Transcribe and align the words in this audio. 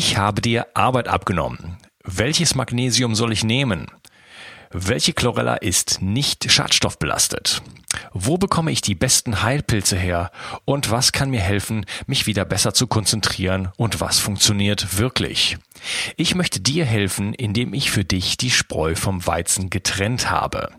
Ich 0.00 0.16
habe 0.16 0.40
dir 0.40 0.68
Arbeit 0.74 1.08
abgenommen. 1.08 1.76
Welches 2.04 2.54
Magnesium 2.54 3.16
soll 3.16 3.32
ich 3.32 3.42
nehmen? 3.42 3.88
Welche 4.70 5.12
Chlorella 5.12 5.56
ist 5.56 6.00
nicht 6.00 6.48
schadstoffbelastet? 6.52 7.62
Wo 8.12 8.38
bekomme 8.38 8.70
ich 8.70 8.80
die 8.80 8.94
besten 8.94 9.42
Heilpilze 9.42 9.96
her? 9.96 10.30
Und 10.64 10.90
was 10.90 11.12
kann 11.12 11.30
mir 11.30 11.40
helfen, 11.40 11.86
mich 12.06 12.26
wieder 12.26 12.44
besser 12.44 12.74
zu 12.74 12.86
konzentrieren? 12.86 13.68
Und 13.76 14.00
was 14.00 14.18
funktioniert 14.18 14.98
wirklich? 14.98 15.58
Ich 16.16 16.34
möchte 16.34 16.60
dir 16.60 16.84
helfen, 16.84 17.34
indem 17.34 17.72
ich 17.74 17.90
für 17.90 18.04
dich 18.04 18.36
die 18.36 18.50
Spreu 18.50 18.94
vom 18.94 19.26
Weizen 19.26 19.70
getrennt 19.70 20.30
habe. 20.30 20.70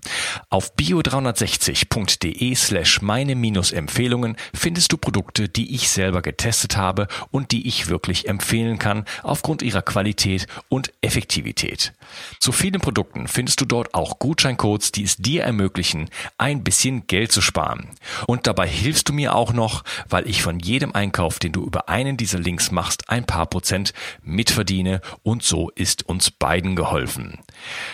Auf 0.50 0.74
bio360.de 0.76 2.56
slash 2.56 3.02
meine 3.02 3.36
Empfehlungen 3.72 4.36
findest 4.54 4.92
du 4.92 4.98
Produkte, 4.98 5.50
die 5.50 5.74
ich 5.74 5.90
selber 5.90 6.22
getestet 6.22 6.78
habe 6.78 7.08
und 7.32 7.52
die 7.52 7.68
ich 7.68 7.88
wirklich 7.88 8.28
empfehlen 8.28 8.80
kann 8.80 9.06
aufgrund 9.24 9.62
ihrer 9.62 9.82
Qualität 9.82 10.48
und 10.68 10.92
Effektivität. 11.02 11.94
Zu 12.40 12.52
vielen 12.52 12.82
Produkten 12.82 13.28
findest 13.28 13.62
du 13.62 13.66
dort 13.66 13.94
auch 13.94 14.20
Gutscheincodes, 14.20 14.92
die 14.92 15.04
es 15.04 15.18
dir 15.18 15.44
ermöglichen, 15.44 16.10
ein 16.38 16.64
bisschen 16.64 17.08
Geld 17.10 17.34
zu 17.34 17.42
sparen. 17.42 17.90
Und 18.26 18.48
dabei 18.48 18.68
hilfst 18.68 19.10
du 19.10 19.14
mir 19.14 19.36
auch 19.36 19.52
noch, 19.52 19.84
weil 20.08 20.30
ich 20.30 20.42
von 20.42 20.60
jedem 20.60 20.94
Einkauf, 20.94 21.40
den 21.40 21.52
du 21.52 21.66
über 21.66 21.90
einen 21.90 22.16
dieser 22.16 22.40
Links 22.40 22.72
machst, 22.72 23.10
ein 23.10 23.26
paar 23.26 23.48
Prozent 23.48 23.94
mitverdiene 24.24 25.02
und 25.24 25.44
so 25.44 25.70
ist 25.72 26.08
uns 26.08 26.32
beiden 26.32 26.78
geholfen. 26.78 27.40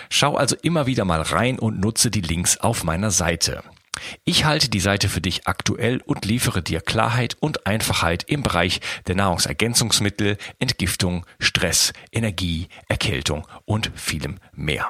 Schau 0.09 0.35
also 0.35 0.55
immer 0.61 0.85
wieder 0.85 1.05
mal 1.05 1.21
rein 1.21 1.57
und 1.57 1.79
nutze 1.79 2.11
die 2.11 2.21
Links 2.21 2.57
auf 2.57 2.83
meiner 2.83 3.09
Seite. 3.09 3.63
Ich 4.23 4.45
halte 4.45 4.69
die 4.69 4.79
Seite 4.79 5.09
für 5.09 5.21
dich 5.21 5.47
aktuell 5.47 6.01
und 6.05 6.25
liefere 6.25 6.61
dir 6.61 6.81
Klarheit 6.81 7.37
und 7.39 7.65
Einfachheit 7.65 8.23
im 8.27 8.43
Bereich 8.43 8.81
der 9.07 9.15
Nahrungsergänzungsmittel, 9.15 10.37
Entgiftung, 10.59 11.25
Stress, 11.39 11.93
Energie, 12.11 12.67
Erkältung 12.87 13.47
und 13.65 13.91
vielem 13.95 14.37
mehr. 14.53 14.89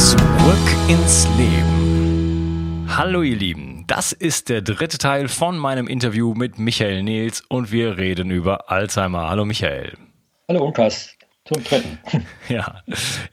Zurück 0.00 0.18
ins 0.88 1.28
Leben. 1.36 2.86
Hallo 2.88 3.20
ihr 3.20 3.36
Lieben. 3.36 3.84
Das 3.86 4.12
ist 4.12 4.48
der 4.48 4.62
dritte 4.62 4.96
Teil 4.96 5.28
von 5.28 5.58
meinem 5.58 5.86
Interview 5.88 6.32
mit 6.32 6.58
Michael 6.58 7.02
Nils 7.02 7.42
und 7.48 7.70
wir 7.70 7.98
reden 7.98 8.30
über 8.30 8.70
Alzheimer. 8.70 9.28
Hallo 9.28 9.44
Michael. 9.44 9.98
Hallo 10.48 10.64
Unkas. 10.64 11.10
Zum 11.44 11.62
dritten. 11.62 11.98
Ja, 12.48 12.82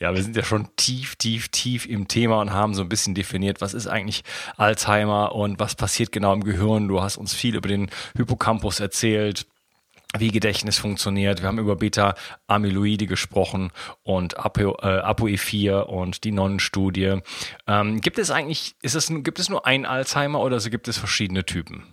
ja, 0.01 0.13
wir 0.13 0.21
sind 0.21 0.35
ja 0.35 0.43
schon 0.43 0.67
tief, 0.75 1.15
tief, 1.15 1.47
tief 1.47 1.85
im 1.85 2.09
Thema 2.09 2.41
und 2.41 2.51
haben 2.51 2.73
so 2.73 2.81
ein 2.81 2.89
bisschen 2.89 3.15
definiert, 3.15 3.61
was 3.61 3.73
ist 3.73 3.87
eigentlich 3.87 4.25
Alzheimer 4.57 5.33
und 5.35 5.61
was 5.61 5.73
passiert 5.75 6.11
genau 6.11 6.33
im 6.33 6.43
Gehirn. 6.43 6.89
Du 6.89 7.01
hast 7.01 7.15
uns 7.15 7.33
viel 7.33 7.55
über 7.55 7.69
den 7.69 7.89
Hippocampus 8.17 8.81
erzählt 8.81 9.45
wie 10.17 10.29
Gedächtnis 10.29 10.77
funktioniert. 10.77 11.41
Wir 11.41 11.47
haben 11.47 11.59
über 11.59 11.75
Beta-Amyloide 11.75 13.07
gesprochen 13.07 13.71
und 14.03 14.37
Apo, 14.37 14.77
äh, 14.81 15.01
ApoE4 15.01 15.81
und 15.81 16.23
die 16.23 16.31
Nonnenstudie. 16.31 17.19
Ähm, 17.67 18.01
gibt 18.01 18.17
es 18.19 18.31
eigentlich, 18.31 18.75
ist 18.81 18.95
es, 18.95 19.11
gibt 19.23 19.39
es 19.39 19.49
nur 19.49 19.65
ein 19.65 19.85
Alzheimer 19.85 20.41
oder 20.41 20.59
so 20.59 20.69
gibt 20.69 20.87
es 20.87 20.97
verschiedene 20.97 21.45
Typen? 21.45 21.83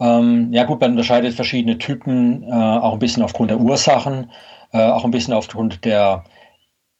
Ähm, 0.00 0.52
ja 0.52 0.64
gut, 0.64 0.80
man 0.80 0.92
unterscheidet 0.92 1.34
verschiedene 1.34 1.78
Typen, 1.78 2.44
äh, 2.44 2.52
auch 2.52 2.94
ein 2.94 2.98
bisschen 2.98 3.22
aufgrund 3.22 3.50
der 3.50 3.60
Ursachen, 3.60 4.30
äh, 4.72 4.78
auch 4.78 5.04
ein 5.04 5.10
bisschen 5.10 5.34
aufgrund 5.34 5.84
der 5.84 6.24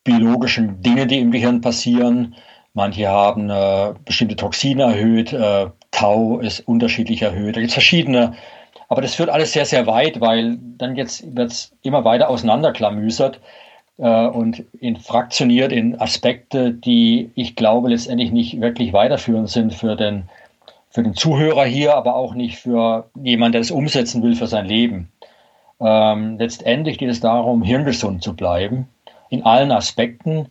biologischen 0.04 0.82
Dinge, 0.82 1.06
die 1.06 1.18
im 1.18 1.30
Gehirn 1.30 1.60
passieren. 1.60 2.34
Manche 2.74 3.08
haben 3.08 3.50
äh, 3.50 3.94
bestimmte 4.04 4.36
Toxine 4.36 4.82
erhöht, 4.82 5.32
äh, 5.32 5.70
Tau 5.90 6.38
ist 6.40 6.60
unterschiedlich 6.60 7.22
erhöht. 7.22 7.56
Da 7.56 7.60
gibt 7.60 7.70
es 7.70 7.74
verschiedene 7.74 8.34
aber 8.90 9.02
das 9.02 9.14
führt 9.14 9.30
alles 9.30 9.52
sehr, 9.52 9.64
sehr 9.64 9.86
weit, 9.86 10.20
weil 10.20 10.58
dann 10.76 10.96
jetzt 10.96 11.36
wird 11.36 11.52
es 11.52 11.72
immer 11.82 12.04
weiter 12.04 12.28
auseinanderklamüsert 12.28 13.40
äh, 13.98 14.26
und 14.26 14.64
in 14.80 14.96
fraktioniert 14.96 15.70
in 15.70 16.00
Aspekte, 16.00 16.72
die 16.72 17.30
ich 17.36 17.54
glaube 17.54 17.90
letztendlich 17.90 18.32
nicht 18.32 18.60
wirklich 18.60 18.92
weiterführend 18.92 19.48
sind 19.48 19.72
für 19.72 19.94
den, 19.94 20.28
für 20.90 21.04
den 21.04 21.14
Zuhörer 21.14 21.64
hier, 21.64 21.94
aber 21.94 22.16
auch 22.16 22.34
nicht 22.34 22.56
für 22.58 23.08
jemanden, 23.14 23.52
der 23.52 23.60
es 23.60 23.70
umsetzen 23.70 24.24
will 24.24 24.34
für 24.34 24.48
sein 24.48 24.66
Leben. 24.66 25.08
Ähm, 25.80 26.36
letztendlich 26.38 26.98
geht 26.98 27.10
es 27.10 27.20
darum, 27.20 27.62
hirngesund 27.62 28.24
zu 28.24 28.34
bleiben 28.34 28.88
in 29.28 29.44
allen 29.44 29.70
Aspekten. 29.70 30.48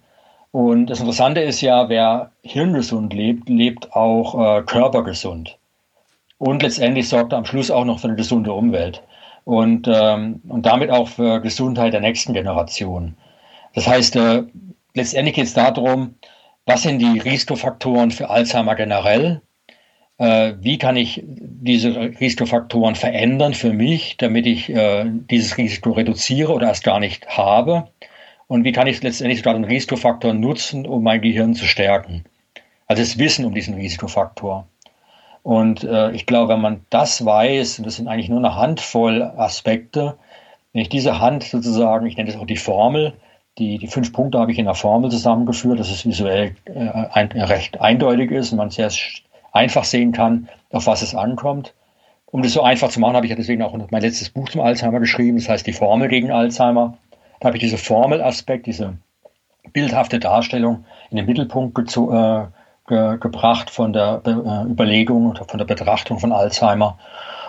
Und 0.51 0.85
das 0.85 1.01
Interessante 1.01 1.41
ist 1.41 1.59
ja, 1.59 1.89
wer 1.89 2.31
hirngesund 2.41 3.13
lebt, 3.13 3.50
lebt 3.50 3.94
auch 3.94 4.59
äh, 4.59 4.61
körpergesund 4.63 5.59
und 6.39 6.63
letztendlich 6.63 7.07
sorgt 7.07 7.33
er 7.33 7.38
am 7.38 7.45
Schluss 7.45 7.69
auch 7.69 7.85
noch 7.85 8.00
für 8.00 8.07
eine 8.07 8.16
gesunde 8.16 8.51
Umwelt 8.51 9.03
und, 9.44 9.88
ähm, 9.88 10.41
und 10.47 10.66
damit 10.66 10.89
auch 10.89 11.07
für 11.07 11.39
Gesundheit 11.41 11.94
der 11.94 12.01
nächsten 12.01 12.33
Generation. 12.33 13.16
Das 13.75 13.88
heißt, 13.88 14.16
äh, 14.16 14.44
letztendlich 14.95 15.35
geht 15.35 15.45
es 15.45 15.53
darum, 15.53 16.16
was 16.66 16.83
sind 16.83 17.00
die 17.00 17.19
Risikofaktoren 17.19 18.11
für 18.11 18.29
Alzheimer 18.29 18.75
generell? 18.75 19.41
Äh, 20.17 20.53
wie 20.59 20.77
kann 20.77 20.97
ich 20.97 21.23
diese 21.25 21.95
Risikofaktoren 21.95 22.95
verändern 22.95 23.53
für 23.53 23.73
mich, 23.73 24.17
damit 24.17 24.45
ich 24.45 24.69
äh, 24.69 25.06
dieses 25.06 25.57
Risiko 25.57 25.91
reduziere 25.91 26.53
oder 26.53 26.67
erst 26.67 26.83
gar 26.83 27.00
nicht 27.00 27.27
habe? 27.27 27.88
Und 28.47 28.63
wie 28.63 28.71
kann 28.71 28.88
ich 28.88 29.01
letztendlich 29.03 29.39
sogar 29.39 29.53
den 29.53 29.63
Risikofaktor 29.63 30.33
nutzen, 30.33 30.85
um 30.85 31.03
mein 31.03 31.21
Gehirn 31.21 31.53
zu 31.53 31.66
stärken? 31.66 32.23
Also 32.88 33.03
das 33.03 33.17
Wissen 33.17 33.45
um 33.45 33.53
diesen 33.53 33.75
Risikofaktor. 33.75 34.67
Und 35.44 35.83
äh, 35.83 36.11
ich 36.11 36.25
glaube, 36.25 36.53
wenn 36.53 36.61
man 36.61 36.85
das 36.89 37.25
weiß, 37.25 37.79
und 37.79 37.85
das 37.85 37.95
sind 37.95 38.07
eigentlich 38.07 38.29
nur 38.29 38.39
eine 38.39 38.55
Handvoll 38.55 39.22
Aspekte, 39.22 40.17
wenn 40.73 40.81
ich 40.81 40.89
diese 40.89 41.19
Hand 41.19 41.44
sozusagen, 41.44 42.05
ich 42.05 42.17
nenne 42.17 42.31
das 42.31 42.39
auch 42.39 42.45
die 42.45 42.57
Formel, 42.57 43.13
die, 43.57 43.77
die 43.77 43.88
fünf 43.88 44.13
Punkte 44.13 44.39
habe 44.39 44.51
ich 44.51 44.59
in 44.59 44.66
der 44.66 44.75
Formel 44.75 45.11
zusammengeführt, 45.11 45.79
dass 45.79 45.89
es 45.89 46.05
visuell 46.05 46.55
äh, 46.66 46.89
ein, 47.11 47.31
recht 47.31 47.81
eindeutig 47.81 48.31
ist 48.31 48.51
und 48.51 48.57
man 48.57 48.69
sehr 48.69 48.89
einfach 49.51 49.83
sehen 49.83 50.11
kann, 50.11 50.47
auf 50.72 50.88
was 50.88 51.01
es 51.01 51.16
ankommt. 51.16 51.73
Um 52.27 52.44
das 52.44 52.53
so 52.53 52.61
einfach 52.61 52.89
zu 52.89 53.00
machen, 53.00 53.16
habe 53.16 53.25
ich 53.25 53.31
ja 53.31 53.35
deswegen 53.35 53.63
auch 53.63 53.75
mein 53.89 54.01
letztes 54.01 54.29
Buch 54.29 54.50
zum 54.50 54.61
Alzheimer 54.61 55.00
geschrieben, 55.00 55.38
das 55.38 55.50
heißt 55.50 55.66
die 55.66 55.73
Formel 55.73 56.07
gegen 56.07 56.31
Alzheimer. 56.31 56.97
Da 57.39 57.47
habe 57.47 57.57
ich 57.57 57.63
diese 57.63 57.77
Formelaspekt, 57.77 58.67
diese 58.67 58.97
bildhafte 59.73 60.19
Darstellung 60.19 60.85
in 61.09 61.17
den 61.17 61.25
Mittelpunkt 61.25 61.73
gezogen. 61.73 62.16
Äh, 62.16 62.47
ge 62.89 63.17
gebracht 63.19 63.69
von 63.69 63.94
der 63.94 64.22
äh, 64.25 64.69
Überlegung 64.69 65.29
oder 65.29 65.45
von 65.45 65.59
der 65.59 65.66
Betrachtung 65.66 66.19
von 66.19 66.33
Alzheimer. 66.33 67.00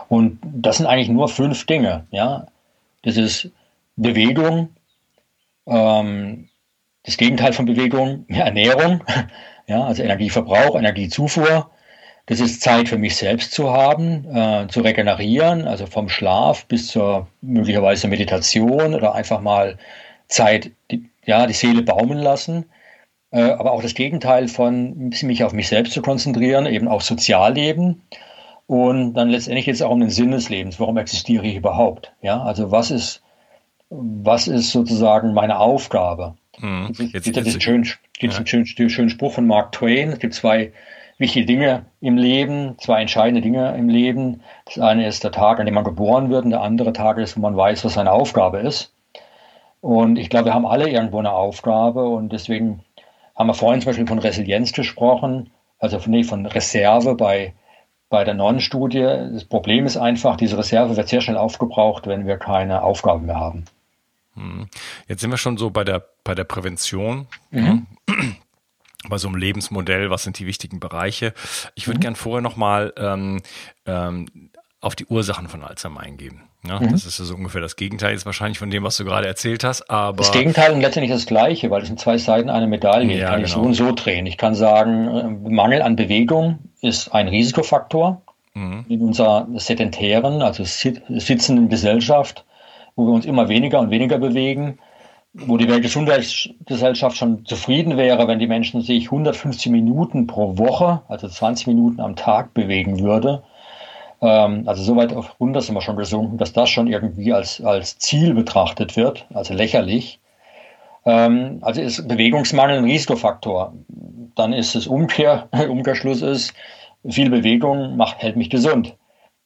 Und 0.09 0.39
das 0.45 0.77
sind 0.77 0.87
eigentlich 0.87 1.09
nur 1.09 1.29
fünf 1.29 1.67
Dinge. 1.67 2.07
Ja? 2.11 2.47
Das 3.03 3.17
ist 3.17 3.51
Bewegung, 3.97 4.69
ähm, 5.67 6.49
das 7.05 7.17
Gegenteil 7.17 7.53
von 7.53 7.67
Bewegung, 7.67 8.27
Ernährung, 8.29 9.03
ja, 9.67 9.85
also 9.85 10.03
Energieverbrauch, 10.03 10.77
Energiezufuhr. 10.77 11.71
Das 12.27 12.39
ist 12.39 12.61
Zeit 12.61 12.89
für 12.89 12.99
mich 12.99 13.17
selbst 13.17 13.53
zu 13.53 13.73
haben, 13.73 14.25
äh, 14.33 14.69
zu 14.69 14.83
regenerieren, 14.83 15.67
also 15.67 15.87
vom 15.87 16.09
Schlaf 16.09 16.67
bis 16.67 16.89
zur 16.89 17.27
möglicherweise 17.41 18.07
Meditation 18.07 18.95
oder 18.95 19.15
einfach 19.15 19.41
mal 19.41 19.79
Zeit, 20.29 20.71
die, 20.91 21.11
ja, 21.25 21.47
die 21.47 21.55
Seele 21.55 21.83
baumen 21.83 22.19
lassen. 22.19 22.67
Äh, 23.33 23.43
aber 23.43 23.73
auch 23.73 23.83
das 23.83 23.95
Gegenteil 23.95 24.49
von 24.49 25.13
mich 25.23 25.45
auf 25.45 25.53
mich 25.53 25.69
selbst 25.69 25.93
zu 25.93 26.03
konzentrieren, 26.03 26.67
eben 26.67 26.89
auch 26.89 27.01
Sozialleben. 27.01 28.03
Und 28.67 29.15
dann 29.15 29.31
letztendlich 29.31 29.67
es 29.69 29.83
auch 29.83 29.91
um 29.91 30.01
den 30.01 30.11
Sinn 30.11 30.31
des 30.31 30.49
Lebens. 30.49 30.79
Warum 30.79 30.97
existiere 30.97 31.45
ich 31.45 31.57
überhaupt? 31.57 32.13
Ja, 32.23 32.43
also 32.43 32.71
was 32.71 32.91
ist, 32.91 33.23
was 33.89 34.47
ist 34.47 34.71
sozusagen 34.71 35.35
meine 35.35 35.59
Aufgabe? 35.59 36.37
Mhm. 36.59 36.93
Jetzt, 36.97 37.13
jetzt, 37.15 37.25
gibt 37.25 37.37
es 37.39 37.55
einen 37.55 37.61
schönen, 37.61 37.85
ja. 38.21 38.31
einen 38.31 38.47
schönen, 38.47 38.67
schönen 38.67 39.11
Spruch 39.11 39.33
von 39.33 39.47
Mark 39.47 39.73
Twain. 39.73 40.11
Es 40.11 40.19
gibt 40.19 40.35
zwei 40.35 40.73
wichtige 41.19 41.47
Dinge 41.47 41.85
im 42.01 42.17
Leben, 42.17 42.77
zwei 42.79 43.01
entscheidende 43.01 43.43
Dinge 43.43 43.77
im 43.77 43.89
Leben. 43.89 44.43
Das 44.65 44.79
eine 44.79 45.07
ist 45.07 45.23
der 45.23 45.33
Tag, 45.33 45.61
an 45.61 45.67
dem 45.67 45.75
man 45.75 45.85
geboren 45.85 46.31
wird, 46.31 46.45
und 46.45 46.51
der 46.51 46.63
andere 46.63 46.93
Tag 46.93 47.19
ist, 47.19 47.37
wo 47.37 47.41
man 47.41 47.57
weiß, 47.57 47.85
was 47.85 47.95
seine 47.95 48.13
Aufgabe 48.13 48.59
ist. 48.59 48.93
Und 49.81 50.17
ich 50.17 50.31
glaube, 50.31 50.47
wir 50.47 50.55
haben 50.55 50.67
alle 50.67 50.89
irgendwo 50.89 51.19
eine 51.19 51.33
Aufgabe 51.33 52.09
und 52.09 52.33
deswegen 52.33 52.85
haben 53.41 53.47
wir 53.47 53.55
vorhin 53.55 53.81
zum 53.81 53.89
Beispiel 53.89 54.07
von 54.07 54.19
Resilienz 54.19 54.75
gesprochen, 54.75 55.51
also 55.79 55.99
von, 55.99 56.11
nee, 56.11 56.25
von 56.25 56.45
Reserve 56.45 57.15
bei, 57.15 57.55
bei 58.11 58.23
der 58.23 58.35
Non-Studie. 58.35 59.01
Das 59.33 59.47
Problem 59.47 59.87
ist 59.87 59.97
einfach, 59.97 60.37
diese 60.37 60.59
Reserve 60.59 60.95
wird 60.95 61.09
sehr 61.09 61.23
schnell 61.23 61.39
aufgebraucht, 61.39 62.07
wenn 62.07 62.27
wir 62.27 62.37
keine 62.37 62.83
Aufgaben 62.83 63.25
mehr 63.25 63.41
haben. 63.41 63.65
Hm. 64.35 64.69
Jetzt 65.09 65.23
sind 65.23 65.31
wir 65.31 65.39
schon 65.39 65.57
so 65.57 65.71
bei 65.71 65.85
der, 65.85 66.05
bei 66.23 66.35
der 66.35 66.45
Prävention. 66.45 67.29
Mhm. 67.51 67.87
Bei 69.09 69.17
so 69.17 69.29
einem 69.29 69.39
Lebensmodell, 69.39 70.11
was 70.11 70.25
sind 70.25 70.39
die 70.39 70.47
wichtigen 70.47 70.79
Bereiche? 70.79 71.33
Ich 71.75 71.87
würde 71.87 71.97
mhm. 71.97 72.03
gern 72.03 72.17
vorher 72.17 72.43
nochmal 72.43 72.93
ähm, 72.99 73.41
ähm, 73.87 74.51
auf 74.83 74.95
die 74.95 75.07
Ursachen 75.07 75.49
von 75.49 75.65
Alzheimer 75.65 76.01
eingehen. 76.01 76.43
Ja, 76.67 76.79
mhm. 76.79 76.91
Das 76.91 77.07
ist 77.07 77.17
so 77.17 77.35
ungefähr 77.35 77.61
das 77.61 77.77
Gegenteil 77.77 78.13
jetzt 78.13 78.27
wahrscheinlich 78.27 78.59
von 78.59 78.71
dem, 78.71 78.83
was 78.83 78.97
du 78.99 79.05
gerade 79.05 79.27
erzählt 79.27 79.65
hast. 79.65 79.89
Aber 79.89 80.19
das 80.19 80.33
Gegenteil 80.33 80.73
und 80.73 80.83
letztendlich 80.83 81.11
das 81.11 81.27
Gleiche, 81.27 81.71
weil 81.71 81.83
es 81.83 81.89
sind 81.89 81.99
zwei 81.99 82.19
Seiten 82.19 82.51
einer 82.51 82.67
Medaille. 82.67 83.17
Ja, 83.17 83.31
kann 83.31 83.37
genau. 83.37 83.47
ich 83.47 83.53
so 83.53 83.61
und 83.61 83.75
so 83.75 83.93
drehen. 83.93 84.27
Ich 84.27 84.37
kann 84.37 84.55
sagen, 84.55 85.09
äh, 85.09 85.51
Mangel 85.51 85.81
an 85.81 85.97
Bewegung 85.97 86.59
ist 86.83 87.15
ein 87.15 87.29
Risikofaktor 87.29 88.21
mhm. 88.55 88.85
in 88.89 89.01
unserer 89.01 89.49
sedentären, 89.55 90.43
also 90.43 90.65
sitzenden 90.65 91.71
Gesellschaft, 91.71 92.45
wo 92.95 93.07
wir 93.07 93.13
uns 93.13 93.25
immer 93.25 93.49
weniger 93.49 93.81
und 93.81 93.91
weniger 93.91 94.19
bewegen, 94.19 94.79
wo 95.33 95.57
die 95.57 95.69
Weltgesundheitsgesellschaft 95.69 97.17
schon 97.17 97.47
zufrieden 97.47 97.97
wäre, 97.97 98.27
wenn 98.29 98.39
die 98.39 98.49
Menschen 98.49 98.83
sich 98.83 99.07
150 99.07 99.73
Minuten 99.73 100.27
pro 100.27 100.59
Woche, 100.59 101.03
also 101.09 101.27
20 101.29 101.69
Minuten 101.69 102.01
am 102.01 102.17
Tag 102.17 102.53
bewegen 102.53 103.01
würde 103.01 103.45
ähm, 104.21 104.65
also 104.67 104.83
so 104.83 104.97
weit 104.97 105.15
runter 105.41 105.61
sind 105.61 105.75
wir 105.75 105.81
schon 105.81 105.97
gesunken, 105.97 106.39
dass 106.39 106.53
das 106.53 106.69
schon 106.71 106.87
irgendwie 106.87 107.33
als, 107.33 107.61
als 107.63 107.99
Ziel 107.99 108.35
betrachtet 108.35 108.97
wird, 108.97 109.27
also 109.33 109.55
lächerlich. 109.55 110.21
Ähm, 111.07 111.59
also 111.63 111.81
ist 111.81 112.07
Bewegungsmangel 112.07 112.79
ein 112.79 112.85
Risikofaktor. 112.85 113.75
Dann 114.35 114.53
ist 114.53 114.75
es 114.75 114.87
Umkehr, 114.87 115.49
Umkehrschluss 115.69 116.23
ist, 116.23 116.53
viel 117.09 117.31
Bewegung 117.31 117.97
macht, 117.97 118.23
hält 118.23 118.37
mich 118.37 118.51
gesund. 118.51 118.97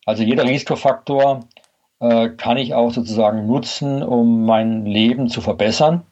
Also 0.07 0.23
jeder 0.23 0.45
Risikofaktor 0.45 1.41
äh, 2.01 2.31
kann 2.31 2.59
ich 2.59 2.75
auch 2.75 2.91
sozusagen 2.91 3.47
nutzen, 3.47 4.03
um 4.03 4.45
mein 4.45 4.85
Leben 4.87 5.29
zu 5.29 5.41
verbessern. 5.41 6.03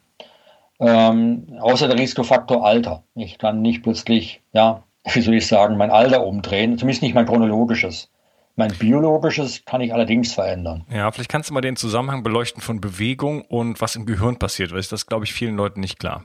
Ähm, 0.78 1.58
außer 1.60 1.88
der 1.88 1.98
Risikofaktor 1.98 2.64
Alter. 2.64 3.02
Ich 3.14 3.38
kann 3.38 3.62
nicht 3.62 3.82
plötzlich, 3.82 4.40
ja, 4.52 4.84
wie 5.12 5.20
soll 5.20 5.34
ich 5.34 5.46
sagen, 5.48 5.76
mein 5.76 5.90
Alter 5.90 6.24
umdrehen, 6.24 6.78
zumindest 6.78 7.02
nicht 7.02 7.14
mein 7.14 7.26
chronologisches. 7.26 8.08
Mein 8.54 8.72
biologisches 8.72 9.64
kann 9.64 9.80
ich 9.80 9.94
allerdings 9.94 10.34
verändern. 10.34 10.84
Ja, 10.90 11.10
vielleicht 11.10 11.30
kannst 11.30 11.50
du 11.50 11.54
mal 11.54 11.62
den 11.62 11.76
Zusammenhang 11.76 12.22
beleuchten 12.22 12.60
von 12.60 12.80
Bewegung 12.80 13.42
und 13.42 13.80
was 13.80 13.96
im 13.96 14.04
Gehirn 14.04 14.38
passiert, 14.38 14.72
weil 14.72 14.80
ist 14.80 14.92
das, 14.92 15.06
glaube 15.06 15.24
ich, 15.24 15.32
vielen 15.32 15.56
Leuten 15.56 15.80
nicht 15.80 15.98
klar. 15.98 16.24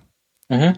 Mhm. 0.50 0.74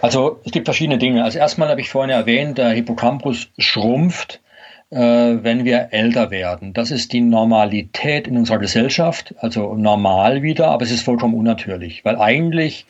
Also 0.00 0.40
es 0.44 0.52
gibt 0.52 0.66
verschiedene 0.66 0.98
Dinge. 0.98 1.24
Also 1.24 1.38
erstmal 1.38 1.68
habe 1.68 1.80
ich 1.80 1.88
vorhin 1.88 2.10
erwähnt, 2.10 2.58
der 2.58 2.70
Hippocampus 2.70 3.48
schrumpft, 3.58 4.40
äh, 4.90 4.98
wenn 4.98 5.64
wir 5.64 5.88
älter 5.90 6.30
werden. 6.30 6.72
Das 6.72 6.90
ist 6.90 7.12
die 7.12 7.20
Normalität 7.20 8.26
in 8.26 8.36
unserer 8.36 8.58
Gesellschaft, 8.58 9.34
also 9.38 9.74
normal 9.74 10.42
wieder, 10.42 10.68
aber 10.68 10.84
es 10.84 10.90
ist 10.90 11.02
vollkommen 11.02 11.34
unnatürlich, 11.34 12.04
weil 12.04 12.16
eigentlich 12.16 12.86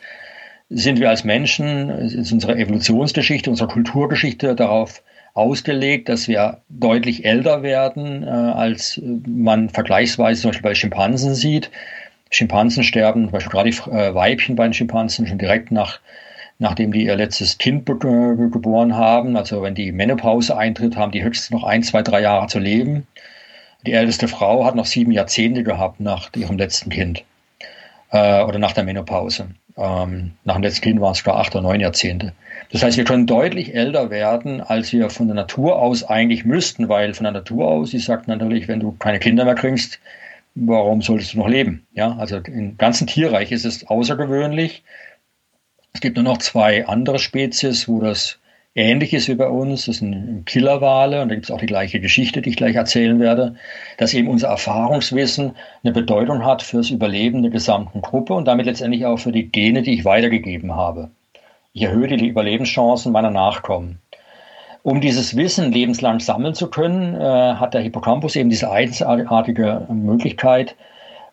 sind 0.71 1.01
wir 1.01 1.09
als 1.09 1.25
Menschen, 1.25 1.89
es 1.91 2.15
ist 2.15 2.33
unsere 2.33 2.57
Evolutionsgeschichte, 2.57 3.51
unsere 3.51 3.69
Kulturgeschichte 3.69 4.55
darauf 4.55 5.03
ausgelegt, 5.39 6.09
dass 6.09 6.29
wir 6.29 6.59
deutlich 6.69 7.25
älter 7.25 7.63
werden, 7.63 8.23
äh, 8.25 8.27
als 8.27 9.01
man 9.27 9.71
vergleichsweise 9.71 10.43
zum 10.43 10.51
Beispiel 10.51 10.71
bei 10.71 10.75
Schimpansen 10.75 11.35
sieht. 11.35 11.71
Schimpansen 12.31 12.85
sterben, 12.85 13.25
zum 13.25 13.33
Beispiel 13.33 13.53
gerade 13.53 13.71
die 13.71 13.91
äh, 13.91 14.15
Weibchen 14.15 14.57
bei 14.57 14.65
den 14.65 14.75
Schimpansen 14.75 15.27
schon 15.27 15.39
direkt 15.39 15.71
nach, 15.71 16.01
nachdem 16.59 16.93
die 16.93 17.05
ihr 17.05 17.17
letztes 17.17 17.57
Kind 17.57 17.87
geboren 17.87 18.97
haben. 18.97 19.37
Also 19.37 19.63
wenn 19.63 19.75
die 19.75 19.93
Menopause 19.93 20.57
eintritt, 20.57 20.97
haben 20.97 21.13
die 21.13 21.23
höchstens 21.23 21.51
noch 21.51 21.65
ein, 21.65 21.83
zwei, 21.83 22.03
drei 22.03 22.21
Jahre 22.21 22.49
zu 22.49 22.59
leben. 22.59 23.07
Die 23.87 23.93
älteste 23.93 24.29
Frau 24.29 24.65
hat 24.65 24.75
noch 24.75 24.87
sieben 24.87 25.13
Jahrzehnte 25.13 25.63
gehabt 25.63 26.01
nach 26.01 26.31
ihrem 26.37 26.59
letzten 26.59 26.91
Kind 26.91 27.25
äh, 28.11 28.43
oder 28.43 28.59
nach 28.59 28.73
der 28.73 28.85
Menopause. 28.85 29.49
Ähm, 29.77 30.33
nach 30.45 30.55
dem 30.55 30.63
letzten 30.65 30.83
Kind 30.83 31.01
waren 31.01 31.13
es 31.13 31.19
sogar 31.19 31.37
acht 31.37 31.55
oder 31.55 31.63
neun 31.63 31.81
Jahrzehnte. 31.81 32.33
Das 32.71 32.83
heißt, 32.83 32.99
wir 32.99 33.05
können 33.05 33.27
deutlich 33.27 33.75
älter 33.75 34.11
werden, 34.11 34.61
als 34.61 34.93
wir 34.93 35.09
von 35.09 35.27
der 35.27 35.35
Natur 35.35 35.79
aus 35.79 36.05
eigentlich 36.05 36.45
müssten, 36.45 36.89
weil 36.89 37.15
von 37.15 37.25
der 37.25 37.33
Natur 37.33 37.67
aus, 37.67 37.95
ich 37.95 38.05
sagt 38.05 38.29
natürlich, 38.29 38.69
wenn 38.69 38.81
du 38.81 38.93
keine 38.93 39.19
Kinder 39.19 39.47
mehr 39.47 39.55
kriegst, 39.55 40.01
warum 40.55 41.01
solltest 41.01 41.35
du 41.35 41.39
noch 41.39 41.49
leben? 41.49 41.87
Ja, 41.93 42.17
also 42.19 42.37
im 42.39 42.77
ganzen 42.77 43.07
Tierreich 43.07 43.53
ist 43.53 43.65
es 43.65 43.87
außergewöhnlich. 43.87 44.83
Es 45.95 46.01
gibt 46.01 46.17
nur 46.17 46.25
noch 46.25 46.39
zwei 46.39 46.87
andere 46.87 47.19
Spezies, 47.19 47.89
wo 47.89 48.01
das 48.01 48.39
ähnlich 48.75 49.15
ist 49.15 49.29
wie 49.29 49.35
bei 49.35 49.49
uns. 49.49 49.87
Das 49.87 49.97
sind 49.97 50.45
Killerwale 50.45 51.23
und 51.23 51.31
da 51.31 51.35
gibt 51.35 51.47
es 51.47 51.51
auch 51.51 51.61
die 51.61 51.67
gleiche 51.67 52.01
Geschichte, 52.01 52.43
die 52.43 52.51
ich 52.51 52.57
gleich 52.57 52.77
erzählen 52.77 53.19
werde, 53.19 53.57
dass 53.97 54.15
eben 54.15 54.29
unser 54.29 54.49
Erfahrungswissen 54.49 55.53
eine 55.83 55.93
Bedeutung 55.93 56.45
hat 56.45 56.63
fürs 56.63 56.91
Überleben 56.91 57.43
der 57.43 57.51
gesamten 57.51 58.03
Gruppe 58.03 58.35
und 58.35 58.45
damit 58.47 58.67
letztendlich 58.67 59.07
auch 59.07 59.19
für 59.19 59.33
die 59.33 59.49
Gene, 59.49 59.83
die 59.83 59.95
ich 59.95 60.05
weitergegeben 60.05 60.75
habe. 60.75 61.11
Ich 61.79 61.85
erhöhe 61.85 62.09
die 62.09 62.27
Überlebenschancen 62.27 63.13
meiner 63.13 63.31
Nachkommen. 63.31 64.01
Um 64.83 65.01
dieses 65.01 65.37
Wissen 65.37 65.71
lebenslang 65.71 66.19
sammeln 66.19 66.55
zu 66.55 66.71
können, 66.71 67.15
äh, 67.15 67.55
hat 67.55 67.73
der 67.73 67.83
Hippocampus 67.83 68.35
eben 68.35 68.51
diese 68.51 68.73
einzigartige 68.73 69.87
Möglichkeit 69.89 70.75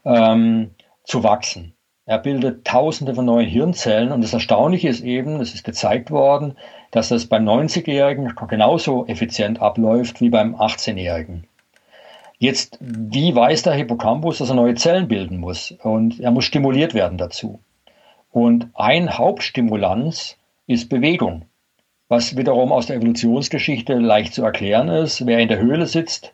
ähm, 0.05 0.69
zu 1.03 1.23
wachsen. 1.23 1.73
Er 2.05 2.19
bildet 2.19 2.63
tausende 2.63 3.15
von 3.15 3.25
neuen 3.25 3.47
Hirnzellen 3.47 4.11
und 4.11 4.23
das 4.23 4.33
Erstaunliche 4.33 4.87
ist 4.87 5.01
eben, 5.01 5.41
es 5.41 5.55
ist 5.55 5.63
gezeigt 5.63 6.11
worden, 6.11 6.53
dass 6.91 7.09
das 7.09 7.25
beim 7.25 7.43
90-Jährigen 7.43 8.31
genauso 8.47 9.07
effizient 9.07 9.59
abläuft 9.63 10.21
wie 10.21 10.29
beim 10.29 10.53
18-Jährigen. 10.53 11.47
Jetzt, 12.37 12.77
wie 12.79 13.35
weiß 13.35 13.63
der 13.63 13.73
Hippocampus, 13.73 14.37
dass 14.37 14.49
er 14.49 14.55
neue 14.55 14.75
Zellen 14.75 15.07
bilden 15.07 15.39
muss? 15.39 15.71
Und 15.81 16.19
er 16.19 16.29
muss 16.29 16.45
stimuliert 16.45 16.93
werden 16.93 17.17
dazu. 17.17 17.61
Und 18.35 18.67
ein 18.73 19.17
Hauptstimulanz 19.17 20.35
ist 20.67 20.89
Bewegung, 20.89 21.45
was 22.09 22.35
wiederum 22.35 22.73
aus 22.73 22.85
der 22.85 22.97
Evolutionsgeschichte 22.97 23.93
leicht 23.93 24.33
zu 24.33 24.43
erklären 24.43 24.89
ist. 24.89 25.25
Wer 25.25 25.39
in 25.39 25.47
der 25.47 25.59
Höhle 25.59 25.85
sitzt, 25.85 26.33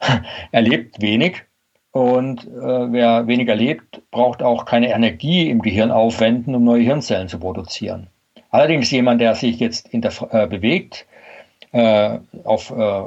erlebt 0.50 1.02
wenig 1.02 1.42
und 1.90 2.46
äh, 2.46 2.92
wer 2.92 3.26
weniger 3.26 3.54
lebt, 3.54 4.00
braucht 4.10 4.42
auch 4.42 4.64
keine 4.64 4.94
Energie 4.94 5.50
im 5.50 5.60
Gehirn 5.60 5.90
aufwenden, 5.90 6.54
um 6.54 6.64
neue 6.64 6.84
Hirnzellen 6.84 7.28
zu 7.28 7.38
produzieren. 7.38 8.06
Allerdings 8.48 8.90
jemand, 8.90 9.20
der 9.20 9.34
sich 9.34 9.60
jetzt 9.60 9.88
in 9.88 10.00
der, 10.00 10.12
äh, 10.30 10.46
bewegt, 10.46 11.04
äh, 11.72 12.18
auf 12.44 12.70
äh, 12.70 13.02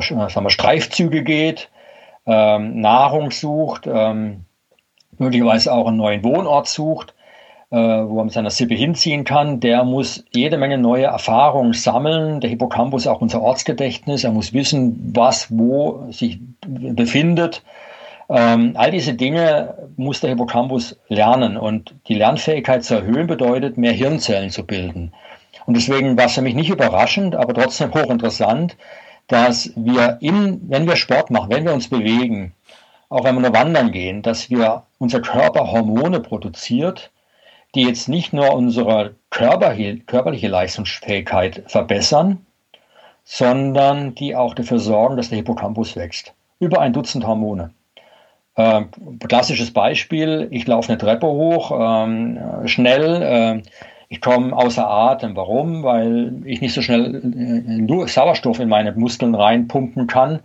sagen 0.00 0.44
wir, 0.44 0.48
Streifzüge 0.48 1.22
geht, 1.22 1.68
ähm, 2.24 2.80
Nahrung 2.80 3.32
sucht, 3.32 3.86
ähm, 3.86 4.46
möglicherweise 5.18 5.74
auch 5.74 5.88
einen 5.88 5.98
neuen 5.98 6.24
Wohnort 6.24 6.68
sucht, 6.68 7.10
äh, 7.10 7.13
wo 7.76 8.18
er 8.18 8.24
mit 8.24 8.32
seiner 8.32 8.50
Sippe 8.50 8.74
hinziehen 8.74 9.24
kann, 9.24 9.58
der 9.60 9.84
muss 9.84 10.24
jede 10.32 10.58
Menge 10.58 10.78
neue 10.78 11.06
Erfahrungen 11.06 11.72
sammeln. 11.72 12.40
Der 12.40 12.50
Hippocampus 12.50 13.02
ist 13.02 13.08
auch 13.08 13.20
unser 13.20 13.42
Ortsgedächtnis. 13.42 14.24
Er 14.24 14.30
muss 14.30 14.52
wissen, 14.52 15.12
was 15.14 15.48
wo 15.50 16.06
sich 16.10 16.38
befindet. 16.66 17.62
Ähm, 18.28 18.72
all 18.76 18.90
diese 18.90 19.14
Dinge 19.14 19.74
muss 19.96 20.20
der 20.20 20.30
Hippocampus 20.30 20.96
lernen. 21.08 21.56
Und 21.56 21.94
die 22.08 22.14
Lernfähigkeit 22.14 22.84
zu 22.84 22.94
erhöhen 22.94 23.26
bedeutet, 23.26 23.76
mehr 23.76 23.92
Hirnzellen 23.92 24.50
zu 24.50 24.64
bilden. 24.64 25.12
Und 25.66 25.76
deswegen 25.76 26.16
war 26.16 26.26
es 26.26 26.34
für 26.34 26.42
mich 26.42 26.54
nicht 26.54 26.70
überraschend, 26.70 27.34
aber 27.34 27.54
trotzdem 27.54 27.92
hochinteressant, 27.92 28.76
dass 29.26 29.72
wir 29.74 30.18
in, 30.20 30.60
wenn 30.68 30.86
wir 30.86 30.96
Sport 30.96 31.30
machen, 31.30 31.50
wenn 31.50 31.64
wir 31.64 31.74
uns 31.74 31.88
bewegen, 31.88 32.52
auch 33.08 33.24
wenn 33.24 33.34
wir 33.34 33.42
nur 33.42 33.54
wandern 33.54 33.90
gehen, 33.90 34.22
dass 34.22 34.50
wir 34.50 34.82
unser 34.98 35.20
Körper 35.20 35.72
Hormone 35.72 36.20
produziert, 36.20 37.10
die 37.74 37.82
jetzt 37.82 38.08
nicht 38.08 38.32
nur 38.32 38.54
unsere 38.54 39.14
körperliche 39.30 40.48
Leistungsfähigkeit 40.48 41.64
verbessern, 41.66 42.44
sondern 43.24 44.14
die 44.14 44.36
auch 44.36 44.54
dafür 44.54 44.78
sorgen, 44.78 45.16
dass 45.16 45.30
der 45.30 45.38
Hippocampus 45.38 45.96
wächst. 45.96 46.34
Über 46.60 46.80
ein 46.80 46.92
Dutzend 46.92 47.26
Hormone. 47.26 47.70
Ähm, 48.56 48.88
klassisches 49.26 49.72
Beispiel, 49.72 50.46
ich 50.50 50.66
laufe 50.66 50.90
eine 50.90 50.98
Treppe 50.98 51.26
hoch, 51.26 51.72
ähm, 51.76 52.38
schnell, 52.66 53.22
äh, 53.22 53.62
ich 54.08 54.20
komme 54.20 54.56
außer 54.56 54.88
Atem. 54.88 55.34
Warum? 55.34 55.82
Weil 55.82 56.42
ich 56.44 56.60
nicht 56.60 56.74
so 56.74 56.82
schnell 56.82 57.16
äh, 57.16 58.06
Sauerstoff 58.06 58.60
in 58.60 58.68
meine 58.68 58.92
Muskeln 58.92 59.34
reinpumpen 59.34 60.06
kann, 60.06 60.40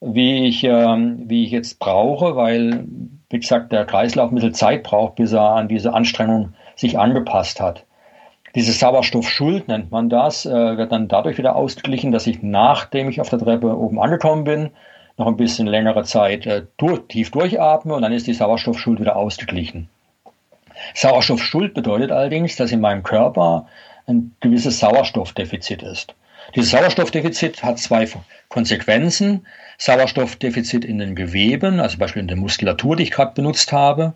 wie 0.00 0.46
ich, 0.48 0.64
ähm, 0.64 1.22
wie 1.28 1.44
ich 1.44 1.52
jetzt 1.52 1.78
brauche, 1.78 2.34
weil 2.34 2.84
wie 3.30 3.40
gesagt, 3.40 3.72
der 3.72 3.84
Kreislauf 3.84 4.30
ein 4.30 4.34
bisschen 4.34 4.54
Zeit 4.54 4.82
braucht, 4.82 5.16
bis 5.16 5.32
er 5.32 5.54
an 5.54 5.68
diese 5.68 5.92
Anstrengung 5.94 6.54
sich 6.76 6.98
angepasst 6.98 7.60
hat. 7.60 7.84
Diese 8.54 8.72
Sauerstoffschuld 8.72 9.68
nennt 9.68 9.90
man 9.90 10.08
das, 10.08 10.46
äh, 10.46 10.78
wird 10.78 10.92
dann 10.92 11.08
dadurch 11.08 11.36
wieder 11.36 11.56
ausgeglichen, 11.56 12.12
dass 12.12 12.26
ich 12.26 12.42
nachdem 12.42 13.10
ich 13.10 13.20
auf 13.20 13.28
der 13.28 13.38
Treppe 13.38 13.76
oben 13.76 14.00
angekommen 14.00 14.44
bin, 14.44 14.70
noch 15.18 15.26
ein 15.26 15.36
bisschen 15.36 15.66
längere 15.66 16.04
Zeit 16.04 16.46
äh, 16.46 16.62
durch, 16.76 17.00
tief 17.08 17.30
durchatme 17.30 17.94
und 17.94 18.02
dann 18.02 18.12
ist 18.12 18.26
die 18.26 18.34
Sauerstoffschuld 18.34 19.00
wieder 19.00 19.16
ausgeglichen. 19.16 19.88
Sauerstoffschuld 20.94 21.74
bedeutet 21.74 22.12
allerdings, 22.12 22.56
dass 22.56 22.72
in 22.72 22.80
meinem 22.80 23.02
Körper 23.02 23.66
ein 24.06 24.34
gewisses 24.40 24.78
Sauerstoffdefizit 24.78 25.82
ist. 25.82 26.14
Dieses 26.54 26.70
Sauerstoffdefizit 26.70 27.62
hat 27.62 27.78
zwei 27.78 28.08
Konsequenzen. 28.48 29.46
Sauerstoffdefizit 29.78 30.84
in 30.84 30.98
den 30.98 31.14
Geweben, 31.14 31.80
also 31.80 31.98
beispielsweise 31.98 32.20
in 32.20 32.28
der 32.28 32.36
Muskulatur, 32.36 32.96
die 32.96 33.04
ich 33.04 33.10
gerade 33.10 33.34
benutzt 33.34 33.72
habe, 33.72 34.14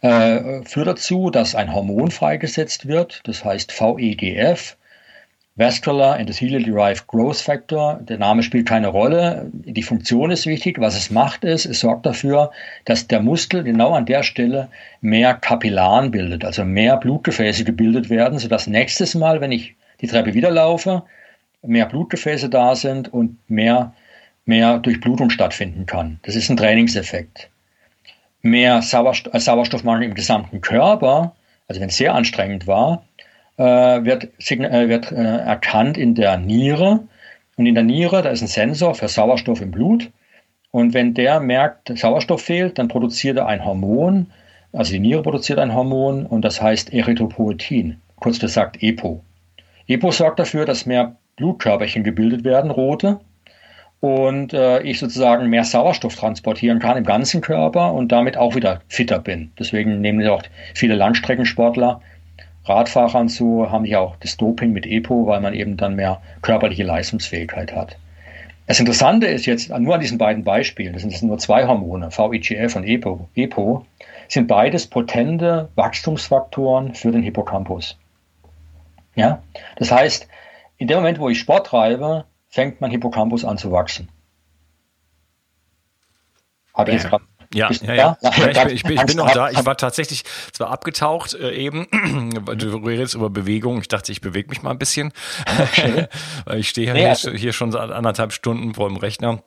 äh, 0.00 0.62
führt 0.64 0.86
dazu, 0.86 1.30
dass 1.30 1.54
ein 1.54 1.72
Hormon 1.72 2.10
freigesetzt 2.10 2.86
wird, 2.86 3.20
das 3.24 3.44
heißt 3.44 3.72
VEGF, 3.72 4.76
Vascular 5.60 6.18
Endothelial 6.18 6.62
Derived 6.62 7.06
Growth 7.06 7.36
Factor. 7.36 8.00
Der 8.02 8.16
Name 8.16 8.42
spielt 8.42 8.66
keine 8.66 8.88
Rolle. 8.88 9.50
Die 9.52 9.82
Funktion 9.82 10.30
ist 10.30 10.46
wichtig. 10.46 10.80
Was 10.80 10.96
es 10.96 11.10
macht 11.10 11.44
ist, 11.44 11.66
es 11.66 11.80
sorgt 11.80 12.06
dafür, 12.06 12.50
dass 12.86 13.08
der 13.08 13.20
Muskel 13.20 13.62
genau 13.62 13.92
an 13.92 14.06
der 14.06 14.22
Stelle 14.22 14.68
mehr 15.02 15.34
Kapillaren 15.34 16.12
bildet, 16.12 16.46
also 16.46 16.64
mehr 16.64 16.96
Blutgefäße 16.96 17.64
gebildet 17.64 18.08
werden, 18.08 18.38
sodass 18.38 18.68
nächstes 18.68 19.14
Mal, 19.14 19.42
wenn 19.42 19.52
ich 19.52 19.74
die 20.00 20.06
Treppe 20.06 20.32
wieder 20.32 20.50
laufe, 20.50 21.02
mehr 21.62 21.84
Blutgefäße 21.84 22.48
da 22.48 22.74
sind 22.74 23.12
und 23.12 23.38
mehr, 23.50 23.92
mehr 24.44 24.78
Durchblutung 24.78 25.30
stattfinden 25.30 25.86
kann. 25.86 26.18
Das 26.22 26.36
ist 26.36 26.50
ein 26.50 26.56
Trainingseffekt. 26.56 27.50
Mehr 28.42 28.82
Sauerstoff, 28.82 29.34
äh, 29.34 29.40
Sauerstoffmangel 29.40 30.04
im 30.04 30.14
gesamten 30.14 30.60
Körper, 30.60 31.34
also 31.68 31.80
wenn 31.80 31.88
es 31.88 31.96
sehr 31.96 32.14
anstrengend 32.14 32.66
war, 32.66 33.04
äh, 33.58 33.62
wird, 33.62 34.28
äh, 34.50 34.88
wird 34.88 35.12
erkannt 35.12 35.98
in 35.98 36.14
der 36.14 36.38
Niere. 36.38 37.00
Und 37.56 37.66
in 37.66 37.74
der 37.74 37.84
Niere, 37.84 38.22
da 38.22 38.30
ist 38.30 38.40
ein 38.40 38.48
Sensor 38.48 38.94
für 38.94 39.08
Sauerstoff 39.08 39.60
im 39.60 39.70
Blut. 39.70 40.10
Und 40.70 40.94
wenn 40.94 41.14
der 41.14 41.40
merkt, 41.40 41.96
Sauerstoff 41.98 42.42
fehlt, 42.42 42.78
dann 42.78 42.88
produziert 42.88 43.36
er 43.36 43.46
ein 43.46 43.64
Hormon. 43.64 44.30
Also 44.72 44.92
die 44.92 45.00
Niere 45.00 45.22
produziert 45.22 45.58
ein 45.58 45.74
Hormon 45.74 46.26
und 46.26 46.42
das 46.42 46.62
heißt 46.62 46.92
Erythropoetin, 46.92 48.00
kurz 48.16 48.38
gesagt 48.38 48.82
EPO. 48.82 49.22
EPO 49.88 50.10
sorgt 50.12 50.38
dafür, 50.38 50.64
dass 50.64 50.86
mehr 50.86 51.16
Blutkörperchen 51.36 52.04
gebildet 52.04 52.44
werden, 52.44 52.70
rote, 52.70 53.18
und 54.00 54.54
äh, 54.54 54.80
ich 54.82 54.98
sozusagen 54.98 55.48
mehr 55.48 55.64
Sauerstoff 55.64 56.16
transportieren 56.16 56.78
kann 56.78 56.96
im 56.96 57.04
ganzen 57.04 57.42
Körper 57.42 57.92
und 57.92 58.10
damit 58.10 58.36
auch 58.36 58.54
wieder 58.54 58.80
fitter 58.88 59.18
bin. 59.18 59.52
Deswegen 59.58 60.00
nehmen 60.00 60.26
auch 60.28 60.42
viele 60.74 60.94
Langstreckensportler 60.94 62.00
Radfahrern 62.64 63.28
zu, 63.28 63.70
haben 63.70 63.84
die 63.84 63.96
auch 63.96 64.16
das 64.16 64.36
Doping 64.36 64.72
mit 64.72 64.86
EPO, 64.86 65.26
weil 65.26 65.40
man 65.40 65.54
eben 65.54 65.76
dann 65.76 65.96
mehr 65.96 66.20
körperliche 66.42 66.84
Leistungsfähigkeit 66.84 67.74
hat. 67.74 67.96
Das 68.66 68.78
Interessante 68.78 69.26
ist 69.26 69.46
jetzt 69.46 69.70
nur 69.70 69.94
an 69.94 70.00
diesen 70.00 70.18
beiden 70.18 70.44
Beispielen, 70.44 70.92
das 70.92 71.02
sind 71.02 71.22
nur 71.22 71.38
zwei 71.38 71.66
Hormone, 71.66 72.10
VEGF 72.10 72.76
und 72.76 72.84
EPO, 72.84 73.28
EPO, 73.34 73.84
sind 74.28 74.46
beides 74.46 74.86
potente 74.86 75.68
Wachstumsfaktoren 75.74 76.94
für 76.94 77.10
den 77.10 77.22
Hippocampus. 77.22 77.98
Ja? 79.16 79.42
Das 79.76 79.90
heißt, 79.90 80.28
in 80.78 80.86
dem 80.86 80.98
Moment, 80.98 81.18
wo 81.18 81.28
ich 81.28 81.40
Sport 81.40 81.66
treibe, 81.66 82.26
fängt 82.50 82.80
mein 82.80 82.90
Hippocampus 82.90 83.44
an 83.44 83.56
zu 83.56 83.72
wachsen. 83.72 84.10
Habe 86.74 86.90
ich 86.90 86.96
jetzt 86.96 87.08
gerade 87.08 87.24
ja, 87.52 87.68
ja, 87.82 87.94
ja. 87.94 88.18
ja. 88.22 88.68
ich, 88.68 88.84
bin, 88.84 88.92
ich, 88.92 89.04
bin, 89.06 89.16
noch 89.16 89.32
da. 89.32 89.50
Ich 89.50 89.66
war 89.66 89.76
tatsächlich 89.76 90.22
zwar 90.52 90.70
abgetaucht 90.70 91.34
äh, 91.34 91.50
eben, 91.50 91.88
du 92.56 92.76
redest 92.76 93.14
über 93.14 93.28
Bewegung. 93.28 93.80
Ich 93.80 93.88
dachte, 93.88 94.12
ich 94.12 94.20
bewege 94.20 94.48
mich 94.50 94.62
mal 94.62 94.70
ein 94.70 94.78
bisschen. 94.78 95.12
Okay. 95.58 96.06
Ich 96.54 96.68
stehe 96.68 96.92
nee, 96.92 97.00
hier, 97.00 97.08
also, 97.10 97.32
hier 97.32 97.52
schon 97.52 97.72
seit 97.72 97.90
anderthalb 97.90 98.32
Stunden 98.32 98.74
vor 98.74 98.88
dem 98.88 98.96
Rechner 98.96 99.42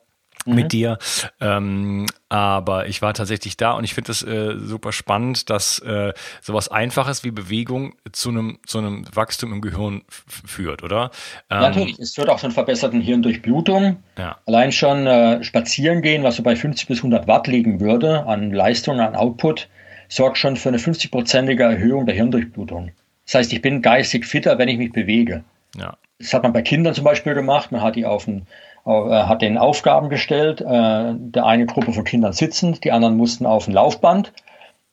mhm. 0.46 0.56
mit 0.56 0.72
dir. 0.72 0.98
Ähm, 1.40 2.06
aber 2.30 2.88
ich 2.88 3.02
war 3.02 3.14
tatsächlich 3.14 3.58
da 3.58 3.74
und 3.74 3.84
ich 3.84 3.94
finde 3.94 4.12
es 4.12 4.24
äh, 4.24 4.56
super 4.58 4.92
spannend, 4.92 5.50
dass 5.50 5.80
äh, 5.80 6.14
sowas 6.42 6.70
Einfaches 6.70 7.24
wie 7.24 7.32
Bewegung 7.32 7.96
zu 8.12 8.30
einem 8.30 8.60
zu 8.66 8.80
einem 8.80 9.06
Wachstum 9.14 9.54
im 9.54 9.62
Gehirn 9.62 10.02
führt, 10.28 10.84
oder? 10.84 11.12
Ähm, 11.50 11.60
Natürlich, 11.60 12.00
es 12.00 12.16
führt 12.16 12.30
auch 12.30 12.40
zu 12.40 12.48
einer 12.48 12.54
verbesserten 12.54 13.02
Hirndurchblutung. 13.02 13.98
Ja. 14.18 14.38
Allein 14.46 14.72
schon 14.72 15.08
äh, 15.08 15.44
spazieren 15.44 16.02
gehen, 16.02 16.24
was 16.24 16.38
so 16.38 16.44
bei 16.44 16.56
50 16.56 16.88
bis 16.88 17.00
100 17.00 17.28
Watt 17.28 17.48
liegen 17.48 17.80
würde 17.80 18.26
an 18.26 18.52
Leistung, 18.52 19.00
an 19.00 19.16
Output, 19.16 19.70
sorgt 20.10 20.38
schon 20.38 20.56
für 20.58 20.70
eine 20.70 20.78
50-prozentige 20.78 21.64
Erhöhung 21.64 22.06
der 22.06 22.16
Hirndurchblutung. 22.16 22.92
Das 23.26 23.36
heißt, 23.36 23.54
ich 23.54 23.62
bin 23.62 23.82
geistig 23.82 24.26
fitter, 24.26 24.58
wenn 24.58 24.70
ich 24.70 24.78
mich 24.78 24.92
bewege. 24.92 25.44
Ja. 25.76 25.98
Das 26.20 26.34
hat 26.34 26.44
man 26.44 26.54
bei 26.54 26.62
Kindern 26.62 26.94
zum 26.94 27.04
Beispiel 27.04 27.34
gemacht. 27.34 27.72
Man 27.72 27.82
hat 27.82 27.96
die 27.96 28.06
auf 28.06 28.28
ein 28.28 28.40
äh, 28.40 28.46
hat 28.92 29.42
den 29.42 29.58
Aufgaben 29.58 30.10
gestellt. 30.10 30.62
Äh, 30.62 31.13
der 31.16 31.46
eine 31.46 31.66
Gruppe 31.66 31.94
von 31.94 32.04
Kindern 32.04 32.34
sitzend, 32.34 32.84
die 32.84 32.92
anderen 32.92 33.18
mussten 33.18 33.46
auf 33.46 33.66
dem 33.66 33.74
Laufband. 33.74 34.34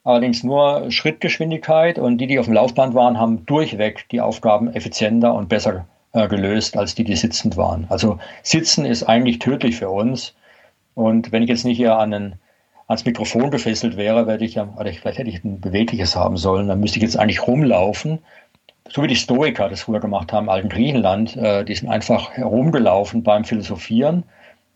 Allerdings 0.03 0.43
nur 0.43 0.91
Schrittgeschwindigkeit 0.91 1.99
und 1.99 2.19
die, 2.19 2.27
die 2.27 2.39
auf 2.39 2.47
dem 2.47 2.55
Laufband 2.55 2.95
waren, 2.95 3.19
haben 3.19 3.45
durchweg 3.47 4.09
die 4.11 4.21
Aufgaben 4.21 4.73
effizienter 4.73 5.35
und 5.35 5.49
besser 5.49 5.87
äh, 6.13 6.27
gelöst 6.27 6.77
als 6.77 6.95
die, 6.95 7.05
die 7.05 7.17
sitzend 7.17 7.57
waren. 7.57 7.87
Also 7.91 8.19
Sitzen 8.43 8.87
ist 8.87 9.03
eigentlich 9.03 9.41
tödlich 9.41 9.77
für 9.77 9.91
uns. 9.91 10.35
Und 10.95 11.33
wenn 11.33 11.43
ich 11.43 11.49
jetzt 11.49 11.65
nicht 11.65 11.77
hier 11.77 11.99
an 11.99 12.11
den, 12.11 12.35
ans 12.87 13.05
Mikrofon 13.05 13.51
gefesselt 13.51 13.97
wäre, 13.97 14.27
werde 14.27 14.45
ich 14.45 14.55
ja, 14.55 14.69
oder 14.77 14.93
vielleicht 14.93 15.19
hätte 15.19 15.31
ich 15.31 15.45
ein 15.45 15.61
bewegliches 15.61 16.17
haben 16.17 16.37
sollen, 16.37 16.69
dann 16.69 16.81
müsste 16.81 16.99
ich 16.99 17.03
jetzt 17.03 17.19
eigentlich 17.19 17.47
rumlaufen 17.47 18.21
so 18.93 19.03
wie 19.03 19.09
die 19.09 19.17
Stoiker 19.17 19.69
das 19.69 19.83
früher 19.83 20.01
gemacht 20.01 20.33
haben, 20.33 20.45
im 20.45 20.51
alten 20.51 20.69
Griechenland, 20.69 21.37
äh, 21.37 21.65
die 21.65 21.75
sind 21.75 21.89
einfach 21.89 22.33
herumgelaufen 22.33 23.23
beim 23.23 23.45
Philosophieren 23.45 24.25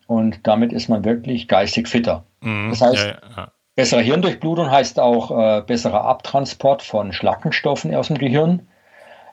und 0.06 0.46
damit 0.46 0.72
ist 0.72 0.88
man 0.88 1.04
wirklich 1.04 1.48
geistig 1.48 1.88
fitter. 1.88 2.24
Mhm, 2.40 2.70
das 2.70 2.80
heißt, 2.80 3.06
ja, 3.06 3.18
ja. 3.36 3.48
bessere 3.74 4.02
Hirndurchblutung 4.02 4.70
heißt 4.70 5.00
auch 5.00 5.30
äh, 5.30 5.62
besserer 5.62 6.04
Abtransport 6.04 6.82
von 6.82 7.12
Schlackenstoffen 7.12 7.94
aus 7.94 8.08
dem 8.08 8.18
Gehirn. 8.18 8.68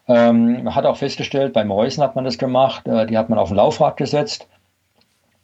Ähm, 0.08 0.64
man 0.64 0.76
hat 0.76 0.86
auch 0.86 0.98
festgestellt, 0.98 1.54
bei 1.54 1.64
Mäusen 1.64 2.04
hat 2.04 2.16
man 2.16 2.26
das 2.26 2.38
gemacht, 2.38 2.88
äh, 2.88 3.06
die 3.06 3.18
hat 3.18 3.30
man 3.30 3.38
auf 3.38 3.52
ein 3.52 3.58
Laufrad 3.58 3.98
gesetzt 3.98 4.48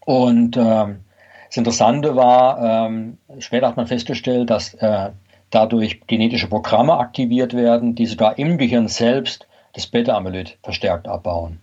und 0.06 0.58
ähm, 0.58 1.01
das 1.48 1.58
Interessante 1.58 2.15
war, 2.15 2.88
ähm, 2.88 3.17
später 3.39 3.67
hat 3.67 3.77
man 3.77 3.88
festgestellt, 3.88 4.50
dass 4.50 4.74
äh, 4.75 5.12
dadurch 5.50 6.01
genetische 6.08 6.48
Programme 6.48 6.98
aktiviert 6.98 7.54
werden, 7.54 7.96
die 7.96 8.06
sogar 8.06 8.38
im 8.38 8.58
Gehirn 8.58 8.88
selbst 8.88 9.48
das 9.74 9.88
Beta-Amyloid 9.88 10.58
verstärkt 10.63 11.08
abbauen. 11.08 11.60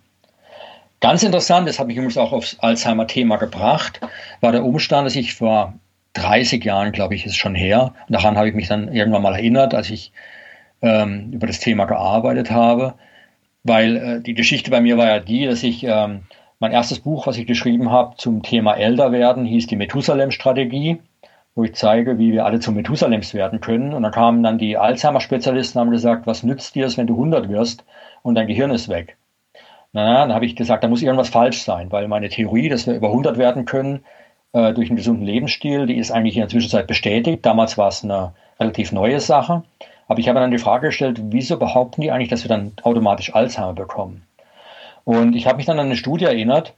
Ganz 1.00 1.22
interessant, 1.22 1.68
das 1.68 1.78
habe 1.78 1.90
ich 1.90 1.98
übrigens 1.98 2.16
auch 2.16 2.32
aufs 2.32 2.58
Alzheimer-Thema 2.60 3.36
gebracht, 3.36 4.00
war 4.40 4.52
der 4.52 4.64
Umstand, 4.64 5.06
dass 5.06 5.16
ich 5.16 5.34
vor 5.34 5.74
30 6.14 6.64
Jahren, 6.64 6.92
glaube 6.92 7.14
ich, 7.14 7.26
ist 7.26 7.36
schon 7.36 7.54
her, 7.54 7.92
daran 8.08 8.36
habe 8.36 8.48
ich 8.48 8.54
mich 8.54 8.68
dann 8.68 8.92
irgendwann 8.92 9.22
mal 9.22 9.34
erinnert, 9.34 9.74
als 9.74 9.90
ich 9.90 10.12
ähm, 10.80 11.30
über 11.32 11.46
das 11.46 11.58
Thema 11.58 11.84
gearbeitet 11.84 12.50
habe, 12.50 12.94
weil 13.64 13.96
äh, 13.96 14.20
die 14.20 14.34
Geschichte 14.34 14.70
bei 14.70 14.80
mir 14.80 14.96
war 14.96 15.06
ja 15.06 15.20
die, 15.20 15.44
dass 15.44 15.62
ich 15.62 15.84
ähm, 15.84 16.22
mein 16.58 16.72
erstes 16.72 17.00
Buch, 17.00 17.26
was 17.26 17.36
ich 17.36 17.46
geschrieben 17.46 17.90
habe 17.90 18.16
zum 18.16 18.42
Thema 18.42 18.74
Älterwerden, 18.74 19.44
hieß 19.44 19.66
die 19.66 19.76
Methusalem-Strategie 19.76 21.00
wo 21.54 21.64
ich 21.64 21.74
zeige, 21.74 22.18
wie 22.18 22.32
wir 22.32 22.44
alle 22.44 22.60
zu 22.60 22.72
Methusalems 22.72 23.34
werden 23.34 23.60
können. 23.60 23.92
Und 23.92 24.02
dann 24.02 24.12
kamen 24.12 24.42
dann 24.42 24.58
die 24.58 24.76
Alzheimer-Spezialisten 24.76 25.80
haben 25.80 25.90
gesagt, 25.90 26.26
was 26.26 26.42
nützt 26.42 26.74
dir 26.74 26.86
es, 26.86 26.96
wenn 26.96 27.06
du 27.06 27.14
100 27.14 27.48
wirst 27.48 27.84
und 28.22 28.34
dein 28.34 28.48
Gehirn 28.48 28.70
ist 28.70 28.88
weg? 28.88 29.16
Na, 29.92 30.26
dann 30.26 30.34
habe 30.34 30.46
ich 30.46 30.56
gesagt, 30.56 30.82
da 30.82 30.88
muss 30.88 31.02
irgendwas 31.02 31.28
falsch 31.28 31.62
sein, 31.62 31.92
weil 31.92 32.08
meine 32.08 32.28
Theorie, 32.28 32.68
dass 32.68 32.86
wir 32.86 32.94
über 32.94 33.08
100 33.08 33.38
werden 33.38 33.64
können 33.64 34.04
äh, 34.52 34.72
durch 34.72 34.88
einen 34.88 34.96
gesunden 34.96 35.24
Lebensstil, 35.24 35.86
die 35.86 35.98
ist 35.98 36.10
eigentlich 36.10 36.34
in 36.34 36.40
der 36.40 36.48
Zwischenzeit 36.48 36.88
bestätigt. 36.88 37.46
Damals 37.46 37.78
war 37.78 37.88
es 37.88 38.02
eine 38.02 38.32
relativ 38.58 38.90
neue 38.90 39.20
Sache. 39.20 39.62
Aber 40.08 40.18
ich 40.18 40.28
habe 40.28 40.40
dann 40.40 40.50
die 40.50 40.58
Frage 40.58 40.88
gestellt, 40.88 41.20
wieso 41.26 41.58
behaupten 41.58 42.00
die 42.00 42.10
eigentlich, 42.10 42.28
dass 42.28 42.44
wir 42.44 42.48
dann 42.48 42.72
automatisch 42.82 43.34
Alzheimer 43.34 43.72
bekommen? 43.72 44.26
Und 45.04 45.36
ich 45.36 45.46
habe 45.46 45.58
mich 45.58 45.66
dann 45.66 45.78
an 45.78 45.86
eine 45.86 45.96
Studie 45.96 46.24
erinnert, 46.24 46.74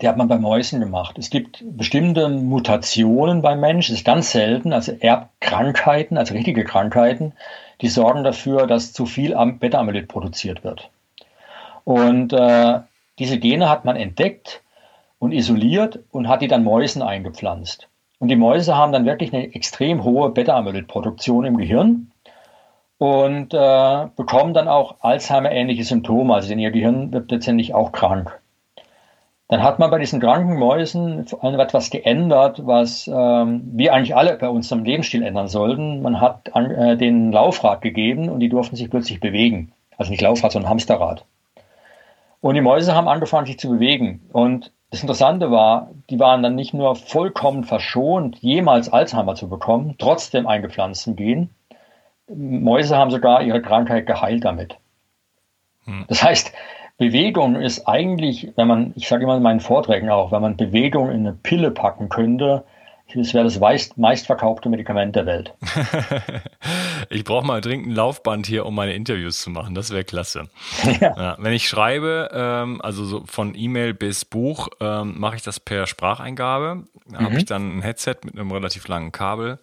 die 0.00 0.08
hat 0.08 0.16
man 0.16 0.28
bei 0.28 0.38
Mäusen 0.38 0.80
gemacht. 0.80 1.18
Es 1.18 1.30
gibt 1.30 1.62
bestimmte 1.64 2.28
Mutationen 2.28 3.42
beim 3.42 3.60
Menschen, 3.60 3.92
das 3.92 4.00
ist 4.00 4.06
ganz 4.06 4.32
selten, 4.32 4.72
also 4.72 4.92
Erbkrankheiten, 4.92 6.18
also 6.18 6.34
richtige 6.34 6.64
Krankheiten, 6.64 7.32
die 7.80 7.88
sorgen 7.88 8.24
dafür, 8.24 8.66
dass 8.66 8.92
zu 8.92 9.06
viel 9.06 9.36
Beta-Amyloid 9.36 10.08
produziert 10.08 10.64
wird. 10.64 10.90
Und 11.84 12.32
äh, 12.32 12.80
diese 13.18 13.38
Gene 13.38 13.68
hat 13.68 13.84
man 13.84 13.96
entdeckt 13.96 14.62
und 15.18 15.32
isoliert 15.32 16.00
und 16.10 16.28
hat 16.28 16.42
die 16.42 16.48
dann 16.48 16.64
Mäusen 16.64 17.02
eingepflanzt. 17.02 17.88
Und 18.18 18.28
die 18.28 18.36
Mäuse 18.36 18.76
haben 18.76 18.92
dann 18.92 19.06
wirklich 19.06 19.32
eine 19.32 19.54
extrem 19.54 20.02
hohe 20.02 20.30
Beta-Amyloid-Produktion 20.30 21.44
im 21.44 21.56
Gehirn 21.56 22.10
und 22.98 23.54
äh, 23.54 24.06
bekommen 24.16 24.54
dann 24.54 24.66
auch 24.66 24.96
Alzheimer-ähnliche 25.00 25.84
Symptome. 25.84 26.34
Also 26.34 26.52
in 26.52 26.58
ihr 26.58 26.70
Gehirn 26.70 27.12
wird 27.12 27.30
letztendlich 27.30 27.74
auch 27.74 27.92
krank. 27.92 28.40
Dann 29.54 29.62
hat 29.62 29.78
man 29.78 29.88
bei 29.88 30.00
diesen 30.00 30.18
kranken 30.18 30.58
Mäusen 30.58 31.26
etwas 31.42 31.90
geändert, 31.90 32.66
was 32.66 33.06
ähm, 33.06 33.62
wir 33.72 33.94
eigentlich 33.94 34.16
alle 34.16 34.36
bei 34.36 34.48
unserem 34.48 34.82
Lebensstil 34.82 35.22
ändern 35.22 35.46
sollten. 35.46 36.02
Man 36.02 36.20
hat 36.20 36.56
an, 36.56 36.72
äh, 36.72 36.96
den 36.96 37.30
Laufrad 37.30 37.80
gegeben 37.80 38.30
und 38.30 38.40
die 38.40 38.48
durften 38.48 38.74
sich 38.74 38.90
plötzlich 38.90 39.20
bewegen. 39.20 39.70
Also 39.96 40.10
nicht 40.10 40.22
Laufrad, 40.22 40.50
sondern 40.50 40.70
Hamsterrad. 40.70 41.24
Und 42.40 42.56
die 42.56 42.62
Mäuse 42.62 42.96
haben 42.96 43.06
angefangen, 43.06 43.46
sich 43.46 43.60
zu 43.60 43.70
bewegen. 43.70 44.28
Und 44.32 44.72
das 44.90 45.02
Interessante 45.02 45.52
war, 45.52 45.92
die 46.10 46.18
waren 46.18 46.42
dann 46.42 46.56
nicht 46.56 46.74
nur 46.74 46.96
vollkommen 46.96 47.62
verschont, 47.62 48.38
jemals 48.38 48.92
Alzheimer 48.92 49.36
zu 49.36 49.48
bekommen, 49.48 49.94
trotz 49.98 50.30
dem 50.30 50.48
eingepflanzten 50.48 51.14
Gen. 51.14 51.50
Mäuse 52.26 52.96
haben 52.96 53.12
sogar 53.12 53.44
ihre 53.44 53.62
Krankheit 53.62 54.06
geheilt 54.06 54.44
damit. 54.44 54.78
Hm. 55.84 56.06
Das 56.08 56.24
heißt, 56.24 56.52
Bewegung 56.96 57.56
ist 57.56 57.88
eigentlich, 57.88 58.52
wenn 58.56 58.68
man, 58.68 58.92
ich 58.96 59.08
sage 59.08 59.24
immer 59.24 59.36
in 59.36 59.42
meinen 59.42 59.60
Vorträgen 59.60 60.10
auch, 60.10 60.30
wenn 60.30 60.42
man 60.42 60.56
Bewegung 60.56 61.10
in 61.10 61.26
eine 61.26 61.32
Pille 61.32 61.70
packen 61.70 62.08
könnte, 62.08 62.64
das 63.14 63.34
wäre 63.34 63.44
das 63.44 63.60
meist, 63.60 63.98
meistverkaufte 63.98 64.68
Medikament 64.68 65.14
der 65.14 65.26
Welt. 65.26 65.54
ich 67.10 67.22
brauche 67.22 67.46
mal 67.46 67.60
dringend 67.60 67.88
ein 67.88 67.94
Laufband 67.94 68.46
hier, 68.46 68.64
um 68.66 68.74
meine 68.74 68.94
Interviews 68.94 69.40
zu 69.40 69.50
machen. 69.50 69.74
Das 69.74 69.90
wäre 69.90 70.04
klasse. 70.04 70.48
Ja. 71.00 71.14
Ja, 71.16 71.36
wenn 71.38 71.52
ich 71.52 71.68
schreibe, 71.68 72.30
ähm, 72.32 72.80
also 72.80 73.04
so 73.04 73.24
von 73.26 73.54
E-Mail 73.54 73.94
bis 73.94 74.24
Buch, 74.24 74.68
ähm, 74.80 75.14
mache 75.18 75.36
ich 75.36 75.42
das 75.42 75.60
per 75.60 75.86
Spracheingabe. 75.86 76.84
Da 77.06 77.20
mhm. 77.20 77.24
habe 77.24 77.36
ich 77.36 77.44
dann 77.44 77.78
ein 77.78 77.82
Headset 77.82 78.16
mit 78.24 78.34
einem 78.34 78.50
relativ 78.52 78.86
langen 78.88 79.12
Kabel 79.12 79.58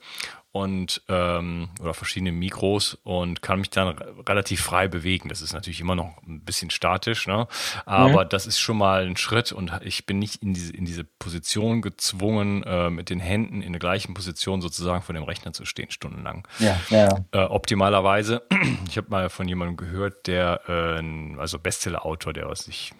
und 0.51 1.01
ähm, 1.07 1.69
oder 1.81 1.93
verschiedene 1.93 2.31
Mikros 2.31 2.97
und 3.03 3.41
kann 3.41 3.59
mich 3.59 3.69
dann 3.69 3.97
relativ 4.27 4.61
frei 4.61 4.87
bewegen. 4.87 5.29
Das 5.29 5.41
ist 5.41 5.53
natürlich 5.53 5.79
immer 5.79 5.95
noch 5.95 6.21
ein 6.27 6.41
bisschen 6.43 6.69
statisch, 6.69 7.27
ne? 7.27 7.47
aber 7.85 8.25
mhm. 8.25 8.29
das 8.29 8.47
ist 8.47 8.59
schon 8.59 8.77
mal 8.77 9.05
ein 9.05 9.15
Schritt 9.15 9.51
und 9.51 9.71
ich 9.83 10.05
bin 10.05 10.19
nicht 10.19 10.43
in 10.43 10.53
diese, 10.53 10.73
in 10.73 10.85
diese 10.85 11.03
Position 11.03 11.81
gezwungen, 11.81 12.63
äh, 12.63 12.89
mit 12.89 13.09
den 13.09 13.19
Händen 13.19 13.61
in 13.61 13.71
der 13.71 13.79
gleichen 13.79 14.13
Position 14.13 14.61
sozusagen 14.61 15.01
vor 15.03 15.13
dem 15.13 15.23
Rechner 15.23 15.53
zu 15.53 15.65
stehen, 15.65 15.89
stundenlang. 15.89 16.47
Ja, 16.59 16.79
ja. 16.89 17.25
Äh, 17.31 17.45
optimalerweise, 17.45 18.43
ich 18.89 18.97
habe 18.97 19.09
mal 19.09 19.29
von 19.29 19.47
jemandem 19.47 19.77
gehört, 19.77 20.27
der, 20.27 20.61
äh, 20.67 21.39
also 21.39 21.59
Bestseller-Autor, 21.59 22.33
der 22.33 22.49
was 22.49 22.67
ich 22.67 22.93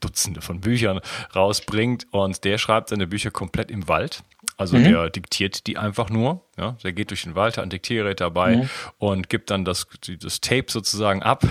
Dutzende 0.00 0.40
von 0.40 0.60
Büchern 0.60 1.00
rausbringt 1.34 2.06
und 2.10 2.44
der 2.44 2.58
schreibt 2.58 2.90
seine 2.90 3.06
Bücher 3.06 3.30
komplett 3.30 3.70
im 3.70 3.88
Wald. 3.88 4.22
Also 4.56 4.76
mhm. 4.76 4.84
der 4.84 5.10
diktiert 5.10 5.66
die 5.66 5.78
einfach 5.78 6.10
nur. 6.10 6.42
Ja, 6.56 6.76
der 6.82 6.92
geht 6.92 7.10
durch 7.10 7.22
den 7.22 7.34
Wald, 7.36 7.56
hat 7.56 7.64
ein 7.64 7.70
Diktiergerät 7.70 8.20
dabei 8.20 8.56
mhm. 8.56 8.70
und 8.98 9.28
gibt 9.28 9.50
dann 9.50 9.64
das, 9.64 9.86
das 10.20 10.40
Tape 10.40 10.64
sozusagen 10.68 11.22
ab 11.22 11.44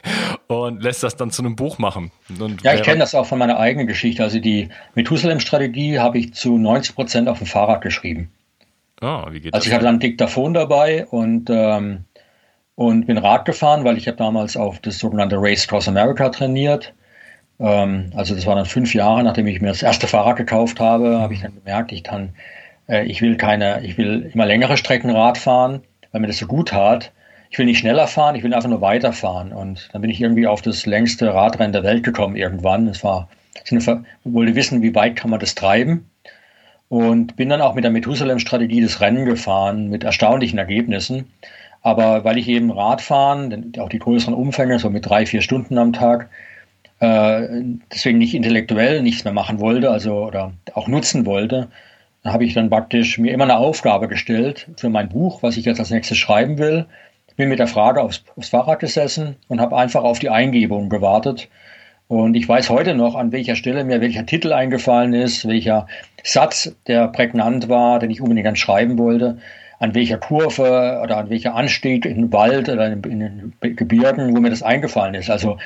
und 0.46 0.82
lässt 0.82 1.02
das 1.02 1.16
dann 1.16 1.30
zu 1.30 1.42
einem 1.42 1.56
Buch 1.56 1.78
machen. 1.78 2.10
Und 2.40 2.62
ja, 2.62 2.74
ich 2.74 2.82
kenne 2.82 3.00
das 3.00 3.14
auch 3.14 3.26
von 3.26 3.38
meiner 3.38 3.58
eigenen 3.58 3.86
Geschichte. 3.86 4.22
Also 4.22 4.40
die 4.40 4.70
Methusalem-Strategie 4.94 5.98
habe 5.98 6.18
ich 6.18 6.32
zu 6.34 6.56
90 6.56 6.94
Prozent 6.94 7.28
auf 7.28 7.38
dem 7.38 7.46
Fahrrad 7.46 7.82
geschrieben. 7.82 8.32
Ah, 9.00 9.26
wie 9.30 9.40
geht 9.40 9.52
also 9.52 9.64
das? 9.64 9.66
ich 9.66 9.74
hatte 9.74 9.84
dann 9.84 9.96
ein 9.96 10.00
Diktaphon 10.00 10.54
dabei 10.54 11.06
und 11.06 11.50
ähm, 11.50 12.04
und 12.76 13.06
bin 13.06 13.18
Rad 13.18 13.44
gefahren, 13.44 13.84
weil 13.84 13.98
ich 13.98 14.08
habe 14.08 14.16
damals 14.16 14.56
auf 14.56 14.80
das 14.80 14.98
sogenannte 14.98 15.36
Race 15.38 15.68
Cross 15.68 15.86
America 15.86 16.28
trainiert 16.30 16.94
ähm, 17.60 18.10
also 18.14 18.34
das 18.34 18.46
war 18.46 18.56
dann 18.56 18.66
fünf 18.66 18.94
Jahre, 18.94 19.22
nachdem 19.22 19.46
ich 19.46 19.60
mir 19.60 19.68
das 19.68 19.82
erste 19.82 20.06
Fahrrad 20.06 20.36
gekauft 20.36 20.80
habe, 20.80 21.20
habe 21.20 21.34
ich 21.34 21.42
dann 21.42 21.54
gemerkt, 21.54 21.92
ich 21.92 22.02
kann, 22.02 22.30
äh, 22.88 23.04
ich 23.04 23.22
will 23.22 23.36
keine, 23.36 23.84
ich 23.84 23.96
will 23.98 24.30
immer 24.32 24.46
längere 24.46 24.76
Strecken 24.76 25.10
Rad 25.10 25.38
fahren, 25.38 25.82
weil 26.12 26.20
mir 26.20 26.26
das 26.26 26.38
so 26.38 26.46
gut 26.46 26.72
hat. 26.72 27.12
Ich 27.50 27.58
will 27.58 27.66
nicht 27.66 27.78
schneller 27.78 28.08
fahren, 28.08 28.34
ich 28.34 28.42
will 28.42 28.52
einfach 28.52 28.68
nur 28.68 28.80
weiterfahren. 28.80 29.52
Und 29.52 29.88
dann 29.92 30.00
bin 30.02 30.10
ich 30.10 30.20
irgendwie 30.20 30.46
auf 30.48 30.60
das 30.60 30.86
längste 30.86 31.32
Radrennen 31.32 31.72
der 31.72 31.84
Welt 31.84 32.02
gekommen 32.02 32.34
irgendwann. 32.34 32.88
Es 32.88 33.04
war, 33.04 33.28
ich 33.64 33.86
wollte 34.24 34.54
wissen, 34.56 34.82
wie 34.82 34.94
weit 34.94 35.14
kann 35.14 35.30
man 35.30 35.38
das 35.38 35.54
treiben. 35.54 36.10
Und 36.88 37.36
bin 37.36 37.48
dann 37.48 37.60
auch 37.60 37.74
mit 37.74 37.84
der 37.84 37.92
Methusalem-Strategie 37.92 38.82
das 38.82 39.00
Rennen 39.00 39.24
gefahren 39.24 39.88
mit 39.88 40.04
erstaunlichen 40.04 40.58
Ergebnissen. 40.58 41.32
Aber 41.80 42.24
weil 42.24 42.38
ich 42.38 42.48
eben 42.48 42.72
Radfahren, 42.72 43.72
auch 43.78 43.88
die 43.88 43.98
größeren 43.98 44.34
Umfänge, 44.34 44.78
so 44.78 44.90
mit 44.90 45.06
drei, 45.06 45.26
vier 45.26 45.42
Stunden 45.42 45.78
am 45.78 45.92
Tag, 45.92 46.28
deswegen 47.92 48.18
nicht 48.18 48.34
intellektuell 48.34 49.02
nichts 49.02 49.24
mehr 49.24 49.32
machen 49.32 49.60
wollte, 49.60 49.90
also 49.90 50.24
oder 50.24 50.52
auch 50.74 50.88
nutzen 50.88 51.26
wollte, 51.26 51.68
habe 52.24 52.44
ich 52.44 52.54
dann 52.54 52.70
praktisch 52.70 53.18
mir 53.18 53.32
immer 53.32 53.44
eine 53.44 53.58
Aufgabe 53.58 54.08
gestellt 54.08 54.68
für 54.76 54.88
mein 54.88 55.08
Buch, 55.08 55.42
was 55.42 55.56
ich 55.56 55.64
jetzt 55.64 55.80
als 55.80 55.90
nächstes 55.90 56.18
schreiben 56.18 56.58
will. 56.58 56.86
Bin 57.36 57.48
mit 57.48 57.58
der 57.58 57.66
Frage 57.66 58.00
aufs, 58.00 58.22
aufs 58.36 58.50
Fahrrad 58.50 58.78
gesessen 58.78 59.34
und 59.48 59.60
habe 59.60 59.76
einfach 59.76 60.04
auf 60.04 60.20
die 60.20 60.30
Eingebung 60.30 60.88
gewartet. 60.88 61.48
Und 62.06 62.34
ich 62.34 62.48
weiß 62.48 62.70
heute 62.70 62.94
noch, 62.94 63.16
an 63.16 63.32
welcher 63.32 63.56
Stelle 63.56 63.82
mir 63.82 64.00
welcher 64.00 64.24
Titel 64.24 64.52
eingefallen 64.52 65.14
ist, 65.14 65.48
welcher 65.48 65.88
Satz, 66.22 66.76
der 66.86 67.08
prägnant 67.08 67.68
war, 67.68 67.98
den 67.98 68.10
ich 68.10 68.20
unbedingt 68.20 68.58
schreiben 68.58 68.98
wollte, 68.98 69.38
an 69.80 69.96
welcher 69.96 70.18
Kurve 70.18 71.00
oder 71.02 71.16
an 71.16 71.28
welcher 71.28 71.56
Anstieg 71.56 72.06
in 72.06 72.16
den 72.16 72.32
Wald 72.32 72.68
oder 72.68 72.86
in, 72.86 73.02
in 73.02 73.20
den 73.20 73.76
Gebirgen, 73.76 74.36
wo 74.36 74.40
mir 74.40 74.50
das 74.50 74.62
eingefallen 74.62 75.14
ist. 75.14 75.28
Also 75.28 75.58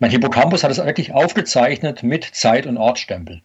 mein 0.00 0.10
Hippocampus 0.10 0.64
hat 0.64 0.70
es 0.70 0.78
wirklich 0.78 1.12
aufgezeichnet 1.12 2.02
mit 2.02 2.24
Zeit- 2.24 2.66
und 2.66 2.76
Ortsstempel. 2.76 3.42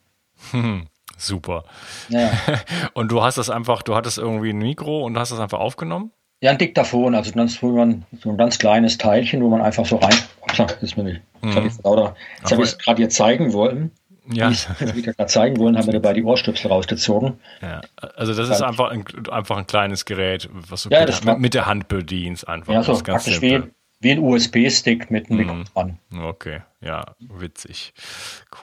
Hm, 0.52 0.88
super. 1.18 1.66
Ja. 2.10 2.32
Und 2.94 3.12
du 3.12 3.22
hast 3.22 3.38
das 3.38 3.50
einfach, 3.50 3.84
du 3.84 3.96
hattest 3.96 4.18
irgendwie 4.18 4.50
ein 4.50 4.58
Mikro 4.58 5.04
und 5.06 5.18
hast 5.18 5.32
das 5.32 5.40
einfach 5.40 5.60
aufgenommen? 5.60 6.12
Ja, 6.42 6.52
ein 6.52 6.58
Diktaphon, 6.58 7.16
also 7.16 7.32
ganz, 7.32 7.56
so 7.56 7.80
ein 7.80 8.38
ganz 8.38 8.60
kleines 8.60 8.98
Teilchen, 8.98 9.42
wo 9.42 9.50
man 9.50 9.62
einfach 9.62 9.86
so 9.86 9.98
rein. 9.98 10.14
Ups, 10.42 10.78
ist 10.82 10.98
mir 10.98 11.04
nicht. 11.04 11.22
Das 11.42 11.56
habe 11.56 11.68
ich, 11.68 11.74
hab 11.84 12.60
ich 12.60 12.66
es 12.66 12.78
gerade 12.78 12.98
hier 12.98 13.10
zeigen 13.10 13.54
wollen. 13.54 13.92
Ja. 14.32 14.50
Ich, 14.50 14.68
ich 14.80 15.04
gerade 15.04 15.28
zeigen 15.28 15.58
wollen, 15.58 15.78
haben 15.78 15.86
wir 15.86 15.94
dabei 15.94 16.14
die 16.14 16.24
Ohrstöpsel 16.24 16.72
rausgezogen. 16.72 17.40
Ja, 17.62 17.82
also 18.16 18.34
das 18.34 18.50
ist 18.50 18.62
einfach 18.62 18.90
ein, 18.90 19.06
einfach 19.30 19.58
ein 19.58 19.68
kleines 19.68 20.06
Gerät, 20.06 20.50
was 20.52 20.84
du 20.84 20.90
ja, 20.90 21.06
mit, 21.06 21.40
mit, 21.40 21.54
der 21.54 21.68
Hand 21.68 21.88
bedienst 21.88 22.48
einfach. 22.48 22.74
Ja, 22.74 22.84
so 22.84 22.98
praktisch 22.98 23.42
wie, 23.42 23.62
wie 24.00 24.12
ein 24.12 24.20
USB-Stick 24.20 25.10
mit 25.12 25.30
einem 25.30 25.40
Mikro 25.40 25.64
dran. 25.74 26.00
Okay, 26.18 26.62
ja, 26.82 27.16
witzig. 27.20 27.94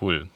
Cool. 0.01 0.29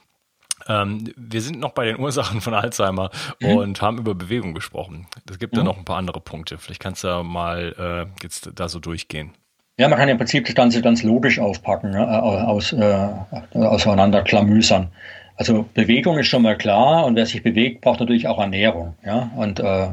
Ähm, 0.68 1.12
wir 1.16 1.40
sind 1.40 1.60
noch 1.60 1.72
bei 1.72 1.84
den 1.84 2.00
Ursachen 2.00 2.40
von 2.40 2.54
Alzheimer 2.54 3.10
mhm. 3.40 3.56
und 3.56 3.82
haben 3.82 3.98
über 3.98 4.14
Bewegung 4.14 4.54
gesprochen. 4.54 5.06
Es 5.30 5.38
gibt 5.38 5.52
mhm. 5.52 5.58
da 5.58 5.64
noch 5.64 5.78
ein 5.78 5.84
paar 5.84 5.98
andere 5.98 6.20
Punkte. 6.20 6.58
Vielleicht 6.58 6.80
kannst 6.80 7.04
du 7.04 7.22
mal 7.22 8.08
äh, 8.08 8.22
jetzt 8.22 8.50
da 8.54 8.68
so 8.68 8.80
durchgehen. 8.80 9.32
Ja, 9.78 9.88
man 9.88 9.98
kann 9.98 10.08
im 10.08 10.16
Prinzip 10.16 10.46
das 10.46 10.54
Ganze 10.54 10.80
ganz 10.80 11.02
logisch 11.02 11.38
aufpacken, 11.38 11.90
ne? 11.90 12.22
aus, 12.22 12.72
äh, 12.72 13.08
auseinanderklamüsern. 13.52 14.88
Also 15.36 15.66
Bewegung 15.74 16.18
ist 16.18 16.28
schon 16.28 16.42
mal 16.42 16.56
klar 16.56 17.04
und 17.04 17.14
wer 17.14 17.26
sich 17.26 17.42
bewegt, 17.42 17.82
braucht 17.82 18.00
natürlich 18.00 18.26
auch 18.26 18.38
Ernährung. 18.38 18.94
Ja? 19.04 19.30
Und, 19.36 19.60
äh, 19.60 19.88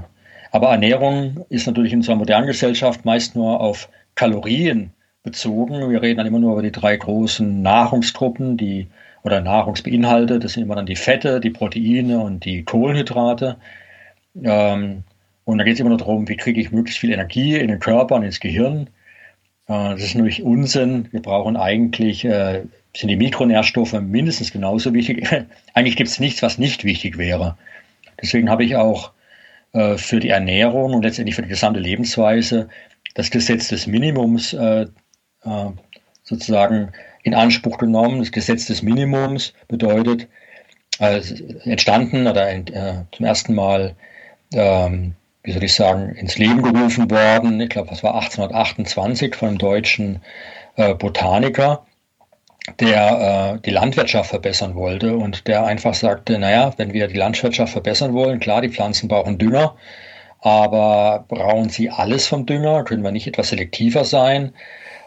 aber 0.51 0.69
Ernährung 0.69 1.45
ist 1.49 1.67
natürlich 1.67 1.91
in 1.91 1.99
unserer 1.99 2.15
modernen 2.15 2.47
Gesellschaft 2.47 3.03
meist 3.03 3.35
nur 3.35 3.59
auf 3.59 3.89
Kalorien 4.15 4.91
bezogen. 5.23 5.89
Wir 5.89 6.01
reden 6.01 6.17
dann 6.17 6.27
immer 6.27 6.39
nur 6.39 6.53
über 6.53 6.61
die 6.61 6.71
drei 6.71 6.97
großen 6.97 7.61
Nahrungsgruppen, 7.61 8.57
die 8.57 8.87
oder 9.23 9.41
Nahrungsbeinhalte. 9.41 10.39
Das 10.39 10.53
sind 10.53 10.63
immer 10.63 10.75
dann 10.75 10.85
die 10.85 10.95
Fette, 10.95 11.39
die 11.39 11.49
Proteine 11.49 12.19
und 12.19 12.45
die 12.45 12.63
Kohlenhydrate. 12.63 13.57
Ähm, 14.43 15.03
und 15.45 15.57
da 15.57 15.63
geht 15.63 15.75
es 15.75 15.79
immer 15.79 15.89
nur 15.89 15.97
darum, 15.97 16.27
wie 16.27 16.37
kriege 16.37 16.59
ich 16.61 16.71
möglichst 16.71 16.99
viel 16.99 17.11
Energie 17.11 17.55
in 17.55 17.69
den 17.69 17.79
Körper 17.79 18.15
und 18.15 18.23
ins 18.23 18.39
Gehirn. 18.39 18.87
Äh, 19.67 19.91
das 19.91 20.03
ist 20.03 20.15
natürlich 20.15 20.43
Unsinn. 20.43 21.07
Wir 21.11 21.21
brauchen 21.21 21.57
eigentlich, 21.57 22.25
äh, 22.25 22.63
sind 22.95 23.09
die 23.09 23.15
Mikronährstoffe 23.15 23.93
mindestens 23.93 24.51
genauso 24.51 24.93
wichtig. 24.93 25.27
eigentlich 25.73 25.95
gibt 25.95 26.09
es 26.09 26.19
nichts, 26.19 26.41
was 26.43 26.57
nicht 26.57 26.83
wichtig 26.83 27.17
wäre. 27.17 27.57
Deswegen 28.21 28.49
habe 28.49 28.63
ich 28.63 28.75
auch 28.75 29.11
äh, 29.73 29.97
für 29.97 30.19
die 30.19 30.29
Ernährung 30.29 30.93
und 30.93 31.03
letztendlich 31.03 31.35
für 31.35 31.41
die 31.41 31.49
gesamte 31.49 31.79
Lebensweise 31.79 32.69
das 33.13 33.29
Gesetz 33.29 33.67
des 33.67 33.87
Minimums 33.87 34.53
äh, 34.53 34.87
äh, 35.43 35.65
sozusagen 36.23 36.91
in 37.23 37.33
Anspruch 37.33 37.77
genommen. 37.77 38.19
Das 38.19 38.31
Gesetz 38.31 38.65
des 38.65 38.81
Minimums 38.81 39.53
bedeutet, 39.67 40.27
äh, 40.99 41.21
entstanden 41.63 42.27
oder 42.27 42.49
äh, 42.51 42.63
zum 43.11 43.25
ersten 43.25 43.55
Mal, 43.55 43.95
ähm, 44.53 45.15
wie 45.43 45.51
soll 45.51 45.63
ich 45.63 45.73
sagen, 45.73 46.15
ins 46.15 46.37
Leben 46.37 46.61
gerufen 46.61 47.09
worden. 47.09 47.59
Ich 47.59 47.69
glaube, 47.69 47.89
das 47.89 48.03
war 48.03 48.15
1828 48.15 49.35
von 49.35 49.49
einem 49.49 49.57
deutschen 49.57 50.21
äh, 50.75 50.93
Botaniker, 50.93 51.85
der 52.79 53.55
äh, 53.55 53.61
die 53.61 53.71
Landwirtschaft 53.71 54.29
verbessern 54.29 54.75
wollte 54.75 55.17
und 55.17 55.47
der 55.47 55.65
einfach 55.65 55.93
sagte, 55.93 56.39
naja, 56.39 56.73
wenn 56.77 56.93
wir 56.93 57.07
die 57.07 57.17
Landwirtschaft 57.17 57.73
verbessern 57.73 58.13
wollen, 58.13 58.39
klar, 58.39 58.61
die 58.61 58.69
Pflanzen 58.69 59.09
brauchen 59.09 59.37
Dünger, 59.37 59.75
aber 60.43 61.23
brauchen 61.29 61.69
sie 61.69 61.89
alles 61.89 62.27
vom 62.27 62.45
Dünger? 62.45 62.83
Können 62.83 63.01
wir 63.01 63.11
nicht 63.11 63.27
etwas 63.27 63.49
selektiver 63.49 64.03
sein? 64.03 64.51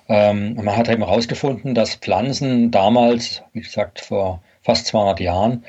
Ähm, 0.08 0.54
man 0.54 0.74
hat 0.76 0.88
eben 0.88 1.04
herausgefunden, 1.04 1.74
dass 1.74 1.96
Pflanzen 1.96 2.70
damals, 2.70 3.42
wie 3.52 3.60
gesagt, 3.60 4.00
vor 4.00 4.42
fast 4.62 4.86
200 4.86 5.20
Jahren, 5.20 5.64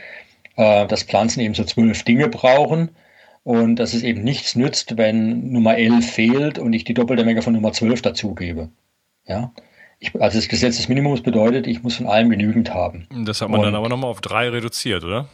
äh, 0.56 0.88
dass 0.88 1.04
Pflanzen 1.04 1.42
eben 1.42 1.54
so 1.54 1.66
zwölf 1.66 2.04
Dinge 2.04 2.30
brauchen 2.30 2.92
und 3.44 3.76
dass 3.76 3.94
es 3.94 4.04
eben 4.04 4.24
nichts 4.24 4.56
nützt, 4.56 4.96
wenn 4.96 5.52
Nummer 5.52 5.76
11 5.78 6.10
fehlt 6.10 6.60
und 6.60 6.72
ich 6.72 6.86
die 6.86 6.94
doppelte 6.94 7.26
Menge 7.26 7.42
von 7.42 7.52
Nummer 7.52 7.74
12 7.74 8.02
dazugebe. 8.02 8.70
Ja? 9.28 9.52
Ich, 10.00 10.16
also 10.22 10.38
das 10.38 10.48
Gesetz 10.48 10.78
des 10.78 10.88
Minimums 10.88 11.22
bedeutet, 11.22 11.68
ich 11.68 11.84
muss 11.84 11.98
von 11.98 12.08
allem 12.08 12.30
genügend 12.30 12.74
haben. 12.74 13.08
Das 13.26 13.42
hat 13.42 13.50
man 13.50 13.60
und, 13.60 13.66
dann 13.66 13.76
aber 13.76 13.90
nochmal 13.90 14.12
auf 14.12 14.22
drei 14.22 14.48
reduziert, 14.48 15.04
oder? 15.04 15.28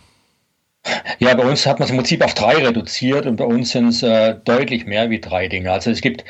Ja, 1.19 1.33
bei 1.35 1.43
uns 1.43 1.65
hat 1.65 1.79
man 1.79 1.85
es 1.85 1.91
im 1.91 1.97
Prinzip 1.97 2.23
auf 2.23 2.33
drei 2.33 2.55
reduziert 2.55 3.25
und 3.25 3.37
bei 3.37 3.45
uns 3.45 3.71
sind 3.71 3.87
es 3.87 4.03
äh, 4.03 4.35
deutlich 4.43 4.85
mehr 4.85 5.09
wie 5.09 5.19
drei 5.19 5.47
Dinge. 5.47 5.71
Also 5.71 5.89
es 5.91 6.01
gibt 6.01 6.25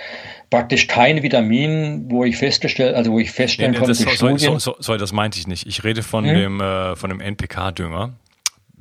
praktisch 0.49 0.87
kein 0.87 1.23
Vitamin, 1.23 2.05
wo 2.09 2.23
ich 2.23 2.37
festgestellt, 2.37 2.95
also 2.95 3.11
wo 3.13 3.19
ich 3.19 3.31
feststellen 3.31 3.71
nee, 3.71 3.77
konnte, 3.77 3.91
das, 3.91 4.17
so, 4.17 4.37
so, 4.37 4.59
so, 4.59 4.75
so, 4.77 4.97
das 4.97 5.11
meinte 5.11 5.39
ich 5.39 5.47
nicht. 5.47 5.65
Ich 5.65 5.83
rede 5.83 6.03
von 6.03 6.25
hm? 6.25 6.35
dem 6.35 6.61
äh, 6.61 6.95
von 6.95 7.09
dem 7.09 7.19
NPK-Dünger, 7.19 8.13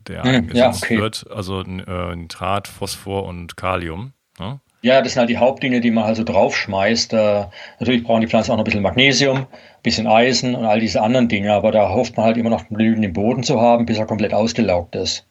der 0.08 0.22
hm, 0.22 0.30
eingesetzt 0.30 0.82
ja, 0.82 0.87
okay. 0.87 0.98
wird, 0.98 1.26
also 1.35 1.62
äh, 1.62 2.16
Nitrat, 2.16 2.68
Phosphor 2.68 3.24
und 3.24 3.56
Kalium. 3.56 4.12
Ne? 4.38 4.61
Ja, 4.82 5.00
das 5.00 5.12
sind 5.12 5.20
halt 5.20 5.30
die 5.30 5.38
Hauptdinge, 5.38 5.80
die 5.80 5.92
man 5.92 6.04
also 6.04 6.24
draufschmeißt. 6.24 7.14
Äh, 7.14 7.44
natürlich 7.78 8.02
brauchen 8.02 8.20
die 8.20 8.26
Pflanzen 8.26 8.50
auch 8.50 8.56
noch 8.56 8.62
ein 8.62 8.64
bisschen 8.64 8.82
Magnesium, 8.82 9.38
ein 9.38 9.46
bisschen 9.82 10.06
Eisen 10.06 10.54
und 10.54 10.66
all 10.66 10.80
diese 10.80 11.00
anderen 11.00 11.28
Dinge, 11.28 11.52
aber 11.54 11.70
da 11.70 11.88
hofft 11.88 12.16
man 12.16 12.26
halt 12.26 12.37
immer 12.37 12.50
noch 12.50 12.68
genügend 12.68 13.04
im 13.04 13.12
Boden 13.12 13.44
zu 13.44 13.61
haben, 13.61 13.87
bis 13.87 13.96
er 13.96 14.06
komplett 14.06 14.35
ausgelaugt 14.35 14.96
ist. 14.96 15.24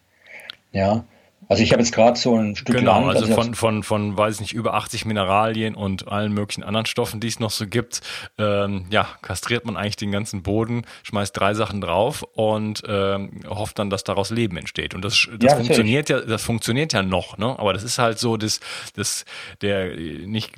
Ja. 0.71 1.05
Also 1.51 1.63
ich 1.63 1.73
habe 1.73 1.81
jetzt 1.81 1.93
gerade 1.93 2.17
so 2.17 2.37
ein 2.37 2.55
Stück 2.55 2.77
genau, 2.77 3.01
Land. 3.01 3.17
Also, 3.17 3.25
also 3.25 3.33
von, 3.33 3.53
von, 3.55 3.83
von, 3.83 4.17
weiß 4.17 4.39
nicht, 4.39 4.53
über 4.53 4.73
80 4.73 5.03
Mineralien 5.03 5.75
und 5.75 6.07
allen 6.07 6.31
möglichen 6.31 6.63
anderen 6.63 6.85
Stoffen, 6.85 7.19
die 7.19 7.27
es 7.27 7.41
noch 7.41 7.51
so 7.51 7.67
gibt, 7.67 7.99
ähm, 8.37 8.85
ja, 8.89 9.05
kastriert 9.21 9.65
man 9.65 9.75
eigentlich 9.75 9.97
den 9.97 10.13
ganzen 10.13 10.43
Boden, 10.43 10.83
schmeißt 11.03 11.37
drei 11.37 11.53
Sachen 11.53 11.81
drauf 11.81 12.23
und 12.35 12.83
ähm, 12.87 13.41
hofft 13.49 13.79
dann, 13.79 13.89
dass 13.89 14.05
daraus 14.05 14.29
Leben 14.29 14.55
entsteht. 14.55 14.95
Und 14.95 15.03
das, 15.03 15.27
das 15.39 15.51
ja, 15.51 15.57
funktioniert 15.57 16.07
ja, 16.07 16.21
das 16.21 16.41
funktioniert 16.41 16.93
ja 16.93 17.03
noch, 17.03 17.37
ne? 17.37 17.59
Aber 17.59 17.73
das 17.73 17.83
ist 17.83 17.99
halt 17.99 18.17
so 18.17 18.37
das, 18.37 18.61
das, 18.95 19.25
der, 19.61 19.93
nicht, 19.97 20.53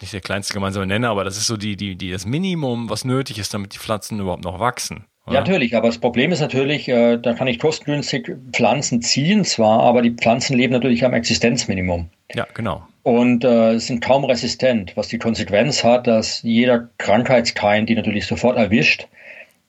nicht 0.00 0.12
der 0.12 0.22
kleinste 0.22 0.54
gemeinsame 0.54 0.88
Nenner, 0.88 1.10
aber 1.10 1.22
das 1.22 1.36
ist 1.36 1.46
so 1.46 1.56
die, 1.56 1.76
die, 1.76 1.94
die, 1.94 2.10
das 2.10 2.26
Minimum, 2.26 2.90
was 2.90 3.04
nötig 3.04 3.38
ist, 3.38 3.54
damit 3.54 3.74
die 3.74 3.78
Pflanzen 3.78 4.18
überhaupt 4.18 4.42
noch 4.42 4.58
wachsen. 4.58 5.04
Ja, 5.26 5.34
natürlich, 5.34 5.76
aber 5.76 5.86
das 5.86 5.98
Problem 5.98 6.32
ist 6.32 6.40
natürlich, 6.40 6.88
äh, 6.88 7.16
da 7.16 7.34
kann 7.34 7.46
ich 7.46 7.60
kostengünstig 7.60 8.28
Pflanzen 8.52 9.02
ziehen 9.02 9.44
zwar, 9.44 9.80
aber 9.80 10.02
die 10.02 10.10
Pflanzen 10.10 10.56
leben 10.56 10.72
natürlich 10.72 11.04
am 11.04 11.14
Existenzminimum. 11.14 12.08
Ja, 12.34 12.46
genau. 12.54 12.82
Und 13.04 13.44
äh, 13.44 13.78
sind 13.78 14.02
kaum 14.02 14.24
resistent, 14.24 14.96
was 14.96 15.08
die 15.08 15.18
Konsequenz 15.18 15.84
hat, 15.84 16.08
dass 16.08 16.42
jeder 16.42 16.88
Krankheitskeim, 16.98 17.86
die 17.86 17.94
natürlich 17.94 18.26
sofort 18.26 18.56
erwischt, 18.56 19.06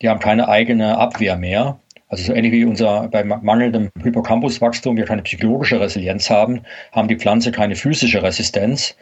die 0.02 0.08
haben 0.08 0.20
keine 0.20 0.48
eigene 0.48 0.98
Abwehr 0.98 1.36
mehr. 1.36 1.78
Also 2.08 2.24
so 2.24 2.32
ähnlich 2.34 2.52
wie 2.52 2.64
unser 2.64 3.08
bei 3.08 3.24
mangelndem 3.24 3.90
Hippocampuswachstum 4.02 4.96
wir 4.96 5.04
keine 5.04 5.22
psychologische 5.22 5.80
Resilienz 5.80 6.30
haben, 6.30 6.62
haben 6.92 7.08
die 7.08 7.16
Pflanze 7.16 7.50
keine 7.50 7.76
physische 7.76 8.22
Resistenz. 8.22 8.96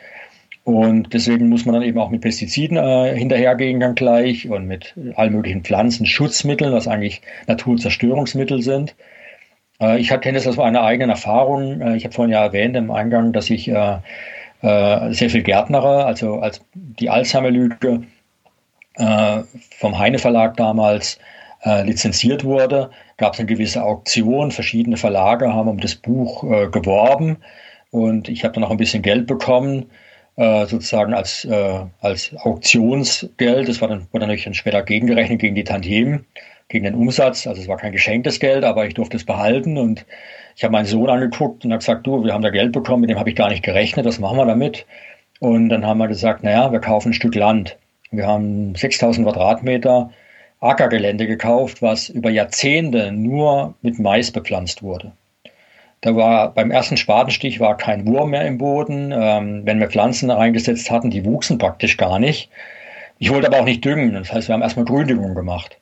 Und 0.65 1.13
deswegen 1.13 1.49
muss 1.49 1.65
man 1.65 1.75
dann 1.75 1.83
eben 1.83 1.99
auch 1.99 2.11
mit 2.11 2.21
Pestiziden 2.21 2.77
äh, 2.77 3.17
hinterhergehen 3.17 3.81
dann 3.81 3.97
gleich 3.97 4.49
und 4.49 4.67
mit 4.67 4.95
allen 5.17 5.33
möglichen 5.33 5.65
Pflanzenschutzmitteln, 5.65 6.73
was 6.73 6.87
eigentlich 6.87 7.21
Naturzerstörungsmittel 7.49 8.63
sind. 8.63 8.95
Äh, 9.81 9.99
ich 9.99 10.09
kenne 10.09 10.39
das 10.39 10.47
aus 10.47 10.57
meiner 10.57 10.83
eigenen 10.83 11.11
Erfahrung. 11.11 11.81
Äh, 11.81 11.97
ich 11.97 12.05
habe 12.05 12.15
vorhin 12.15 12.33
ja 12.33 12.45
erwähnt 12.45 12.77
im 12.77 12.93
Eingang, 12.93 13.33
dass 13.33 13.51
ich 13.51 13.69
äh, 13.69 13.97
äh, 14.63 15.13
sehr 15.13 15.31
viel 15.31 15.43
Gärtnere, 15.43 16.05
also 16.05 16.39
als 16.39 16.61
die 16.75 17.11
Alzheimer-Lüge 17.11 18.05
äh, 18.95 19.41
vom 19.79 19.99
Heine 19.99 20.19
Verlag 20.19 20.57
damals 20.57 21.19
lizenziert 21.65 22.43
wurde, 22.43 22.91
gab 23.19 23.35
es 23.35 23.39
eine 23.39 23.47
gewisse 23.47 23.85
Auktion. 23.85 24.51
Verschiedene 24.51 24.97
Verlage 24.97 25.55
haben 25.55 25.69
um 25.69 25.79
das 25.79 25.95
Buch 25.95 26.41
geworben 26.73 27.37
und 27.93 28.29
ich 28.29 28.43
habe 28.43 28.55
dann 28.55 28.65
auch 28.65 28.73
ein 28.73 28.79
bisschen 28.79 29.01
Geld 29.01 29.29
bekommen 29.29 29.87
äh, 30.37 30.67
sozusagen 30.67 31.15
als, 31.15 31.45
äh, 31.45 31.81
als 32.01 32.35
Auktionsgeld. 32.37 33.69
Das 33.69 33.81
war 33.81 33.89
dann, 33.89 34.07
wurde 34.13 34.27
natürlich 34.27 34.45
dann 34.45 34.55
später 34.55 34.83
gegengerechnet 34.83 35.41
gegen 35.41 35.55
die 35.55 35.65
Tantiemen, 35.65 36.27
gegen 36.69 36.85
den 36.85 36.95
Umsatz. 36.95 37.47
Also 37.47 37.61
es 37.61 37.69
war 37.69 37.77
kein 37.77 37.93
geschenktes 37.93 38.41
Geld, 38.41 38.65
aber 38.65 38.87
ich 38.87 38.95
durfte 38.95 39.17
es 39.17 39.25
behalten 39.25 39.77
und 39.77 40.07
ich 40.57 40.65
habe 40.65 40.73
meinen 40.73 40.87
Sohn 40.87 41.09
angeguckt 41.09 41.65
und 41.65 41.73
habe 41.73 41.79
gesagt, 41.79 42.07
du, 42.07 42.25
wir 42.25 42.33
haben 42.33 42.43
da 42.43 42.51
Geld 42.51 42.73
bekommen, 42.73 43.03
mit 43.03 43.11
dem 43.11 43.19
habe 43.19 43.31
ich 43.31 43.37
gar 43.37 43.49
nicht 43.49 43.63
gerechnet, 43.63 44.07
was 44.07 44.19
machen 44.19 44.37
wir 44.37 44.47
damit? 44.47 44.87
Und 45.41 45.71
dann 45.71 45.87
haben 45.87 45.99
wir 45.99 46.09
gesagt, 46.09 46.45
naja, 46.45 46.71
wir 46.73 46.81
kaufen 46.81 47.11
ein 47.11 47.15
Stück 47.15 47.35
Land. 47.35 47.77
Wir 48.11 48.27
haben 48.27 48.75
6000 48.75 49.27
Quadratmeter 49.27 50.11
Ackergelände 50.61 51.27
gekauft, 51.27 51.83
was 51.83 52.09
über 52.09 52.31
Jahrzehnte 52.31 53.11
nur 53.11 53.75
mit 53.83 53.99
Mais 53.99 54.31
bepflanzt 54.31 54.83
wurde. 54.83 55.13
Da 56.03 56.17
war 56.17 56.53
beim 56.53 56.71
ersten 56.71 56.97
Spatenstich 56.97 57.61
war 57.61 57.77
kein 57.77 58.07
Wurm 58.07 58.31
mehr 58.31 58.47
im 58.47 58.59
Boden. 58.59 59.13
Ähm, 59.15 59.63
wenn 59.65 59.81
wir 59.81 59.89
Pflanzen 59.89 60.31
reingesetzt 60.31 60.91
hatten, 60.91 61.11
die 61.11 61.25
wuchsen 61.25 61.59
praktisch 61.59 61.97
gar 61.97 62.19
nicht. 62.19 62.51
Ich 63.19 63.31
wollte 63.31 63.47
aber 63.47 63.61
auch 63.61 63.65
nicht 63.65 63.85
düngen. 63.85 64.13
Das 64.15 64.33
heißt, 64.33 64.49
wir 64.49 64.55
haben 64.55 64.63
erstmal 64.63 64.85
Gründüngung 64.85 65.35
gemacht. 65.35 65.79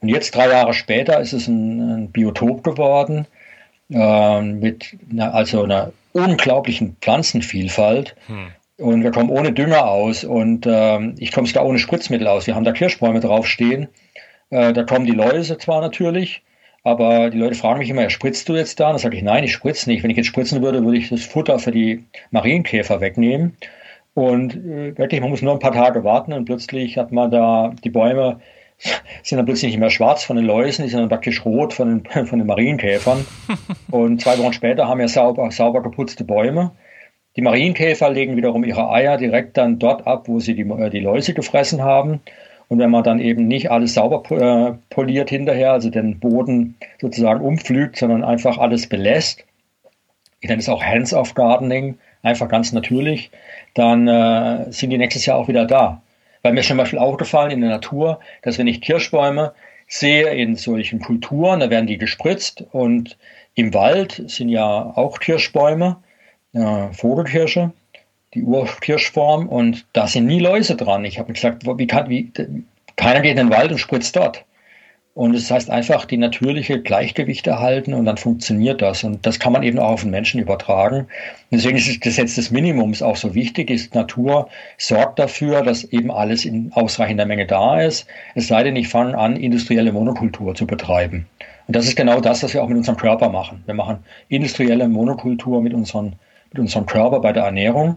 Und 0.00 0.08
jetzt, 0.08 0.34
drei 0.34 0.48
Jahre 0.48 0.72
später, 0.72 1.20
ist 1.20 1.34
es 1.34 1.48
ein, 1.48 1.80
ein 1.80 2.10
Biotop 2.10 2.64
geworden 2.64 3.26
äh, 3.90 4.40
mit 4.40 4.96
einer, 5.10 5.34
also 5.34 5.64
einer 5.64 5.92
unglaublichen 6.12 6.96
Pflanzenvielfalt. 7.00 8.16
Hm. 8.26 8.52
Und 8.78 9.02
wir 9.02 9.10
kommen 9.10 9.28
ohne 9.28 9.52
Dünger 9.52 9.86
aus 9.86 10.24
und 10.24 10.64
äh, 10.64 11.10
ich 11.18 11.32
komme 11.32 11.46
sogar 11.46 11.66
ohne 11.66 11.78
Spritzmittel 11.78 12.28
aus. 12.28 12.46
Wir 12.46 12.54
haben 12.54 12.64
da 12.64 12.72
Kirschbäume 12.72 13.20
draufstehen. 13.20 13.88
Äh, 14.48 14.72
da 14.72 14.84
kommen 14.84 15.04
die 15.04 15.12
Läuse 15.12 15.58
zwar 15.58 15.82
natürlich, 15.82 16.42
aber 16.84 17.30
die 17.30 17.38
Leute 17.38 17.54
fragen 17.54 17.80
mich 17.80 17.90
immer, 17.90 18.02
ja, 18.02 18.10
spritzt 18.10 18.48
du 18.48 18.56
jetzt 18.56 18.80
da? 18.80 18.86
Und 18.86 18.92
dann 18.94 18.98
sage 18.98 19.16
ich, 19.16 19.22
nein, 19.22 19.44
ich 19.44 19.52
spritze 19.52 19.90
nicht. 19.90 20.02
Wenn 20.02 20.10
ich 20.10 20.16
jetzt 20.16 20.26
spritzen 20.26 20.62
würde, 20.62 20.84
würde 20.84 20.98
ich 20.98 21.08
das 21.08 21.24
Futter 21.24 21.58
für 21.58 21.72
die 21.72 22.04
Marienkäfer 22.30 23.00
wegnehmen. 23.00 23.56
Und 24.14 24.54
äh, 24.56 24.96
wirklich, 24.96 25.20
man 25.20 25.30
muss 25.30 25.42
nur 25.42 25.52
ein 25.52 25.58
paar 25.58 25.72
Tage 25.72 26.04
warten 26.04 26.32
und 26.32 26.44
plötzlich 26.44 26.96
hat 26.96 27.12
man 27.12 27.30
da 27.30 27.74
die 27.84 27.90
Bäume 27.90 28.40
sind 29.22 29.38
dann 29.38 29.46
plötzlich 29.46 29.72
nicht 29.72 29.80
mehr 29.80 29.90
schwarz 29.90 30.24
von 30.24 30.36
den 30.36 30.44
Läusen, 30.44 30.84
die 30.84 30.88
sind 30.88 31.00
dann 31.00 31.08
praktisch 31.08 31.44
rot 31.44 31.72
von 31.72 32.02
den, 32.02 32.26
von 32.26 32.38
den 32.38 32.46
Marienkäfern. 32.46 33.24
Und 33.90 34.20
zwei 34.20 34.38
Wochen 34.38 34.52
später 34.52 34.86
haben 34.88 35.00
wir 35.00 35.08
sauber, 35.08 35.50
sauber 35.50 35.82
geputzte 35.82 36.24
Bäume. 36.24 36.72
Die 37.36 37.42
Marienkäfer 37.42 38.10
legen 38.10 38.36
wiederum 38.36 38.64
ihre 38.64 38.90
Eier 38.90 39.16
direkt 39.16 39.56
dann 39.56 39.78
dort 39.78 40.06
ab, 40.06 40.28
wo 40.28 40.40
sie 40.40 40.54
die, 40.54 40.62
äh, 40.62 40.90
die 40.90 41.00
Läuse 41.00 41.34
gefressen 41.34 41.82
haben. 41.82 42.20
Und 42.68 42.78
wenn 42.78 42.90
man 42.90 43.02
dann 43.02 43.18
eben 43.18 43.48
nicht 43.48 43.70
alles 43.70 43.94
sauber 43.94 44.22
äh, 44.30 44.74
poliert 44.90 45.30
hinterher, 45.30 45.72
also 45.72 45.88
den 45.90 46.20
Boden 46.20 46.76
sozusagen 47.00 47.40
umpflügt, 47.40 47.96
sondern 47.96 48.24
einfach 48.24 48.58
alles 48.58 48.88
belässt, 48.88 49.44
ich 50.40 50.48
nenne 50.48 50.60
es 50.60 50.68
auch 50.68 50.82
Hands-off 50.82 51.34
Gardening, 51.34 51.98
einfach 52.22 52.48
ganz 52.48 52.72
natürlich, 52.72 53.30
dann 53.74 54.06
äh, 54.06 54.70
sind 54.70 54.90
die 54.90 54.98
nächstes 54.98 55.26
Jahr 55.26 55.38
auch 55.38 55.48
wieder 55.48 55.64
da. 55.64 56.02
Weil 56.42 56.52
mir 56.52 56.62
schon 56.62 56.76
mal 56.76 56.86
viel 56.86 56.98
aufgefallen 56.98 57.50
in 57.50 57.60
der 57.60 57.70
Natur, 57.70 58.20
dass 58.42 58.58
wenn 58.58 58.68
ich 58.68 58.80
Kirschbäume 58.80 59.52
sehe 59.88 60.28
in 60.28 60.54
solchen 60.54 61.00
Kulturen, 61.00 61.60
da 61.60 61.70
werden 61.70 61.86
die 61.86 61.98
gespritzt 61.98 62.64
und 62.72 63.16
im 63.54 63.74
Wald 63.74 64.22
sind 64.26 64.50
ja 64.50 64.92
auch 64.94 65.18
Kirschbäume, 65.18 65.96
äh, 66.52 66.92
Vogelkirsche, 66.92 67.72
die 68.34 68.42
Urkirschform 68.42 69.48
und 69.48 69.86
da 69.92 70.06
sind 70.06 70.26
nie 70.26 70.40
Läuse 70.40 70.76
dran. 70.76 71.04
Ich 71.04 71.18
habe 71.18 71.32
gesagt, 71.32 71.64
wie 71.66 71.86
kann, 71.86 72.08
wie, 72.08 72.30
keiner 72.96 73.20
geht 73.20 73.38
in 73.38 73.48
den 73.48 73.50
Wald 73.50 73.70
und 73.70 73.78
spritzt 73.78 74.16
dort. 74.16 74.44
Und 75.18 75.34
es 75.34 75.48
das 75.48 75.50
heißt 75.50 75.70
einfach, 75.70 76.04
die 76.04 76.16
natürliche 76.16 76.80
Gleichgewicht 76.80 77.48
erhalten 77.48 77.92
und 77.92 78.04
dann 78.04 78.18
funktioniert 78.18 78.80
das. 78.80 79.02
Und 79.02 79.26
das 79.26 79.40
kann 79.40 79.52
man 79.52 79.64
eben 79.64 79.80
auch 79.80 79.90
auf 79.90 80.02
den 80.02 80.12
Menschen 80.12 80.40
übertragen. 80.40 81.08
Deswegen 81.50 81.76
ist 81.76 81.88
das 81.88 81.98
Gesetz 81.98 82.36
des 82.36 82.52
Minimums 82.52 83.02
auch 83.02 83.16
so 83.16 83.34
wichtig. 83.34 83.68
Ist 83.68 83.96
Natur 83.96 84.48
sorgt 84.76 85.18
dafür, 85.18 85.62
dass 85.62 85.82
eben 85.82 86.12
alles 86.12 86.44
in 86.44 86.70
ausreichender 86.72 87.26
Menge 87.26 87.46
da 87.46 87.80
ist. 87.80 88.06
Es 88.36 88.46
sei 88.46 88.62
denn, 88.62 88.76
ich 88.76 88.86
fange 88.86 89.18
an, 89.18 89.34
industrielle 89.34 89.92
Monokultur 89.92 90.54
zu 90.54 90.68
betreiben. 90.68 91.26
Und 91.66 91.74
das 91.74 91.86
ist 91.86 91.96
genau 91.96 92.20
das, 92.20 92.44
was 92.44 92.54
wir 92.54 92.62
auch 92.62 92.68
mit 92.68 92.78
unserem 92.78 92.96
Körper 92.96 93.28
machen. 93.28 93.64
Wir 93.66 93.74
machen 93.74 93.98
industrielle 94.28 94.86
Monokultur 94.86 95.60
mit, 95.60 95.74
unseren, 95.74 96.14
mit 96.52 96.60
unserem 96.60 96.86
Körper 96.86 97.18
bei 97.18 97.32
der 97.32 97.42
Ernährung. 97.42 97.96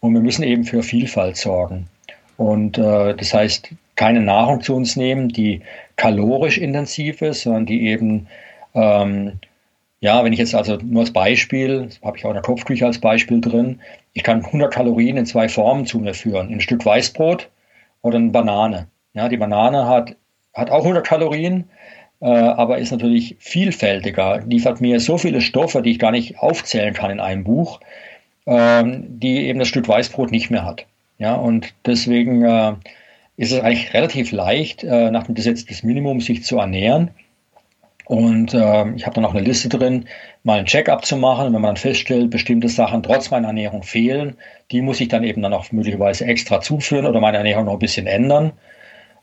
Und 0.00 0.14
wir 0.14 0.20
müssen 0.20 0.42
eben 0.42 0.64
für 0.64 0.82
Vielfalt 0.82 1.36
sorgen. 1.36 1.88
Und 2.36 2.78
äh, 2.78 3.14
das 3.14 3.32
heißt, 3.32 3.70
keine 3.96 4.20
Nahrung 4.20 4.60
zu 4.60 4.74
uns 4.74 4.96
nehmen, 4.96 5.30
die 5.30 5.62
kalorisch 5.96 6.58
intensiv 6.58 7.22
ist, 7.22 7.42
sondern 7.42 7.66
die 7.66 7.88
eben, 7.88 8.28
ähm, 8.74 9.40
ja, 10.00 10.22
wenn 10.22 10.32
ich 10.32 10.38
jetzt 10.38 10.54
also 10.54 10.76
nur 10.76 11.00
als 11.00 11.12
Beispiel, 11.12 11.88
habe 12.04 12.18
ich 12.18 12.24
auch 12.24 12.30
in 12.30 12.34
der 12.34 12.42
Kopfküche 12.42 12.84
als 12.84 12.98
Beispiel 12.98 13.40
drin, 13.40 13.80
ich 14.12 14.22
kann 14.22 14.44
100 14.44 14.72
Kalorien 14.72 15.16
in 15.16 15.26
zwei 15.26 15.48
Formen 15.48 15.86
zu 15.86 15.98
mir 15.98 16.14
führen. 16.14 16.52
Ein 16.52 16.60
Stück 16.60 16.84
Weißbrot 16.84 17.48
oder 18.02 18.18
eine 18.18 18.30
Banane. 18.30 18.88
Ja, 19.14 19.28
die 19.28 19.38
Banane 19.38 19.86
hat, 19.86 20.16
hat 20.52 20.70
auch 20.70 20.82
100 20.82 21.06
Kalorien, 21.06 21.70
äh, 22.20 22.26
aber 22.26 22.78
ist 22.78 22.92
natürlich 22.92 23.36
vielfältiger, 23.38 24.42
liefert 24.46 24.80
mir 24.80 25.00
so 25.00 25.16
viele 25.16 25.40
Stoffe, 25.40 25.80
die 25.80 25.92
ich 25.92 25.98
gar 25.98 26.10
nicht 26.10 26.38
aufzählen 26.38 26.94
kann 26.94 27.10
in 27.10 27.20
einem 27.20 27.44
Buch 27.44 27.80
ähm, 28.46 29.04
die 29.20 29.46
eben 29.46 29.58
das 29.58 29.68
Stück 29.68 29.88
Weißbrot 29.88 30.30
nicht 30.30 30.50
mehr 30.50 30.64
hat. 30.64 30.86
Ja, 31.18 31.34
und 31.34 31.74
deswegen 31.84 32.44
äh, 32.44 32.74
ist 33.36 33.52
es 33.52 33.60
eigentlich 33.60 33.92
relativ 33.94 34.32
leicht, 34.32 34.84
äh, 34.84 35.10
nach 35.10 35.24
dem 35.24 35.34
Gesetz 35.34 35.64
des 35.64 35.82
Minimums 35.82 36.26
sich 36.26 36.44
zu 36.44 36.58
ernähren. 36.58 37.10
Und 38.06 38.54
äh, 38.54 38.90
ich 38.92 39.04
habe 39.04 39.14
dann 39.14 39.24
auch 39.24 39.34
eine 39.34 39.44
Liste 39.44 39.68
drin, 39.68 40.06
mal 40.44 40.58
einen 40.58 40.66
Check-up 40.66 41.04
zu 41.04 41.16
machen. 41.16 41.48
Und 41.48 41.54
wenn 41.54 41.60
man 41.60 41.74
dann 41.74 41.76
feststellt, 41.76 42.30
bestimmte 42.30 42.68
Sachen 42.68 43.02
trotz 43.02 43.30
meiner 43.30 43.48
Ernährung 43.48 43.82
fehlen, 43.82 44.36
die 44.70 44.80
muss 44.80 45.00
ich 45.00 45.08
dann 45.08 45.24
eben 45.24 45.42
dann 45.42 45.52
auch 45.52 45.72
möglicherweise 45.72 46.24
extra 46.24 46.60
zuführen 46.60 47.06
oder 47.06 47.20
meine 47.20 47.38
Ernährung 47.38 47.64
noch 47.64 47.72
ein 47.72 47.78
bisschen 47.80 48.06
ändern. 48.06 48.52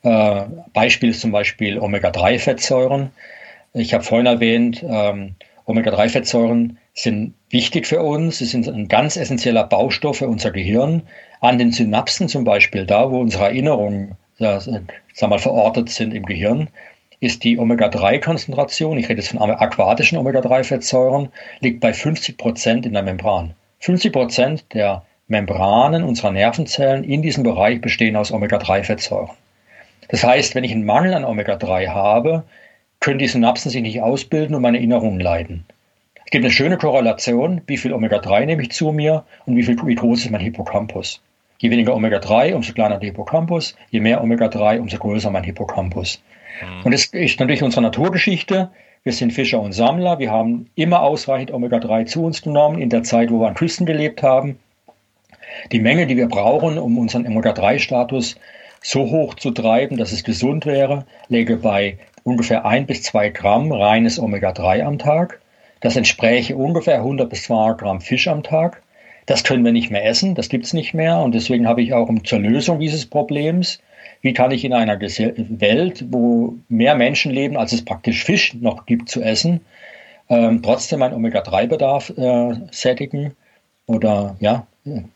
Äh, 0.01 0.43
Beispiel 0.73 1.09
ist 1.09 1.21
zum 1.21 1.31
Beispiel 1.31 1.79
Omega-3-Fettsäuren. 1.79 3.12
Ich 3.73 3.93
habe 3.93 4.03
vorhin 4.03 4.25
erwähnt, 4.25 4.83
ähm, 4.86 5.36
Omega-3-Fettsäuren 5.65 6.77
sind 6.93 7.34
wichtig 7.49 7.88
für 7.88 8.01
uns. 8.01 8.38
Sie 8.38 8.45
sind 8.45 8.67
ein 8.67 8.88
ganz 8.88 9.17
essentieller 9.17 9.63
Baustoff 9.63 10.17
für 10.17 10.27
unser 10.27 10.51
Gehirn. 10.51 11.03
An 11.41 11.58
den 11.58 11.71
Synapsen 11.71 12.27
zum 12.27 12.43
Beispiel, 12.43 12.86
da 12.86 13.10
wo 13.12 13.19
unsere 13.19 13.45
Erinnerungen 13.45 14.15
sagen 14.38 14.88
mal, 15.21 15.39
verortet 15.39 15.89
sind 15.89 16.13
im 16.13 16.25
Gehirn, 16.25 16.69
ist 17.19 17.43
die 17.43 17.58
Omega-3-Konzentration, 17.58 18.97
ich 18.97 19.08
rede 19.08 19.21
jetzt 19.21 19.29
von 19.29 19.39
aquatischen 19.39 20.17
Omega-3-Fettsäuren, 20.17 21.29
liegt 21.62 21.79
bei 21.79 21.93
50 21.93 22.38
Prozent 22.38 22.86
in 22.86 22.93
der 22.93 23.03
Membran. 23.03 23.53
50 23.79 24.12
Prozent 24.12 24.65
der 24.73 25.03
Membranen 25.27 26.03
unserer 26.03 26.32
Nervenzellen 26.32 27.03
in 27.03 27.21
diesem 27.21 27.43
Bereich 27.43 27.79
bestehen 27.79 28.17
aus 28.17 28.32
Omega-3-Fettsäuren. 28.32 29.36
Das 30.10 30.23
heißt, 30.23 30.53
wenn 30.53 30.65
ich 30.65 30.73
einen 30.73 30.86
Mangel 30.86 31.13
an 31.13 31.23
Omega-3 31.23 31.88
habe, 31.88 32.43
können 32.99 33.19
die 33.19 33.27
Synapsen 33.27 33.71
sich 33.71 33.82
nicht 33.82 34.01
ausbilden 34.01 34.56
und 34.56 34.62
meine 34.62 34.77
Erinnerungen 34.77 35.19
leiden. 35.19 35.65
Es 36.33 36.35
gibt 36.35 36.45
eine 36.45 36.51
schöne 36.51 36.77
Korrelation, 36.77 37.61
wie 37.67 37.77
viel 37.77 37.93
Omega-3 37.93 38.47
nehme 38.47 38.63
ich 38.63 38.71
zu 38.71 38.91
mir 38.91 39.23
und 39.45 39.55
wie, 39.55 39.61
viel, 39.61 39.77
ist 40.13 40.31
mein 40.31 40.41
Hippocampus. 40.41 41.21
Je 41.59 41.69
weniger 41.69 41.93
Omega-3, 41.93 42.55
umso 42.55 42.73
kleiner 42.73 42.97
der 42.97 43.09
Hippocampus, 43.09 43.75
je 43.91 43.99
mehr 43.99 44.19
Omega-3, 44.19 44.79
umso 44.79 44.97
größer 44.97 45.29
mein 45.29 45.43
Hippocampus. 45.43 46.23
Mhm. 46.59 46.85
Und 46.85 46.91
das 46.91 47.05
ist 47.05 47.39
natürlich 47.39 47.61
unsere 47.61 47.83
Naturgeschichte. 47.83 48.71
Wir 49.03 49.13
sind 49.13 49.31
Fischer 49.31 49.61
und 49.61 49.73
Sammler. 49.73 50.17
Wir 50.17 50.31
haben 50.31 50.71
immer 50.73 51.03
ausreichend 51.03 51.51
Omega-3 51.51 52.07
zu 52.07 52.25
uns 52.25 52.41
genommen 52.41 52.81
in 52.81 52.89
der 52.89 53.03
Zeit, 53.03 53.29
wo 53.29 53.39
wir 53.39 53.47
an 53.47 53.53
Küsten 53.53 53.85
gelebt 53.85 54.23
haben. 54.23 54.57
Die 55.71 55.81
Menge, 55.81 56.07
die 56.07 56.17
wir 56.17 56.29
brauchen, 56.29 56.79
um 56.79 56.97
unseren 56.97 57.27
Omega-3-Status 57.27 58.37
so 58.81 59.01
hoch 59.11 59.35
zu 59.35 59.51
treiben, 59.51 59.97
dass 59.97 60.11
es 60.11 60.23
gesund 60.23 60.65
wäre, 60.65 61.05
läge 61.27 61.57
bei 61.57 61.99
ungefähr 62.23 62.65
ein 62.65 62.87
bis 62.87 63.03
zwei 63.03 63.29
Gramm 63.29 63.71
reines 63.71 64.17
Omega-3 64.19 64.81
am 64.81 64.97
Tag. 64.97 65.39
Das 65.83 65.97
entspräche 65.97 66.55
ungefähr 66.55 66.95
100 66.95 67.29
bis 67.29 67.43
200 67.43 67.77
Gramm 67.77 67.99
Fisch 67.99 68.29
am 68.29 68.41
Tag. 68.41 68.81
Das 69.25 69.43
können 69.43 69.65
wir 69.65 69.73
nicht 69.73 69.91
mehr 69.91 70.05
essen, 70.05 70.33
das 70.33 70.47
gibt 70.47 70.63
es 70.63 70.71
nicht 70.71 70.93
mehr. 70.93 71.17
Und 71.17 71.35
deswegen 71.35 71.67
habe 71.67 71.81
ich 71.81 71.93
auch 71.93 72.09
zur 72.23 72.39
Lösung 72.39 72.79
dieses 72.79 73.05
Problems, 73.05 73.79
wie 74.21 74.31
kann 74.31 74.51
ich 74.51 74.63
in 74.63 74.71
einer 74.71 74.97
Welt, 75.01 76.05
wo 76.09 76.55
mehr 76.69 76.95
Menschen 76.95 77.33
leben, 77.33 77.57
als 77.57 77.73
es 77.73 77.83
praktisch 77.83 78.23
Fisch 78.23 78.53
noch 78.53 78.85
gibt 78.85 79.09
zu 79.09 79.21
essen, 79.21 79.59
ähm, 80.29 80.61
trotzdem 80.63 80.99
meinen 80.99 81.15
Omega-3-Bedarf 81.15 82.11
äh, 82.11 82.53
sättigen 82.71 83.35
oder 83.85 84.37
ja, 84.39 84.65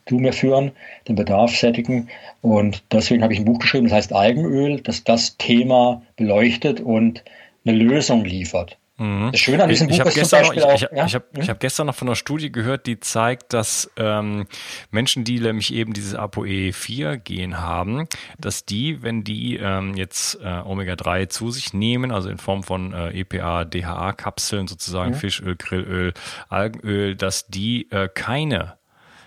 zu 0.04 0.16
mir 0.16 0.34
führen, 0.34 0.72
den 1.08 1.16
Bedarf 1.16 1.56
sättigen. 1.56 2.08
Und 2.42 2.82
deswegen 2.92 3.22
habe 3.22 3.32
ich 3.32 3.38
ein 3.38 3.46
Buch 3.46 3.60
geschrieben, 3.60 3.86
das 3.86 3.94
heißt 3.94 4.12
Algenöl, 4.12 4.82
das 4.82 5.02
das 5.02 5.38
Thema 5.38 6.02
beleuchtet 6.16 6.82
und 6.82 7.24
eine 7.64 7.74
Lösung 7.74 8.26
liefert. 8.26 8.76
Mhm. 8.98 9.30
Das 9.30 9.40
Schöne 9.40 9.62
an 9.62 9.68
diesem 9.68 9.88
ich, 9.88 9.98
Buch 9.98 10.10
ich 10.10 10.16
ist 10.16 10.30
zum 10.30 10.40
Beispiel 10.40 10.60
noch, 10.60 10.74
ich, 10.74 10.86
auch, 10.86 10.90
ich, 10.90 10.96
ja? 10.98 11.06
ich 11.06 11.14
habe 11.14 11.24
hm? 11.32 11.48
hab 11.48 11.60
gestern 11.60 11.86
noch 11.86 11.94
von 11.94 12.08
einer 12.08 12.16
Studie 12.16 12.50
gehört, 12.50 12.86
die 12.86 12.98
zeigt, 12.98 13.52
dass 13.52 13.90
ähm, 13.96 14.46
Menschen, 14.90 15.22
die 15.22 15.38
nämlich 15.38 15.72
eben 15.72 15.92
dieses 15.92 16.16
ApoE4-Gen 16.16 17.60
haben, 17.60 18.08
dass 18.38 18.64
die, 18.64 19.02
wenn 19.02 19.22
die 19.22 19.56
ähm, 19.56 19.94
jetzt 19.94 20.40
äh, 20.42 20.62
Omega-3 20.64 21.28
zu 21.28 21.52
sich 21.52 21.72
nehmen, 21.72 22.10
also 22.10 22.28
in 22.28 22.38
Form 22.38 22.64
von 22.64 22.92
äh, 22.92 23.20
EPA, 23.20 23.64
DHA-Kapseln 23.64 24.66
sozusagen, 24.66 25.12
mhm. 25.12 25.16
Fischöl, 25.16 25.54
Grillöl, 25.54 26.12
Algenöl, 26.48 27.14
dass 27.14 27.46
die 27.46 27.88
äh, 27.92 28.08
keine 28.12 28.77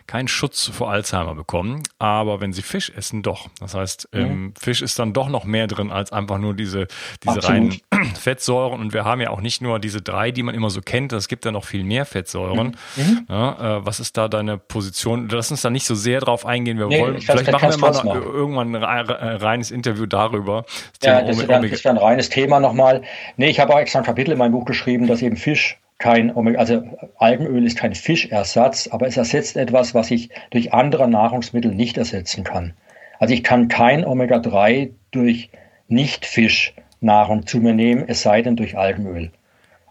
keinen 0.07 0.27
Schutz 0.27 0.67
vor 0.67 0.91
Alzheimer 0.91 1.35
bekommen, 1.35 1.83
aber 1.99 2.41
wenn 2.41 2.53
sie 2.53 2.61
Fisch 2.61 2.91
essen, 2.95 3.21
doch. 3.21 3.49
Das 3.59 3.73
heißt, 3.73 4.09
mhm. 4.13 4.19
im 4.19 4.53
Fisch 4.59 4.81
ist 4.81 4.99
dann 4.99 5.13
doch 5.13 5.29
noch 5.29 5.45
mehr 5.45 5.67
drin 5.67 5.91
als 5.91 6.11
einfach 6.11 6.37
nur 6.37 6.53
diese, 6.53 6.87
diese 7.23 7.43
reinen 7.43 7.79
Fettsäuren. 8.19 8.79
Und 8.79 8.93
wir 8.93 9.05
haben 9.05 9.21
ja 9.21 9.29
auch 9.29 9.41
nicht 9.41 9.61
nur 9.61 9.79
diese 9.79 10.01
drei, 10.01 10.31
die 10.31 10.43
man 10.43 10.55
immer 10.55 10.69
so 10.69 10.81
kennt, 10.81 11.13
es 11.13 11.27
gibt 11.27 11.45
ja 11.45 11.51
noch 11.51 11.65
viel 11.65 11.83
mehr 11.83 12.05
Fettsäuren. 12.05 12.77
Mhm. 12.95 13.03
mhm. 13.03 13.25
Ja, 13.29 13.77
äh, 13.77 13.85
was 13.85 13.99
ist 13.99 14.17
da 14.17 14.27
deine 14.27 14.57
Position? 14.57 15.29
Lass 15.29 15.51
uns 15.51 15.61
da 15.61 15.69
nicht 15.69 15.85
so 15.85 15.95
sehr 15.95 16.19
drauf 16.19 16.45
eingehen. 16.45 16.77
Wir 16.77 16.87
nee, 16.87 16.99
wollen, 16.99 17.21
vielleicht 17.21 17.51
machen 17.51 17.69
wir 17.69 17.77
mal 17.77 17.91
noch, 17.91 18.15
irgendwann 18.15 18.75
ein 18.75 18.83
reines 18.83 19.71
Interview 19.71 20.05
darüber. 20.05 20.65
Das 20.99 21.07
ja, 21.07 21.21
das, 21.21 21.47
wäre 21.47 21.89
ein 21.89 21.97
reines 21.97 22.29
Thema 22.29 22.59
nochmal. 22.59 23.03
Nee, 23.37 23.49
ich 23.49 23.59
habe 23.59 23.73
auch 23.73 23.79
extra 23.79 23.99
ein 23.99 24.05
Kapitel 24.05 24.31
in 24.31 24.37
meinem 24.37 24.51
Buch 24.51 24.65
geschrieben, 24.65 25.07
dass 25.07 25.21
eben 25.21 25.37
Fisch 25.37 25.79
kein 26.01 26.35
Omega, 26.35 26.59
also 26.59 26.83
Algenöl 27.17 27.63
ist 27.65 27.77
kein 27.77 27.93
Fischersatz, 27.93 28.89
aber 28.91 29.07
es 29.07 29.15
ersetzt 29.15 29.55
etwas, 29.55 29.93
was 29.93 30.09
ich 30.09 30.29
durch 30.49 30.73
andere 30.73 31.07
Nahrungsmittel 31.07 31.73
nicht 31.73 31.97
ersetzen 31.97 32.43
kann. 32.43 32.73
Also 33.19 33.35
ich 33.35 33.43
kann 33.43 33.67
kein 33.67 34.03
Omega-3 34.03 34.89
durch 35.11 35.51
Nicht-Fischnahrung 35.87 37.45
zu 37.45 37.59
mir 37.59 37.73
nehmen, 37.73 38.05
es 38.07 38.23
sei 38.23 38.41
denn 38.41 38.55
durch 38.55 38.77
Algenöl. 38.77 39.31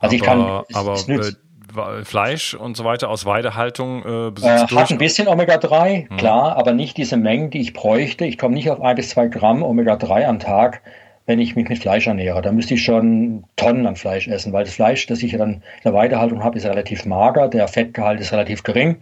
Also 0.01 0.07
aber, 0.07 0.15
ich 0.15 0.23
kann, 0.23 0.63
es, 0.69 0.75
aber 0.75 0.93
es 0.95 1.07
nützt, 1.07 1.39
äh, 1.77 2.05
Fleisch 2.05 2.55
und 2.55 2.77
so 2.77 2.85
weiter 2.85 3.09
aus 3.09 3.25
Weidehaltung 3.25 4.01
äh, 4.01 4.31
besitzt 4.33 4.73
äh, 4.73 4.75
Hat 4.75 4.91
ein 4.91 4.99
bisschen 4.99 5.29
Omega-3, 5.29 6.11
hm. 6.11 6.17
klar, 6.17 6.57
aber 6.57 6.73
nicht 6.73 6.97
diese 6.97 7.17
Mengen, 7.17 7.51
die 7.51 7.61
ich 7.61 7.73
bräuchte. 7.73 8.25
Ich 8.25 8.37
komme 8.37 8.55
nicht 8.55 8.69
auf 8.69 8.81
ein 8.81 8.97
bis 8.97 9.11
zwei 9.11 9.29
Gramm 9.29 9.63
Omega-3 9.63 10.27
am 10.27 10.41
Tag 10.41 10.83
wenn 11.27 11.39
ich 11.39 11.57
mich 11.57 11.69
mit 11.69 11.79
Fleisch 11.79 12.07
ernähre. 12.07 12.43
Da 12.43 12.53
müsste 12.53 12.75
ich 12.75 12.83
schon 12.83 13.45
Tonnen 13.57 13.87
an 13.87 13.97
Fleisch 13.97 14.27
essen, 14.29 14.53
weil 14.53 14.65
das 14.65 14.75
Fleisch, 14.75 15.07
das 15.07 15.23
ich 15.23 15.37
dann 15.37 15.55
in 15.55 15.63
der 15.85 15.95
Weidehaltung 15.95 16.43
habe, 16.43 16.59
ist 16.59 16.67
relativ 16.67 17.07
mager, 17.07 17.49
der 17.49 17.69
Fettgehalt 17.69 18.21
ist 18.21 18.33
relativ 18.33 18.63
gering 18.63 18.97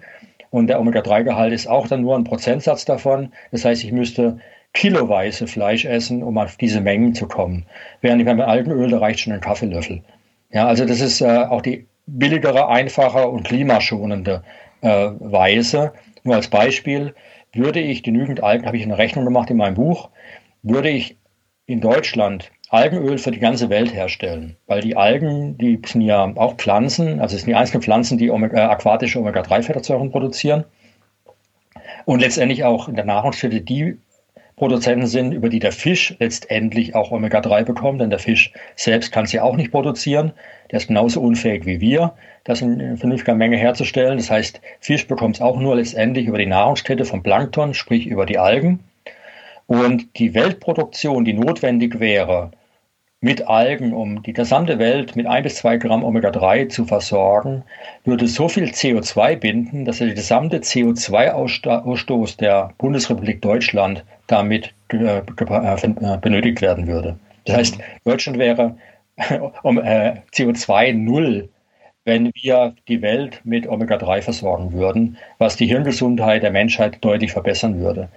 und 0.50 0.68
der 0.68 0.80
Omega-3-Gehalt 0.80 1.52
ist 1.52 1.68
auch 1.68 1.88
dann 1.88 2.02
nur 2.02 2.16
ein 2.16 2.24
Prozentsatz 2.24 2.84
davon. 2.84 3.32
Das 3.50 3.64
heißt, 3.64 3.84
ich 3.84 3.92
müsste 3.92 4.38
kiloweise 4.74 5.46
Fleisch 5.46 5.84
essen, 5.84 6.22
um 6.22 6.38
auf 6.38 6.56
diese 6.56 6.80
Mengen 6.80 7.14
zu 7.14 7.26
kommen. 7.26 7.66
Während 8.00 8.20
ich 8.20 8.26
beim 8.26 8.40
Algenöl, 8.40 8.90
da 8.90 8.98
reicht 8.98 9.20
schon 9.20 9.32
ein 9.32 9.40
Kaffeelöffel. 9.40 10.02
Ja, 10.50 10.66
also 10.66 10.84
das 10.84 11.00
ist 11.00 11.20
äh, 11.20 11.44
auch 11.48 11.62
die 11.62 11.86
billigere, 12.06 12.68
einfache 12.68 13.28
und 13.28 13.44
klimaschonende 13.44 14.42
äh, 14.80 15.10
Weise. 15.18 15.92
Nur 16.24 16.36
als 16.36 16.48
Beispiel 16.48 17.14
würde 17.52 17.80
ich 17.80 18.02
genügend 18.02 18.42
Algen, 18.42 18.66
habe 18.66 18.76
ich 18.76 18.82
eine 18.82 18.98
Rechnung 18.98 19.24
gemacht 19.24 19.50
in 19.50 19.56
meinem 19.56 19.74
Buch, 19.74 20.10
würde 20.62 20.88
ich 20.88 21.16
in 21.68 21.82
Deutschland 21.82 22.50
Algenöl 22.70 23.18
für 23.18 23.30
die 23.30 23.40
ganze 23.40 23.68
Welt 23.68 23.92
herstellen, 23.94 24.56
weil 24.66 24.80
die 24.80 24.96
Algen, 24.96 25.58
die 25.58 25.78
sind 25.84 26.00
ja 26.00 26.24
auch 26.36 26.56
Pflanzen, 26.56 27.20
also 27.20 27.36
es 27.36 27.42
sind 27.42 27.50
die 27.50 27.54
einzelnen 27.54 27.82
Pflanzen, 27.82 28.16
die 28.16 28.30
Omega, 28.30 28.56
äh, 28.56 28.70
aquatische 28.70 29.18
Omega-3-Fettsäuren 29.18 30.10
produzieren 30.10 30.64
und 32.06 32.20
letztendlich 32.20 32.64
auch 32.64 32.88
in 32.88 32.96
der 32.96 33.04
Nahrungskette 33.04 33.60
die 33.60 33.98
Produzenten 34.56 35.06
sind, 35.06 35.32
über 35.32 35.50
die 35.50 35.58
der 35.58 35.72
Fisch 35.72 36.16
letztendlich 36.18 36.94
auch 36.94 37.10
Omega-3 37.10 37.64
bekommt, 37.64 38.00
denn 38.00 38.10
der 38.10 38.18
Fisch 38.18 38.52
selbst 38.74 39.12
kann 39.12 39.24
es 39.24 39.32
ja 39.32 39.42
auch 39.42 39.56
nicht 39.56 39.70
produzieren. 39.70 40.32
Der 40.70 40.78
ist 40.78 40.88
genauso 40.88 41.20
unfähig 41.20 41.66
wie 41.66 41.80
wir, 41.80 42.14
das 42.44 42.62
in 42.62 42.96
vernünftiger 42.96 43.34
Menge 43.34 43.58
herzustellen. 43.58 44.16
Das 44.16 44.30
heißt, 44.30 44.60
Fisch 44.80 45.06
bekommt 45.06 45.36
es 45.36 45.42
auch 45.42 45.60
nur 45.60 45.76
letztendlich 45.76 46.26
über 46.26 46.38
die 46.38 46.46
Nahrungskette 46.46 47.04
vom 47.04 47.22
Plankton, 47.22 47.74
sprich 47.74 48.06
über 48.06 48.24
die 48.24 48.38
Algen. 48.38 48.80
Und 49.68 50.18
die 50.18 50.32
Weltproduktion, 50.32 51.26
die 51.26 51.34
notwendig 51.34 52.00
wäre, 52.00 52.50
mit 53.20 53.48
Algen, 53.48 53.92
um 53.92 54.22
die 54.22 54.32
gesamte 54.32 54.78
Welt 54.78 55.14
mit 55.14 55.26
ein 55.26 55.42
bis 55.42 55.56
zwei 55.56 55.76
Gramm 55.76 56.02
Omega-3 56.02 56.70
zu 56.70 56.86
versorgen, 56.86 57.64
würde 58.04 58.26
so 58.28 58.48
viel 58.48 58.64
CO2 58.64 59.36
binden, 59.36 59.84
dass 59.84 59.98
der 59.98 60.14
gesamte 60.14 60.60
CO2-Ausstoß 60.60 62.38
der 62.38 62.72
Bundesrepublik 62.78 63.42
Deutschland 63.42 64.04
damit 64.26 64.72
äh, 64.90 65.18
äh, 65.18 66.18
benötigt 66.18 66.62
werden 66.62 66.86
würde. 66.86 67.18
Das 67.44 67.56
heißt, 67.56 67.78
Deutschland 68.06 68.38
wäre 68.38 68.74
um 69.62 69.78
äh, 69.78 70.22
CO2 70.32 70.94
null, 70.94 71.50
wenn 72.06 72.30
wir 72.36 72.74
die 72.88 73.02
Welt 73.02 73.42
mit 73.44 73.68
Omega-3 73.68 74.22
versorgen 74.22 74.72
würden, 74.72 75.18
was 75.36 75.56
die 75.56 75.66
Hirngesundheit 75.66 76.42
der 76.42 76.52
Menschheit 76.52 77.04
deutlich 77.04 77.32
verbessern 77.32 77.78
würde. 77.80 78.08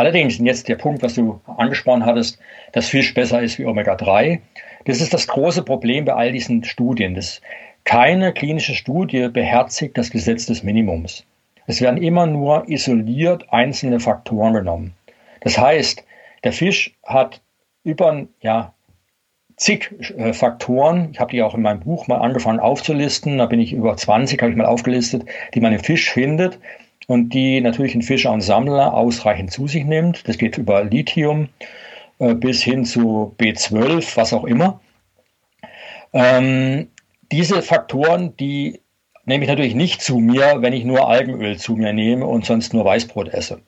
Allerdings, 0.00 0.38
jetzt 0.38 0.66
der 0.66 0.76
Punkt, 0.76 1.02
was 1.02 1.12
du 1.12 1.42
angesprochen 1.58 2.06
hattest, 2.06 2.38
dass 2.72 2.88
Fisch 2.88 3.12
besser 3.12 3.42
ist 3.42 3.58
wie 3.58 3.66
Omega-3. 3.66 4.40
Das 4.86 5.02
ist 5.02 5.12
das 5.12 5.26
große 5.26 5.62
Problem 5.62 6.06
bei 6.06 6.14
all 6.14 6.32
diesen 6.32 6.64
Studien. 6.64 7.14
Das, 7.14 7.42
keine 7.84 8.32
klinische 8.32 8.74
Studie 8.74 9.28
beherzigt 9.28 9.98
das 9.98 10.10
Gesetz 10.10 10.46
des 10.46 10.62
Minimums. 10.62 11.26
Es 11.66 11.82
werden 11.82 12.02
immer 12.02 12.26
nur 12.26 12.66
isoliert 12.66 13.52
einzelne 13.52 14.00
Faktoren 14.00 14.54
genommen. 14.54 14.94
Das 15.42 15.58
heißt, 15.58 16.02
der 16.44 16.54
Fisch 16.54 16.96
hat 17.04 17.42
über 17.84 18.26
ja, 18.40 18.72
zig 19.56 19.90
äh, 20.16 20.32
Faktoren, 20.32 21.10
ich 21.12 21.20
habe 21.20 21.32
die 21.32 21.42
auch 21.42 21.54
in 21.54 21.60
meinem 21.60 21.80
Buch 21.80 22.08
mal 22.08 22.22
angefangen 22.22 22.58
aufzulisten, 22.60 23.36
da 23.36 23.44
bin 23.44 23.60
ich 23.60 23.74
über 23.74 23.98
20, 23.98 24.40
habe 24.40 24.50
ich 24.50 24.56
mal 24.56 24.64
aufgelistet, 24.64 25.26
die 25.52 25.60
man 25.60 25.74
im 25.74 25.84
Fisch 25.84 26.10
findet, 26.10 26.58
und 27.10 27.30
die 27.30 27.60
natürlich 27.60 27.96
ein 27.96 28.02
Fischer 28.02 28.30
und 28.30 28.40
Sammler 28.40 28.94
ausreichend 28.94 29.50
zu 29.50 29.66
sich 29.66 29.84
nimmt. 29.84 30.28
Das 30.28 30.38
geht 30.38 30.56
über 30.58 30.84
Lithium 30.84 31.48
äh, 32.20 32.34
bis 32.34 32.62
hin 32.62 32.84
zu 32.84 33.34
B12, 33.36 34.16
was 34.16 34.32
auch 34.32 34.44
immer. 34.44 34.80
Ähm, 36.12 36.86
diese 37.32 37.62
Faktoren, 37.62 38.36
die 38.36 38.80
nehme 39.24 39.42
ich 39.42 39.50
natürlich 39.50 39.74
nicht 39.74 40.02
zu 40.02 40.20
mir, 40.20 40.58
wenn 40.58 40.72
ich 40.72 40.84
nur 40.84 41.08
Algenöl 41.08 41.58
zu 41.58 41.74
mir 41.74 41.92
nehme 41.92 42.26
und 42.26 42.46
sonst 42.46 42.72
nur 42.74 42.84
Weißbrot 42.84 43.30
esse. 43.30 43.60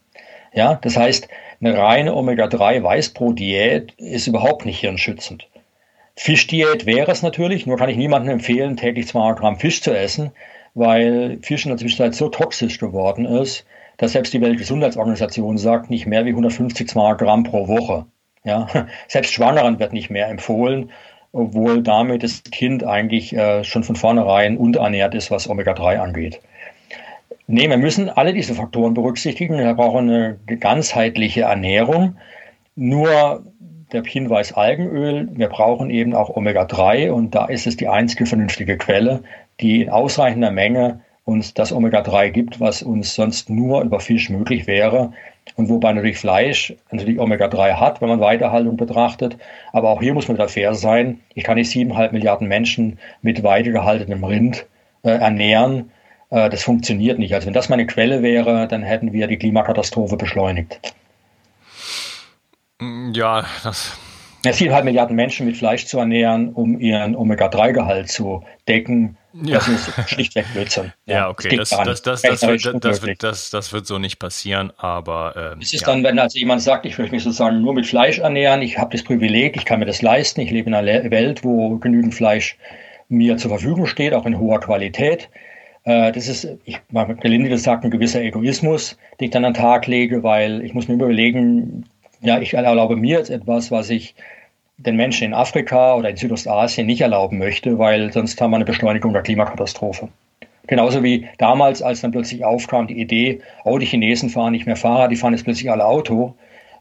Ja, 0.53 0.79
das 0.81 0.97
heißt, 0.97 1.27
eine 1.61 1.77
reine 1.77 2.15
Omega-3 2.15 2.81
Weißbrot-Diät 2.85 3.95
ist 3.97 4.29
überhaupt 4.29 4.67
nicht 4.67 4.79
hirnschützend. 4.79 5.49
Fischdiät 6.15 6.87
wäre 6.87 7.11
es 7.11 7.23
natürlich, 7.23 7.67
nur 7.67 7.77
kann 7.77 7.89
ich 7.89 7.97
niemandem 7.97 8.35
empfehlen, 8.35 8.77
täglich 8.77 9.09
200 9.09 9.41
Gramm 9.41 9.59
Fisch 9.59 9.83
zu 9.83 9.91
essen, 9.91 10.31
weil 10.75 11.39
Fisch 11.43 11.65
in 11.65 11.71
der 11.71 11.79
Zwischenzeit 11.79 12.15
so 12.15 12.29
toxisch 12.29 12.79
geworden 12.79 13.25
ist, 13.25 13.65
dass 13.99 14.13
selbst 14.13 14.33
die 14.33 14.41
Weltgesundheitsorganisation 14.41 15.59
sagt, 15.59 15.91
nicht 15.91 16.07
mehr 16.07 16.25
wie 16.25 16.31
150 16.31 16.89
Gramm 16.93 17.45
pro 17.45 17.69
Woche. 17.69 18.07
Ja, 18.45 18.67
selbst 19.09 19.33
Schwangeren 19.33 19.79
wird 19.79 19.93
nicht 19.93 20.11
mehr 20.11 20.29
empfohlen, 20.29 20.91
obwohl 21.33 21.83
damit 21.83 22.23
das 22.23 22.43
Kind 22.45 22.85
eigentlich 22.85 23.35
äh, 23.35 23.65
schon 23.65 23.85
von 23.85 23.97
vornherein 23.97 24.57
unterernährt 24.57 25.15
ist, 25.15 25.31
was 25.31 25.49
Omega-3 25.49 25.99
angeht. 25.99 26.41
Nee, 27.47 27.69
wir 27.69 27.77
müssen 27.77 28.09
alle 28.09 28.33
diese 28.33 28.55
Faktoren 28.55 28.95
berücksichtigen. 28.95 29.59
Wir 29.59 29.75
brauchen 29.75 30.09
eine 30.09 30.39
ganzheitliche 30.59 31.43
Ernährung. 31.43 32.17
Nur 32.77 33.45
der 33.93 34.03
Hinweis 34.05 34.53
Algenöl, 34.53 35.29
wir 35.33 35.49
brauchen 35.49 35.91
eben 35.91 36.15
auch 36.15 36.31
Omega-3 36.31 37.11
und 37.11 37.35
da 37.35 37.47
ist 37.47 37.67
es 37.67 37.77
die 37.77 37.89
einzige 37.89 38.27
vernünftige 38.27 38.79
Quelle, 38.79 39.23
die 39.61 39.83
in 39.83 39.91
ausreichender 39.91 40.51
Menge 40.51 41.01
uns 41.25 41.55
das 41.55 41.73
Omega-3 41.73 42.31
gibt, 42.31 42.61
was 42.61 42.83
uns 42.83 43.15
sonst 43.15 43.49
nur 43.49 43.83
über 43.83 44.01
Fisch 44.01 44.29
möglich 44.29 44.67
wäre. 44.67 45.13
Und 45.57 45.69
wobei 45.69 45.93
natürlich 45.93 46.19
Fleisch 46.19 46.75
natürlich 46.91 47.19
Omega-3 47.19 47.75
hat, 47.75 48.01
wenn 48.01 48.09
man 48.09 48.21
Weidehaltung 48.21 48.77
betrachtet. 48.77 49.37
Aber 49.73 49.91
auch 49.91 50.01
hier 50.01 50.15
muss 50.15 50.29
man 50.29 50.37
wieder 50.37 50.49
fair 50.49 50.75
sein. 50.75 51.21
Ich 51.35 51.45
kann 51.45 51.57
nicht 51.57 51.71
siebeneinhalb 51.71 52.13
Milliarden 52.13 52.49
Menschen 52.49 52.99
mit 53.23 53.43
weidegehaltenem 53.43 54.25
Rind 54.25 54.67
äh, 55.03 55.11
ernähren. 55.11 55.91
Äh, 56.31 56.51
das 56.51 56.63
funktioniert 56.63 57.19
nicht. 57.19 57.35
Also 57.35 57.47
wenn 57.47 57.55
das 57.55 57.69
meine 57.69 57.87
Quelle 57.87 58.23
wäre, 58.23 58.67
dann 58.67 58.83
hätten 58.83 59.13
wir 59.13 59.27
die 59.27 59.37
Klimakatastrophe 59.37 60.17
beschleunigt. 60.17 60.81
Mm, 62.81 63.13
ja, 63.13 63.45
das. 63.63 63.99
Ja, 64.45 64.53
siebeneinhalb 64.53 64.85
Milliarden 64.87 65.15
Menschen 65.15 65.47
mit 65.47 65.57
Fleisch 65.57 65.87
zu 65.87 65.99
ernähren, 65.99 66.53
um 66.53 66.81
ihren 66.81 67.15
Omega-3-Gehalt 67.15 68.09
zu 68.09 68.43
decken, 68.67 69.17
ja. 69.35 69.59
Das 69.59 69.69
ist 69.69 70.11
schlichtweg 70.11 70.47
Blödsinn. 70.53 70.93
Ja, 71.07 71.15
ja 71.15 71.29
okay, 71.29 71.57
das, 71.57 71.71
das, 71.71 72.03
das, 72.03 72.23
das, 72.23 72.43
wird, 72.43 72.85
das, 72.85 73.03
wird, 73.03 73.23
das, 73.23 73.51
das 73.51 73.73
wird 73.73 73.87
so 73.87 73.99
nicht 73.99 74.19
passieren, 74.19 74.73
aber. 74.77 75.53
Ähm, 75.55 75.61
es 75.61 75.73
ist 75.73 75.83
ja. 75.83 75.89
dann, 75.89 76.05
wenn 76.05 76.19
also 76.19 76.39
jemand 76.39 76.63
sagt, 76.63 76.87
ich 76.87 76.99
möchte 76.99 77.15
mich 77.15 77.25
sozusagen 77.25 77.61
nur 77.61 77.75
mit 77.75 77.87
Fleisch 77.87 78.19
ernähren, 78.19 78.63
ich 78.63 78.79
habe 78.79 78.93
das 78.93 79.03
Privileg, 79.05 79.57
ich 79.57 79.65
kann 79.65 79.81
mir 79.81 79.87
das 79.87 80.03
leisten, 80.03 80.41
ich 80.41 80.51
lebe 80.51 80.69
in 80.69 80.75
einer 80.75 81.11
Welt, 81.11 81.45
wo 81.45 81.77
genügend 81.79 82.15
Fleisch 82.15 82.57
mir 83.09 83.37
zur 83.37 83.51
Verfügung 83.51 83.87
steht, 83.87 84.15
auch 84.15 84.27
in 84.27 84.39
hoher 84.39 84.61
Qualität. 84.61 85.29
Äh, 85.85 86.13
das 86.13 86.29
ist, 86.29 86.49
ich 86.65 86.81
gelinde 87.21 87.49
gesagt, 87.49 87.85
ein 87.85 87.91
gewisser 87.91 88.23
Egoismus, 88.23 88.97
den 89.21 89.27
ich 89.27 89.31
dann 89.31 89.45
an 89.45 89.53
den 89.53 89.61
Tag 89.61 89.87
lege, 89.87 90.23
weil 90.23 90.63
ich 90.65 90.75
muss 90.75 90.89
mir 90.89 90.95
überlegen, 90.95 91.85
ja, 92.21 92.39
ich 92.41 92.55
erlaube 92.55 92.97
mir 92.97 93.19
jetzt 93.19 93.31
etwas, 93.31 93.71
was 93.71 93.91
ich 93.91 94.15
den 94.77 94.97
Menschen 94.97 95.25
in 95.25 95.35
Afrika 95.35 95.95
oder 95.95 96.11
in 96.11 96.17
Südostasien 96.17 96.87
nicht 96.87 97.01
erlauben 97.01 97.39
möchte, 97.39 97.79
weil 97.79 98.13
sonst 98.13 98.41
haben 98.41 98.51
wir 98.51 98.57
eine 98.57 98.65
Beschleunigung 98.65 99.13
der 99.13 99.23
Klimakatastrophe. 99.23 100.09
Genauso 100.67 101.03
wie 101.03 101.29
damals, 101.39 101.83
als 101.83 102.01
dann 102.01 102.13
plötzlich 102.13 102.45
aufkam 102.45 102.87
die 102.87 103.01
Idee, 103.01 103.41
oh, 103.65 103.79
die 103.79 103.87
Chinesen 103.87 104.31
fahren 104.31 104.53
nicht 104.53 104.67
mehr 104.67 104.77
Fahrrad, 104.77 105.11
die 105.11 105.17
fahren 105.17 105.33
jetzt 105.33 105.45
plötzlich 105.45 105.71
alle 105.71 105.85
Auto 105.85 106.35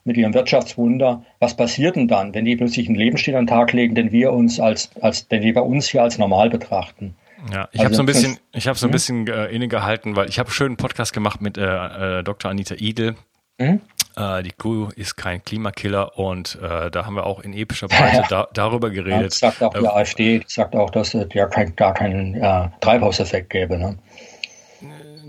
mit 0.04 0.17
ihrem 0.17 0.34
Wirtschaftswunder. 0.34 1.23
Was 1.39 1.56
passiert 1.56 1.95
denn 1.95 2.08
dann, 2.08 2.34
wenn 2.34 2.45
die 2.45 2.56
plötzlich 2.56 2.88
einen 2.88 2.97
Lebensstil 2.97 3.36
an 3.36 3.45
den 3.45 3.56
Tag 3.56 3.73
legen, 3.73 3.95
den 3.95 4.12
wir 4.12 4.34
uns 4.34 4.60
als, 4.60 4.91
als, 5.01 5.27
den 5.27 5.41
wir 5.41 5.54
bei 5.54 5.62
uns 5.62 5.88
hier 5.88 6.04
als 6.04 6.17
normal 6.17 6.49
betrachten? 6.49 7.15
Ja, 7.51 7.69
ich 7.71 7.80
also, 7.80 7.86
habe 7.86 7.95
so 7.95 8.04
ein 8.04 8.06
bisschen, 8.06 8.38
ich 8.54 8.67
habe 8.67 8.77
so 8.77 8.86
ein 8.86 8.89
hm? 8.89 8.91
bisschen 8.91 9.27
äh, 9.27 9.47
innegehalten, 9.47 10.15
weil 10.15 10.30
ich 10.30 10.38
habe 10.38 10.47
einen 10.47 10.54
schönen 10.54 10.77
Podcast 10.77 11.12
gemacht 11.12 11.41
mit 11.41 11.58
äh, 11.58 12.19
äh, 12.19 12.23
Dr. 12.23 12.51
Anita 12.51 12.75
Idel. 12.75 13.15
Mhm. 13.60 13.82
Äh, 14.18 14.44
die 14.44 14.52
Kuh 14.52 14.90
ist 14.96 15.16
kein 15.16 15.44
Klimakiller 15.44 16.18
und 16.18 16.60
äh, 16.62 16.92
da 16.92 17.06
haben 17.06 17.16
wir 17.16 17.26
auch 17.26 17.40
in 17.40 17.54
epischer 17.54 17.88
Breite 17.88 18.24
da, 18.30 18.48
darüber 18.54 18.90
geredet. 18.90 19.18
Ja, 19.18 19.24
das 19.24 19.40
sagt 19.40 19.64
auch 19.64 19.74
die 19.74 19.86
äh, 19.86 19.88
AfD, 19.88 20.44
sagt 20.48 20.76
auch, 20.76 20.90
dass 20.90 21.14
es 21.14 21.28
ja 21.34 21.48
kein, 21.48 21.76
gar 21.76 21.94
keinen 21.94 22.36
äh, 22.36 22.70
Treibhauseffekt 22.82 23.50
gäbe. 23.50 23.78
Ne? 23.78 23.98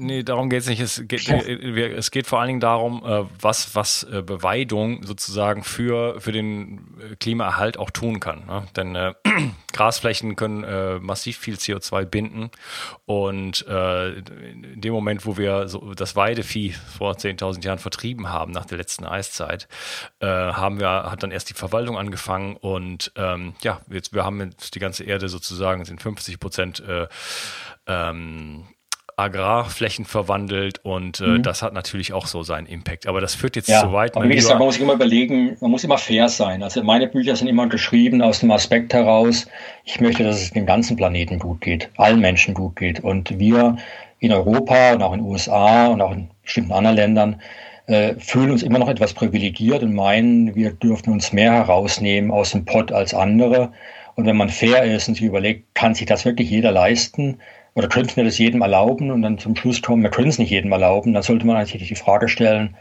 Nee, 0.03 0.25
darum 0.25 0.51
geht 0.51 0.62
es 0.62 0.69
nicht. 0.69 0.81
Es 0.81 1.07
geht, 1.07 1.29
äh, 1.29 1.93
es 1.95 2.11
geht 2.11 2.27
vor 2.27 2.41
allen 2.41 2.49
Dingen 2.49 2.61
darum, 2.61 3.05
äh, 3.05 3.25
was, 3.41 3.77
was 3.77 4.03
äh, 4.03 4.21
Beweidung 4.21 5.05
sozusagen 5.05 5.62
für, 5.62 6.21
für 6.21 6.33
den 6.33 7.17
Klimaerhalt 7.21 7.77
auch 7.79 7.91
tun 7.91 8.19
kann. 8.19 8.45
Ne? 8.47 8.67
Denn 8.75 8.97
äh, 8.97 9.15
Grasflächen 9.73 10.35
können 10.35 10.65
äh, 10.65 10.99
massiv 10.99 11.38
viel 11.38 11.55
CO2 11.55 12.05
binden 12.05 12.51
und 13.05 13.65
äh, 13.69 14.15
in 14.15 14.81
dem 14.81 14.93
Moment, 14.93 15.25
wo 15.25 15.37
wir 15.37 15.69
so 15.69 15.95
das 15.95 16.17
Weidevieh 16.17 16.73
vor 16.73 17.12
10.000 17.12 17.65
Jahren 17.65 17.79
vertrieben 17.79 18.29
haben, 18.29 18.51
nach 18.51 18.67
der 18.67 18.79
letzten 18.79 19.07
Eiszeit, 19.07 19.69
haben 20.21 20.81
wir, 20.81 20.88
hat 20.88 21.23
dann 21.23 21.31
erst 21.31 21.51
die 21.51 21.55
Verwaltung 21.55 21.97
angefangen 21.97 22.57
und 22.57 23.12
ähm, 23.17 23.55
ja, 23.62 23.81
jetzt, 23.91 24.15
wir 24.15 24.25
haben 24.25 24.41
jetzt 24.41 24.75
die 24.75 24.79
ganze 24.79 25.05
Erde 25.05 25.29
sozusagen, 25.29 25.85
sind 25.85 26.01
50 26.01 26.38
Prozent 26.38 26.83
ähm, 27.87 28.67
Agrarflächen 29.16 30.05
verwandelt 30.05 30.81
und 30.85 31.20
äh, 31.20 31.25
mhm. 31.25 31.42
das 31.42 31.62
hat 31.62 31.72
natürlich 31.72 32.12
auch 32.12 32.27
so 32.27 32.42
seinen 32.42 32.66
Impact. 32.66 33.07
Aber 33.07 33.20
das 33.20 33.35
führt 33.35 33.57
jetzt 33.57 33.68
ja, 33.68 33.81
zu 33.81 33.92
weit. 33.92 34.16
Aber 34.16 34.29
wie 34.29 34.35
gesagt, 34.35 34.59
man 34.59 34.66
muss 34.66 34.75
sich 34.75 34.83
immer 34.83 34.94
überlegen, 34.94 35.57
man 35.61 35.70
muss 35.70 35.85
immer 35.85 35.98
fair 35.98 36.29
sein. 36.29 36.62
Also 36.62 36.83
meine 36.83 37.09
Bücher 37.09 37.37
sind 37.37 37.48
immer 37.48 37.68
geschrieben 37.68 38.22
aus 38.22 38.40
dem 38.40 38.51
Aspekt 38.51 38.94
heraus, 38.94 39.46
ich 39.85 40.01
möchte, 40.01 40.25
dass 40.25 40.40
es 40.40 40.51
dem 40.51 40.66
ganzen 40.66 40.96
Planeten 40.96 41.38
gut 41.38 41.61
geht, 41.61 41.90
allen 41.96 42.20
Menschen 42.20 42.55
gut 42.55 42.77
geht. 42.77 43.01
Und 43.01 43.38
wir 43.38 43.77
in 44.18 44.33
Europa 44.33 44.92
und 44.92 45.03
auch 45.03 45.12
in 45.12 45.20
den 45.20 45.29
USA 45.29 45.88
und 45.88 46.01
auch 46.01 46.12
in 46.12 46.31
bestimmten 46.42 46.72
anderen 46.72 46.96
Ländern 46.96 47.42
äh, 47.87 48.14
fühlen 48.18 48.53
uns 48.53 48.62
immer 48.62 48.79
noch 48.79 48.88
etwas 48.88 49.12
privilegiert 49.12 49.83
und 49.83 49.94
meinen, 49.94 50.55
wir 50.55 50.72
dürfen 50.72 51.12
uns 51.12 51.33
mehr 51.33 51.53
herausnehmen 51.53 52.31
aus 52.31 52.53
dem 52.53 52.64
Pott 52.64 52.92
als 52.92 53.14
andere. 53.14 53.72
Und 54.14 54.27
wenn 54.27 54.37
man 54.37 54.48
fair 54.48 54.85
ist 54.85 55.09
und 55.09 55.14
sich 55.14 55.25
überlegt, 55.25 55.75
kann 55.75 55.94
sich 55.94 56.07
das 56.07 56.25
wirklich 56.25 56.51
jeder 56.51 56.70
leisten? 56.70 57.38
Oder 57.75 57.89
könnten 57.89 58.17
wir 58.17 58.25
das 58.25 58.39
jedem 58.39 58.63
erlauben 58.63 59.11
und 59.11 59.23
dann 59.23 59.39
zum 59.39 59.57
Schluss 59.57 59.83
kommen, 59.83 60.03
wir 60.03 60.11
können 60.11 60.29
es 60.29 60.39
nicht 60.39 60.51
jedem 60.51 60.73
erlauben, 60.73 61.15
dann 61.15 61.23
sollte 61.23 61.47
man 61.47 61.57
eigentlich 61.57 61.89
die 61.89 61.95
Frage 61.95 62.29
stellen, 62.29 62.77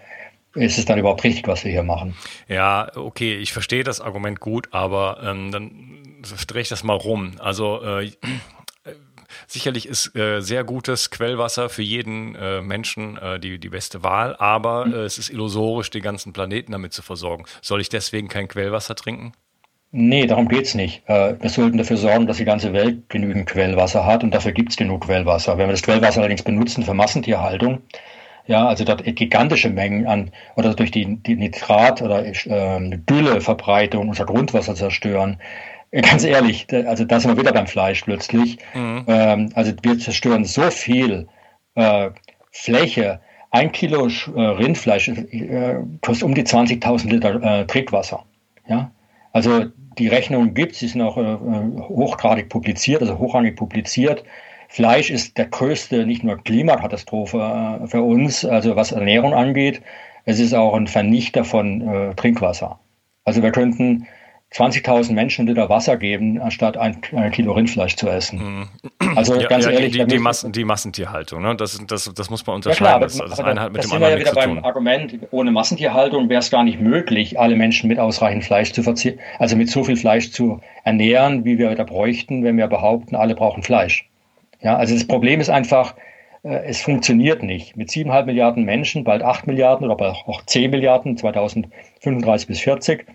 ist 0.55 0.77
es 0.77 0.85
dann 0.85 0.99
überhaupt 0.99 1.23
richtig, 1.23 1.47
was 1.47 1.63
wir 1.63 1.71
hier 1.71 1.83
machen? 1.83 2.13
Ja, 2.47 2.91
okay, 2.95 3.37
ich 3.37 3.53
verstehe 3.53 3.83
das 3.83 4.01
Argument 4.01 4.39
gut, 4.39 4.67
aber 4.71 5.21
ähm, 5.23 5.51
dann 5.51 6.21
drehe 6.47 6.61
ich 6.61 6.69
das 6.69 6.83
mal 6.83 6.95
rum. 6.95 7.33
Also 7.39 7.81
äh, 7.83 8.11
sicherlich 9.47 9.87
ist 9.87 10.13
äh, 10.15 10.41
sehr 10.41 10.65
gutes 10.65 11.09
Quellwasser 11.09 11.69
für 11.69 11.83
jeden 11.83 12.35
äh, 12.35 12.61
Menschen 12.61 13.17
äh, 13.17 13.39
die, 13.39 13.59
die 13.59 13.69
beste 13.69 14.03
Wahl, 14.03 14.35
aber 14.35 14.85
mhm. 14.87 14.93
es 14.95 15.17
ist 15.17 15.29
illusorisch, 15.29 15.89
den 15.89 16.01
ganzen 16.01 16.33
Planeten 16.33 16.73
damit 16.73 16.91
zu 16.91 17.01
versorgen. 17.01 17.45
Soll 17.61 17.79
ich 17.79 17.87
deswegen 17.87 18.27
kein 18.27 18.49
Quellwasser 18.49 18.95
trinken? 18.95 19.31
Nee, 19.93 20.25
darum 20.25 20.47
geht's 20.47 20.73
nicht. 20.73 21.03
Äh, 21.09 21.35
wir 21.41 21.49
sollten 21.49 21.77
dafür 21.77 21.97
sorgen, 21.97 22.25
dass 22.25 22.37
die 22.37 22.45
ganze 22.45 22.71
Welt 22.71 23.09
genügend 23.09 23.45
Quellwasser 23.45 24.05
hat 24.05 24.23
und 24.23 24.33
dafür 24.33 24.53
gibt's 24.53 24.77
genug 24.77 25.05
Quellwasser. 25.05 25.57
Wenn 25.57 25.67
wir 25.67 25.73
das 25.73 25.83
Quellwasser 25.83 26.19
allerdings 26.21 26.43
benutzen 26.43 26.83
für 26.83 26.93
Massentierhaltung, 26.93 27.81
ja, 28.47 28.67
also 28.67 28.85
dort 28.85 29.03
gigantische 29.03 29.69
Mengen 29.69 30.07
an 30.07 30.31
oder 30.55 30.73
durch 30.73 30.91
die, 30.91 31.17
die 31.17 31.35
Nitrat- 31.35 32.01
oder 32.01 32.25
äh, 32.25 32.97
Dülleverbreitung 33.09 34.07
unser 34.07 34.25
Grundwasser 34.25 34.75
zerstören, 34.75 35.41
äh, 35.91 36.01
ganz 36.01 36.23
ehrlich, 36.23 36.67
also 36.71 37.03
da 37.03 37.19
sind 37.19 37.35
wir 37.35 37.41
wieder 37.41 37.53
beim 37.53 37.67
Fleisch 37.67 38.03
plötzlich. 38.03 38.59
Mhm. 38.73 39.03
Ähm, 39.07 39.49
also 39.55 39.73
wir 39.81 39.99
zerstören 39.99 40.45
so 40.45 40.71
viel 40.71 41.27
äh, 41.75 42.09
Fläche. 42.51 43.19
Ein 43.51 43.73
Kilo 43.73 44.07
äh, 44.07 44.39
Rindfleisch 44.39 45.09
äh, 45.09 45.75
kostet 46.01 46.23
um 46.23 46.33
die 46.33 46.43
20.000 46.43 47.09
Liter 47.09 47.67
Trinkwasser. 47.67 48.23
Ja, 48.69 48.91
also 49.33 49.65
die 49.97 50.07
Rechnungen 50.07 50.53
gibt, 50.53 50.75
sie 50.75 50.87
sind 50.87 51.01
auch 51.01 51.17
äh, 51.17 51.37
hochgradig 51.89 52.49
publiziert, 52.49 53.01
also 53.01 53.19
hochrangig 53.19 53.55
publiziert. 53.55 54.23
Fleisch 54.69 55.09
ist 55.09 55.37
der 55.37 55.47
größte, 55.47 56.05
nicht 56.05 56.23
nur 56.23 56.37
Klimakatastrophe 56.37 57.81
äh, 57.83 57.87
für 57.87 58.01
uns, 58.01 58.45
also 58.45 58.75
was 58.75 58.91
Ernährung 58.91 59.33
angeht, 59.33 59.81
es 60.25 60.39
ist 60.39 60.53
auch 60.53 60.75
ein 60.75 60.87
Vernichter 60.87 61.43
von 61.43 61.81
äh, 61.81 62.15
Trinkwasser. 62.15 62.79
Also 63.25 63.43
wir 63.43 63.51
könnten 63.51 64.07
20.000 64.53 65.13
Menschen 65.13 65.47
Liter 65.47 65.69
Wasser 65.69 65.95
geben, 65.95 66.41
anstatt 66.41 66.75
ein, 66.75 66.97
ein 67.15 67.31
Kilo 67.31 67.53
Rindfleisch 67.53 67.95
zu 67.95 68.09
essen. 68.09 68.67
Mhm. 68.99 69.15
Also 69.15 69.39
ja, 69.39 69.47
ganz 69.47 69.65
ja, 69.65 69.71
ehrlich. 69.71 69.93
Die, 69.93 70.05
die, 70.05 70.19
Massen, 70.19 70.51
die, 70.51 70.65
Massentierhaltung, 70.65 71.41
ne? 71.41 71.55
das, 71.55 71.81
das, 71.87 72.13
das 72.13 72.29
muss 72.29 72.45
man 72.45 72.57
unterscheiden. 72.57 72.85
Ja, 72.85 73.07
klar, 73.07 73.27
das, 73.27 73.37
das 73.37 73.39
eine 73.39 73.61
hat 73.61 73.71
mit 73.71 73.83
dem 73.83 73.91
anderen 73.93 74.13
wir 74.13 74.19
ja 74.19 74.25
wieder 74.25 74.33
beim 74.33 74.63
Argument, 74.63 75.19
ohne 75.31 75.51
Massentierhaltung 75.51 76.27
wäre 76.27 76.39
es 76.39 76.51
gar 76.51 76.65
nicht 76.65 76.81
möglich, 76.81 77.39
alle 77.39 77.55
Menschen 77.55 77.87
mit 77.87 77.97
ausreichend 77.97 78.43
Fleisch 78.43 78.73
zu 78.73 78.83
verzichten, 78.83 79.19
also 79.39 79.55
mit 79.55 79.69
so 79.69 79.85
viel 79.85 79.95
Fleisch 79.95 80.31
zu 80.31 80.59
ernähren, 80.83 81.45
wie 81.45 81.57
wir 81.57 81.73
da 81.75 81.85
bräuchten, 81.85 82.43
wenn 82.43 82.57
wir 82.57 82.67
behaupten, 82.67 83.15
alle 83.15 83.35
brauchen 83.35 83.63
Fleisch. 83.63 84.09
Ja, 84.61 84.75
also 84.75 84.93
das 84.93 85.07
Problem 85.07 85.39
ist 85.39 85.49
einfach, 85.49 85.95
äh, 86.43 86.65
es 86.65 86.81
funktioniert 86.81 87.41
nicht. 87.41 87.77
Mit 87.77 87.89
siebeneinhalb 87.89 88.25
Milliarden 88.25 88.65
Menschen, 88.65 89.05
bald 89.05 89.23
acht 89.23 89.47
Milliarden 89.47 89.89
oder 89.89 90.13
auch 90.27 90.45
zehn 90.45 90.71
Milliarden 90.71 91.15
2035 91.15 92.47
bis 92.47 92.59
40 92.59 93.05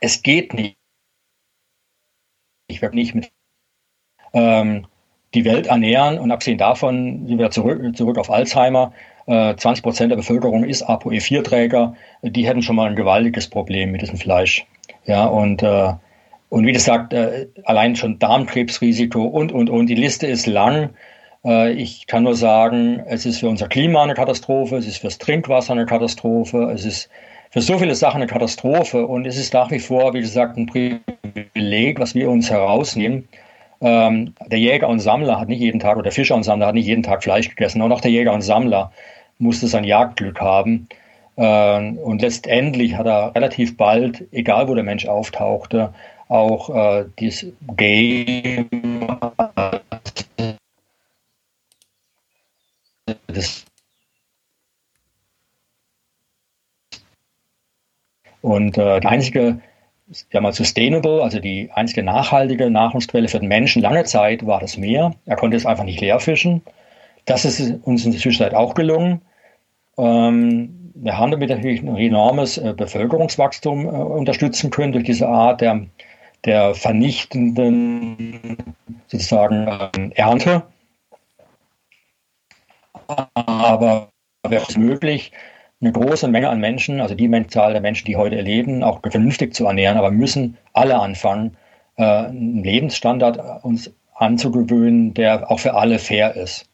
es 0.00 0.22
geht 0.22 0.54
nicht. 0.54 0.76
Ich 2.68 2.82
werde 2.82 2.96
nicht 2.96 3.14
mit 3.14 3.30
ähm, 4.32 4.86
die 5.34 5.44
Welt 5.44 5.66
ernähren 5.66 6.18
und 6.18 6.30
abgesehen 6.30 6.58
davon 6.58 7.26
sind 7.26 7.38
wir 7.38 7.50
zurück, 7.50 7.96
zurück 7.96 8.18
auf 8.18 8.30
Alzheimer. 8.30 8.92
Äh, 9.26 9.56
20 9.56 9.82
Prozent 9.82 10.10
der 10.10 10.16
Bevölkerung 10.16 10.64
ist 10.64 10.88
ApoE4-Träger. 10.88 11.94
Die 12.22 12.46
hätten 12.46 12.62
schon 12.62 12.76
mal 12.76 12.88
ein 12.88 12.96
gewaltiges 12.96 13.48
Problem 13.48 13.92
mit 13.92 14.02
diesem 14.02 14.18
Fleisch. 14.18 14.66
Ja, 15.04 15.26
und, 15.26 15.62
äh, 15.62 15.92
und 16.48 16.66
wie 16.66 16.72
gesagt, 16.72 17.12
äh, 17.12 17.48
allein 17.64 17.94
schon 17.96 18.18
Darmkrebsrisiko 18.18 19.22
und, 19.22 19.52
und, 19.52 19.68
und. 19.68 19.86
Die 19.86 19.94
Liste 19.94 20.26
ist 20.26 20.46
lang. 20.46 20.90
Äh, 21.44 21.72
ich 21.72 22.06
kann 22.06 22.22
nur 22.22 22.34
sagen, 22.34 23.00
es 23.06 23.26
ist 23.26 23.40
für 23.40 23.48
unser 23.48 23.68
Klima 23.68 24.02
eine 24.02 24.14
Katastrophe, 24.14 24.76
es 24.76 24.86
ist 24.86 24.98
fürs 24.98 25.18
Trinkwasser 25.18 25.72
eine 25.72 25.86
Katastrophe, 25.86 26.70
es 26.72 26.86
ist 26.86 27.10
für 27.50 27.60
so 27.60 27.78
viele 27.78 27.94
Sachen 27.94 28.22
eine 28.22 28.26
Katastrophe 28.26 29.06
und 29.06 29.26
es 29.26 29.36
ist 29.38 29.52
nach 29.54 29.70
wie 29.70 29.78
vor, 29.78 30.14
wie 30.14 30.20
gesagt, 30.20 30.56
ein 30.56 30.66
Privileg, 30.66 31.98
was 32.00 32.14
wir 32.14 32.30
uns 32.30 32.50
herausnehmen. 32.50 33.28
ähm, 33.80 34.34
der 34.46 34.58
Jäger 34.58 34.88
und 34.88 34.98
Sammler 35.00 35.38
hat 35.38 35.48
nicht 35.48 35.60
jeden 35.60 35.80
Tag, 35.80 35.96
oder 35.96 36.04
der 36.04 36.12
Fischer 36.12 36.34
und 36.34 36.42
Sammler 36.42 36.66
hat 36.66 36.74
nicht 36.74 36.86
jeden 36.86 37.02
Tag 37.04 37.22
Fleisch 37.22 37.48
gegessen. 37.48 37.80
Auch 37.82 37.88
noch 37.88 38.00
der 38.00 38.10
Jäger 38.10 38.32
und 38.32 38.42
Sammler 38.42 38.92
musste 39.38 39.68
sein 39.68 39.84
Jagdglück 39.84 40.40
haben. 40.40 40.88
Äh, 41.36 41.90
und 41.92 42.22
letztendlich 42.22 42.96
hat 42.96 43.06
er 43.06 43.34
relativ 43.34 43.76
bald, 43.76 44.24
egal 44.32 44.68
wo 44.68 44.74
der 44.74 44.84
Mensch 44.84 45.06
auftauchte, 45.06 45.94
auch 46.28 46.70
äh, 46.70 47.04
dieses 47.18 47.52
Game 47.76 48.68
das 53.28 53.64
und 58.48 58.78
äh, 58.78 59.00
die 59.00 59.06
einzige 59.06 59.60
ja 60.32 60.40
mal 60.40 60.52
sustainable, 60.52 61.22
also 61.22 61.38
die 61.38 61.70
einzige 61.74 62.02
nachhaltige 62.02 62.70
Nahrungsquelle 62.70 63.28
für 63.28 63.40
den 63.40 63.48
Menschen 63.48 63.82
lange 63.82 64.04
Zeit 64.04 64.46
war 64.46 64.60
das 64.60 64.78
Meer. 64.78 65.14
Er 65.26 65.36
konnte 65.36 65.56
es 65.56 65.66
einfach 65.66 65.84
nicht 65.84 66.00
leer 66.00 66.18
fischen. 66.18 66.62
Das 67.26 67.44
ist 67.44 67.60
uns 67.82 68.06
in 68.06 68.12
der 68.12 68.20
Zwischenzeit 68.20 68.54
auch 68.54 68.72
gelungen. 68.74 69.20
Ähm, 69.98 70.92
wir 70.94 71.18
haben 71.18 71.30
damit 71.30 71.50
natürlich 71.50 71.82
ein 71.82 71.96
enormes 71.96 72.56
äh, 72.56 72.72
Bevölkerungswachstum 72.74 73.84
äh, 73.84 73.90
unterstützen 73.90 74.70
können 74.70 74.92
durch 74.92 75.04
diese 75.04 75.28
Art 75.28 75.60
der, 75.60 75.86
der 76.46 76.74
vernichtenden 76.74 78.56
sozusagen 79.08 79.66
äh, 79.66 80.14
Ernte. 80.14 80.62
Aber 83.34 84.08
wäre 84.48 84.64
es 84.66 84.76
möglich, 84.76 85.32
eine 85.80 85.92
große 85.92 86.28
Menge 86.28 86.48
an 86.48 86.60
Menschen, 86.60 87.00
also 87.00 87.14
die 87.14 87.30
Zahl 87.48 87.72
der 87.72 87.80
Menschen, 87.80 88.06
die 88.06 88.16
heute 88.16 88.40
leben, 88.40 88.82
auch 88.82 89.00
vernünftig 89.08 89.54
zu 89.54 89.66
ernähren, 89.66 89.96
aber 89.96 90.10
müssen 90.10 90.56
alle 90.72 90.98
anfangen, 90.98 91.56
äh, 91.96 92.02
einen 92.02 92.64
Lebensstandard 92.64 93.64
uns 93.64 93.92
anzugewöhnen, 94.14 95.14
der 95.14 95.50
auch 95.50 95.60
für 95.60 95.74
alle 95.74 95.98
fair 95.98 96.34
ist. 96.34 96.68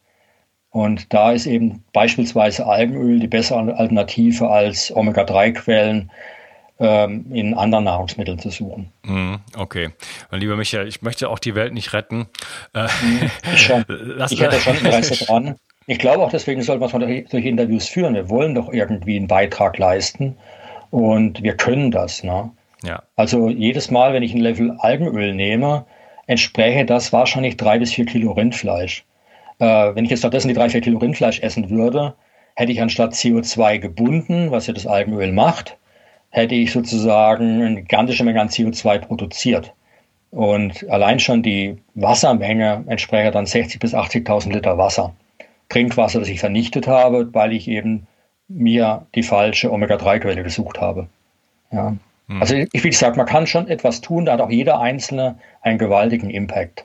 Und 0.70 1.12
da 1.12 1.32
ist 1.32 1.46
eben 1.46 1.84
beispielsweise 1.92 2.66
Algenöl 2.66 3.20
die 3.20 3.28
bessere 3.28 3.76
Alternative 3.76 4.48
als 4.48 4.94
Omega-3-Quellen 4.94 6.10
ähm, 6.78 7.26
in 7.32 7.54
anderen 7.54 7.84
Nahrungsmitteln 7.84 8.38
zu 8.38 8.50
suchen. 8.50 8.90
Mhm, 9.04 9.40
okay. 9.56 9.90
Mein 10.30 10.40
lieber 10.40 10.56
Michael, 10.56 10.88
ich 10.88 11.02
möchte 11.02 11.28
auch 11.28 11.38
die 11.38 11.54
Welt 11.54 11.72
nicht 11.72 11.92
retten. 11.92 12.26
Äh, 12.74 12.88
ich, 13.52 13.60
schon. 13.60 13.84
ich 14.30 14.40
hätte 14.40 14.60
schon 14.60 14.76
Interesse 14.78 15.24
dran. 15.24 15.56
Ich 15.86 15.98
glaube 15.98 16.22
auch, 16.22 16.30
deswegen 16.30 16.62
soll 16.62 16.78
man 16.78 16.88
solche 16.88 17.48
Interviews 17.48 17.88
führen. 17.88 18.14
Wir 18.14 18.30
wollen 18.30 18.54
doch 18.54 18.72
irgendwie 18.72 19.16
einen 19.16 19.28
Beitrag 19.28 19.78
leisten 19.78 20.36
und 20.90 21.42
wir 21.42 21.56
können 21.56 21.90
das. 21.90 22.24
Ne? 22.24 22.50
Ja. 22.82 23.02
Also 23.16 23.48
jedes 23.48 23.90
Mal, 23.90 24.12
wenn 24.12 24.22
ich 24.22 24.34
ein 24.34 24.40
Level 24.40 24.76
Algenöl 24.78 25.34
nehme, 25.34 25.84
entspräche 26.26 26.86
das 26.86 27.12
wahrscheinlich 27.12 27.56
drei 27.56 27.78
bis 27.78 27.92
vier 27.92 28.06
Kilo 28.06 28.32
Rindfleisch. 28.32 29.04
Äh, 29.58 29.94
wenn 29.94 30.04
ich 30.04 30.10
jetzt 30.10 30.20
stattdessen 30.20 30.48
die 30.48 30.54
drei, 30.54 30.70
vier 30.70 30.80
Kilo 30.80 30.98
Rindfleisch 30.98 31.40
essen 31.40 31.70
würde, 31.70 32.14
hätte 32.56 32.72
ich 32.72 32.80
anstatt 32.80 33.12
CO2 33.12 33.78
gebunden, 33.78 34.50
was 34.50 34.66
ja 34.66 34.72
das 34.72 34.86
Algenöl 34.86 35.32
macht, 35.32 35.76
hätte 36.34 36.56
ich 36.56 36.72
sozusagen 36.72 37.62
eine 37.62 37.82
gigantische 37.82 38.24
Menge 38.24 38.40
an 38.40 38.48
CO2 38.48 38.98
produziert. 38.98 39.72
Und 40.32 40.84
allein 40.90 41.20
schon 41.20 41.44
die 41.44 41.78
Wassermenge 41.94 42.82
entspräche 42.88 43.30
dann 43.30 43.44
60.000 43.44 43.78
bis 43.78 43.94
80.000 43.94 44.52
Liter 44.52 44.76
Wasser. 44.76 45.14
Trinkwasser, 45.68 46.18
das 46.18 46.28
ich 46.28 46.40
vernichtet 46.40 46.88
habe, 46.88 47.32
weil 47.32 47.52
ich 47.52 47.68
eben 47.68 48.08
mir 48.48 49.06
die 49.14 49.22
falsche 49.22 49.72
Omega-3-Quelle 49.72 50.42
gesucht 50.42 50.80
habe. 50.80 51.06
Ja. 51.70 51.96
Hm. 52.26 52.40
Also 52.40 52.56
ich, 52.56 52.82
wie 52.82 52.90
gesagt, 52.90 53.16
man 53.16 53.26
kann 53.26 53.46
schon 53.46 53.68
etwas 53.68 54.00
tun, 54.00 54.24
da 54.24 54.32
hat 54.32 54.40
auch 54.40 54.50
jeder 54.50 54.80
Einzelne 54.80 55.38
einen 55.62 55.78
gewaltigen 55.78 56.30
Impact. 56.30 56.84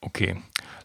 Okay. 0.00 0.36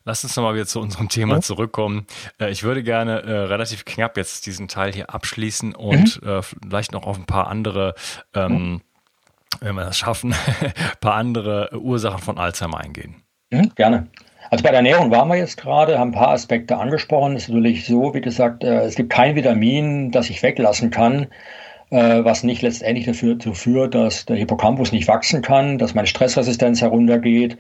Lass 0.08 0.24
uns 0.24 0.38
nochmal 0.38 0.56
wieder 0.56 0.66
zu 0.66 0.80
unserem 0.80 1.10
Thema 1.10 1.42
zurückkommen. 1.42 2.08
Äh, 2.40 2.50
ich 2.50 2.64
würde 2.64 2.82
gerne 2.82 3.24
äh, 3.24 3.32
relativ 3.40 3.84
knapp 3.84 4.16
jetzt 4.16 4.46
diesen 4.46 4.70
Teil 4.70 4.94
hier 4.94 5.14
abschließen 5.14 5.76
und 5.76 6.22
mhm. 6.24 6.30
äh, 6.30 6.42
vielleicht 6.42 6.94
noch 6.94 7.06
auf 7.06 7.18
ein 7.18 7.26
paar 7.26 7.48
andere, 7.48 7.94
ähm, 8.34 8.52
mhm. 8.54 8.82
wenn 9.60 9.76
wir 9.76 9.84
das 9.84 9.98
schaffen, 9.98 10.34
ein 10.62 10.72
paar 11.02 11.16
andere 11.16 11.78
Ursachen 11.78 12.20
von 12.20 12.38
Alzheimer 12.38 12.80
eingehen. 12.80 13.22
Mhm, 13.50 13.74
gerne. 13.76 14.08
Also 14.50 14.64
bei 14.64 14.70
der 14.70 14.78
Ernährung 14.78 15.12
waren 15.12 15.28
wir 15.28 15.36
jetzt 15.36 15.58
gerade, 15.58 16.00
haben 16.00 16.12
ein 16.12 16.18
paar 16.18 16.30
Aspekte 16.30 16.78
angesprochen. 16.78 17.36
Es 17.36 17.44
ist 17.44 17.50
natürlich 17.50 17.86
so, 17.86 18.14
wie 18.14 18.22
gesagt, 18.22 18.64
äh, 18.64 18.86
es 18.86 18.96
gibt 18.96 19.10
kein 19.10 19.36
Vitamin, 19.36 20.12
das 20.12 20.30
ich 20.30 20.42
weglassen 20.42 20.90
kann, 20.90 21.28
äh, 21.90 22.24
was 22.24 22.44
nicht 22.44 22.62
letztendlich 22.62 23.08
dafür 23.08 23.38
führt, 23.54 23.94
dass 23.94 24.26
der 24.26 24.38
Hippocampus 24.38 24.94
nicht 24.94 25.10
wachsen 25.10 25.42
kann, 25.42 25.78
dass 25.78 25.96
meine 25.96 26.08
Stressresistenz 26.08 26.80
heruntergeht, 26.80 27.58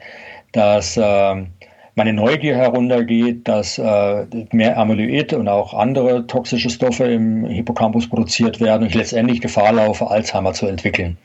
dass 0.53 0.97
ähm, 0.97 1.51
meine 1.97 2.13
Neugier 2.13 2.55
heruntergeht, 2.55 3.47
dass 3.47 3.79
äh, 3.79 4.25
mehr 4.51 4.77
Amyloid 4.77 5.33
und 5.33 5.47
auch 5.49 5.73
andere 5.73 6.27
toxische 6.27 6.69
Stoffe 6.69 7.05
im 7.05 7.43
Hippocampus 7.45 8.07
produziert 8.07 8.61
werden 8.61 8.83
und 8.83 8.89
ich 8.89 8.95
letztendlich 8.95 9.41
Gefahr 9.41 9.73
laufe, 9.73 10.07
Alzheimer 10.07 10.53
zu 10.53 10.67
entwickeln. 10.67 11.17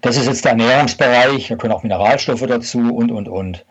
Das 0.00 0.16
ist 0.16 0.26
jetzt 0.26 0.44
der 0.44 0.52
Ernährungsbereich, 0.52 1.48
da 1.48 1.54
können 1.54 1.72
auch 1.72 1.84
Mineralstoffe 1.84 2.44
dazu 2.46 2.94
und, 2.94 3.12
und, 3.12 3.28
und. 3.28 3.64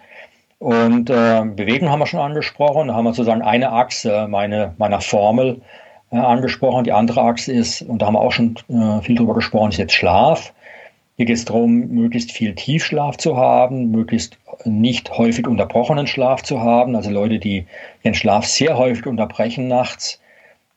Und 0.59 1.09
äh, 1.09 1.43
Bewegung 1.45 1.89
haben 1.89 1.99
wir 1.99 2.07
schon 2.07 2.21
angesprochen. 2.21 2.87
Da 2.87 2.95
haben 2.95 3.03
wir 3.03 3.13
sozusagen 3.13 3.41
eine 3.41 3.73
Achse 3.73 4.27
meine, 4.29 4.73
meiner 4.77 5.01
Formel 5.01 5.61
äh, 6.11 6.17
angesprochen. 6.17 6.85
Die 6.85 6.93
andere 6.93 7.21
Achse 7.21 7.51
ist, 7.51 7.81
und 7.81 8.01
da 8.01 8.07
haben 8.07 8.13
wir 8.13 8.21
auch 8.21 8.31
schon 8.31 8.55
äh, 8.69 9.01
viel 9.01 9.17
drüber 9.17 9.33
gesprochen, 9.33 9.71
ist 9.71 9.77
jetzt 9.77 9.93
Schlaf. 9.93 10.53
Hier 11.17 11.25
geht 11.25 11.37
es 11.37 11.45
darum, 11.45 11.87
möglichst 11.89 12.31
viel 12.31 12.55
Tiefschlaf 12.55 13.17
zu 13.17 13.37
haben, 13.37 13.91
möglichst 13.91 14.37
nicht 14.65 15.17
häufig 15.17 15.47
unterbrochenen 15.47 16.07
Schlaf 16.07 16.43
zu 16.43 16.61
haben. 16.61 16.95
Also 16.95 17.09
Leute, 17.09 17.39
die 17.39 17.65
ihren 18.03 18.15
Schlaf 18.15 18.45
sehr 18.45 18.77
häufig 18.77 19.05
unterbrechen 19.05 19.67
nachts, 19.67 20.19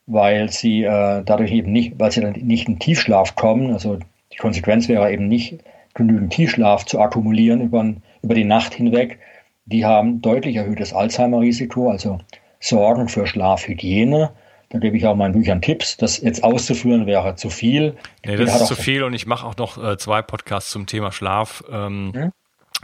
weil 0.06 0.50
sie 0.50 0.84
äh, 0.84 1.22
dadurch 1.24 1.50
eben 1.50 1.72
nicht, 1.72 1.98
weil 1.98 2.12
sie 2.12 2.20
dann 2.20 2.32
nicht 2.34 2.68
in 2.68 2.78
Tiefschlaf 2.78 3.34
kommen. 3.34 3.72
Also 3.72 3.98
die 4.32 4.36
Konsequenz 4.36 4.88
wäre 4.88 5.12
eben 5.12 5.26
nicht 5.26 5.58
genügend 5.94 6.32
Tiefschlaf 6.32 6.86
zu 6.86 7.00
akkumulieren 7.00 7.60
über, 7.60 7.94
über 8.22 8.34
die 8.34 8.44
Nacht 8.44 8.74
hinweg, 8.74 9.18
die 9.66 9.84
haben 9.84 10.22
deutlich 10.22 10.56
erhöhtes 10.56 10.94
Alzheimer-Risiko, 10.94 11.90
also 11.90 12.18
Sorgen 12.60 13.08
für 13.08 13.26
Schlafhygiene. 13.26 14.30
Da 14.70 14.78
gebe 14.78 14.96
ich 14.96 15.06
auch 15.06 15.16
meinen 15.16 15.32
Büchern 15.32 15.62
Tipps. 15.62 15.96
Das 15.96 16.20
jetzt 16.20 16.44
auszuführen 16.44 17.06
wäre 17.06 17.36
zu 17.36 17.48
viel. 17.48 17.96
Nee, 18.24 18.36
das 18.36 18.60
ist 18.60 18.66
zu 18.66 18.74
viel 18.74 19.02
und 19.02 19.14
ich 19.14 19.26
mache 19.26 19.46
auch 19.46 19.56
noch 19.56 19.82
äh, 19.82 19.96
zwei 19.96 20.20
Podcasts 20.22 20.70
zum 20.70 20.86
Thema 20.86 21.10
Schlaf. 21.10 21.64
Ähm, 21.70 22.12
hm? 22.14 22.32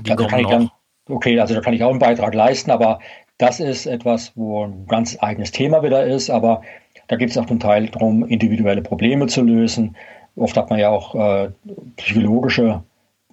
Die 0.00 0.10
also 0.10 0.26
kommen 0.26 0.42
noch. 0.42 0.50
Dann, 0.50 0.70
okay, 1.08 1.38
also 1.38 1.54
da 1.54 1.60
kann 1.60 1.74
ich 1.74 1.82
auch 1.84 1.90
einen 1.90 1.98
Beitrag 1.98 2.34
leisten, 2.34 2.70
aber 2.70 3.00
das 3.36 3.60
ist 3.60 3.86
etwas, 3.86 4.32
wo 4.34 4.64
ein 4.64 4.86
ganz 4.86 5.18
eigenes 5.20 5.50
Thema 5.50 5.82
wieder 5.82 6.04
ist. 6.06 6.30
Aber 6.30 6.62
da 7.08 7.16
gibt 7.16 7.32
es 7.32 7.38
auch 7.38 7.46
zum 7.46 7.60
Teil 7.60 7.88
darum, 7.88 8.24
individuelle 8.26 8.82
Probleme 8.82 9.26
zu 9.26 9.42
lösen. 9.42 9.96
Oft 10.36 10.56
hat 10.56 10.70
man 10.70 10.78
ja 10.78 10.88
auch 10.88 11.14
äh, 11.14 11.50
psychologische 11.96 12.82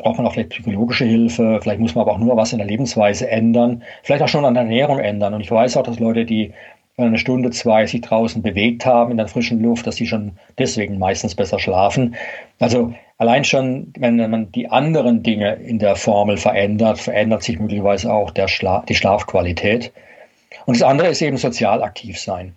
braucht 0.01 0.17
man 0.17 0.25
auch 0.25 0.33
vielleicht 0.33 0.49
psychologische 0.49 1.05
Hilfe, 1.05 1.59
vielleicht 1.61 1.79
muss 1.79 1.95
man 1.95 2.03
aber 2.03 2.13
auch 2.13 2.17
nur 2.17 2.35
was 2.37 2.53
in 2.53 2.57
der 2.57 2.67
Lebensweise 2.67 3.29
ändern, 3.29 3.83
vielleicht 4.03 4.23
auch 4.23 4.27
schon 4.27 4.45
an 4.45 4.55
der 4.55 4.63
Ernährung 4.63 4.99
ändern. 4.99 5.33
Und 5.33 5.41
ich 5.41 5.51
weiß 5.51 5.77
auch, 5.77 5.83
dass 5.83 5.99
Leute, 5.99 6.25
die 6.25 6.53
eine 7.07 7.17
Stunde, 7.17 7.51
zwei 7.51 7.85
sich 7.85 8.01
draußen 8.01 8.41
bewegt 8.41 8.85
haben 8.85 9.11
in 9.11 9.17
der 9.17 9.27
frischen 9.27 9.61
Luft, 9.61 9.87
dass 9.87 9.95
sie 9.95 10.07
schon 10.07 10.33
deswegen 10.57 10.99
meistens 10.99 11.35
besser 11.35 11.59
schlafen. 11.59 12.15
Also 12.59 12.93
allein 13.17 13.43
schon, 13.43 13.93
wenn 13.97 14.17
man 14.29 14.51
die 14.51 14.69
anderen 14.69 15.23
Dinge 15.23 15.53
in 15.55 15.79
der 15.79 15.95
Formel 15.95 16.37
verändert, 16.37 16.99
verändert 16.99 17.43
sich 17.43 17.59
möglicherweise 17.59 18.11
auch 18.11 18.31
der 18.31 18.47
Schla 18.47 18.83
die 18.87 18.95
Schlafqualität. 18.95 19.91
Und 20.65 20.75
das 20.75 20.83
andere 20.83 21.09
ist 21.09 21.21
eben 21.21 21.37
sozial 21.37 21.83
aktiv 21.83 22.19
sein. 22.19 22.55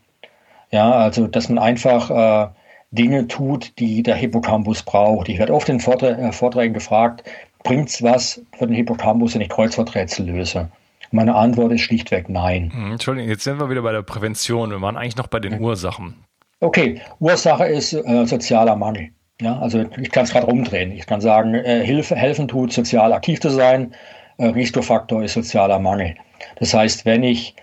Ja, 0.71 0.93
also 0.93 1.27
dass 1.27 1.49
man 1.49 1.59
einfach 1.59 2.11
äh, 2.11 2.49
Dinge 2.91 3.27
tut, 3.27 3.79
die 3.79 4.03
der 4.03 4.15
Hippocampus 4.15 4.83
braucht. 4.83 5.29
Ich 5.29 5.39
werde 5.39 5.55
oft 5.55 5.69
in 5.69 5.79
äh, 5.79 6.33
Vorträgen 6.33 6.75
gefragt, 6.75 7.25
bringt 7.63 7.89
es 7.89 8.03
was 8.03 8.43
für 8.57 8.67
den 8.67 8.77
Hippocampus, 8.77 9.35
wenn 9.35 9.41
ich 9.41 9.49
Kreuzworträtsel 9.49 10.27
löse? 10.27 10.69
Meine 11.15 11.37
Antwort 11.37 11.71
ist 11.71 11.83
schlichtweg 11.83 12.29
nein. 12.29 12.73
Hm, 12.75 12.93
Entschuldigung, 12.93 13.31
jetzt 13.31 13.45
sind 13.45 13.61
wir 13.61 13.71
wieder 13.71 13.83
bei 13.83 13.93
der 13.93 14.03
Prävention. 14.03 14.71
Wir 14.71 14.83
waren 14.83 14.97
eigentlich 14.97 15.17
noch 15.17 15.29
bei 15.29 15.39
den 15.39 15.61
Ursachen. 15.61 16.17
Okay, 16.59 17.01
Ursache 17.21 17.67
ist 17.67 17.93
äh, 17.93 18.27
sozialer 18.27 18.75
Mangel. 18.75 19.11
Ja, 19.41 19.57
also 19.61 19.85
ich 19.97 20.11
kann 20.11 20.25
es 20.25 20.33
gerade 20.33 20.47
rumdrehen. 20.47 20.91
Ich 20.91 21.07
kann 21.07 21.21
sagen, 21.21 21.55
äh, 21.55 21.85
Hilfe, 21.85 22.17
helfen 22.17 22.49
tut, 22.49 22.73
sozial 22.73 23.13
aktiv 23.13 23.41
zu 23.41 23.51
sein. 23.51 23.95
Äh, 24.39 24.47
Risikofaktor 24.47 25.23
ist 25.23 25.35
sozialer 25.35 25.79
Mangel. 25.79 26.17
Das 26.57 26.75
heißt, 26.75 27.07
wenn 27.07 27.23
ich 27.23 27.55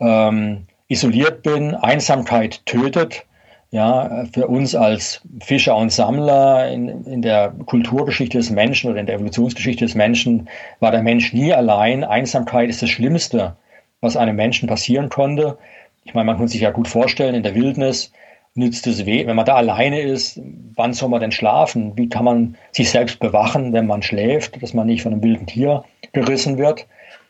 ähm, 0.00 0.66
isoliert 0.88 1.42
bin, 1.42 1.74
Einsamkeit 1.74 2.66
tötet, 2.66 3.24
ja, 3.70 4.24
für 4.32 4.46
uns 4.46 4.74
als 4.74 5.20
Fischer 5.40 5.76
und 5.76 5.92
Sammler 5.92 6.70
in, 6.70 7.04
in 7.04 7.22
der 7.22 7.52
Kulturgeschichte 7.66 8.38
des 8.38 8.50
Menschen 8.50 8.90
oder 8.90 9.00
in 9.00 9.06
der 9.06 9.16
Evolutionsgeschichte 9.16 9.84
des 9.84 9.94
Menschen 9.94 10.48
war 10.80 10.90
der 10.90 11.02
Mensch 11.02 11.32
nie 11.34 11.52
allein. 11.52 12.02
Einsamkeit 12.02 12.70
ist 12.70 12.80
das 12.80 12.88
Schlimmste, 12.88 13.56
was 14.00 14.16
einem 14.16 14.36
Menschen 14.36 14.68
passieren 14.68 15.10
konnte. 15.10 15.58
Ich 16.04 16.14
meine, 16.14 16.24
man 16.24 16.38
kann 16.38 16.48
sich 16.48 16.62
ja 16.62 16.70
gut 16.70 16.88
vorstellen, 16.88 17.34
in 17.34 17.42
der 17.42 17.54
Wildnis 17.54 18.12
nützt 18.54 18.86
es 18.86 19.04
weh. 19.04 19.26
Wenn 19.26 19.36
man 19.36 19.44
da 19.44 19.56
alleine 19.56 20.00
ist, 20.00 20.40
wann 20.74 20.94
soll 20.94 21.10
man 21.10 21.20
denn 21.20 21.32
schlafen? 21.32 21.92
Wie 21.96 22.08
kann 22.08 22.24
man 22.24 22.56
sich 22.72 22.90
selbst 22.90 23.20
bewachen, 23.20 23.74
wenn 23.74 23.86
man 23.86 24.02
schläft, 24.02 24.62
dass 24.62 24.72
man 24.72 24.86
nicht 24.86 25.02
von 25.02 25.12
einem 25.12 25.22
wilden 25.22 25.46
Tier 25.46 25.84
gerissen 26.12 26.56
wird? 26.56 26.86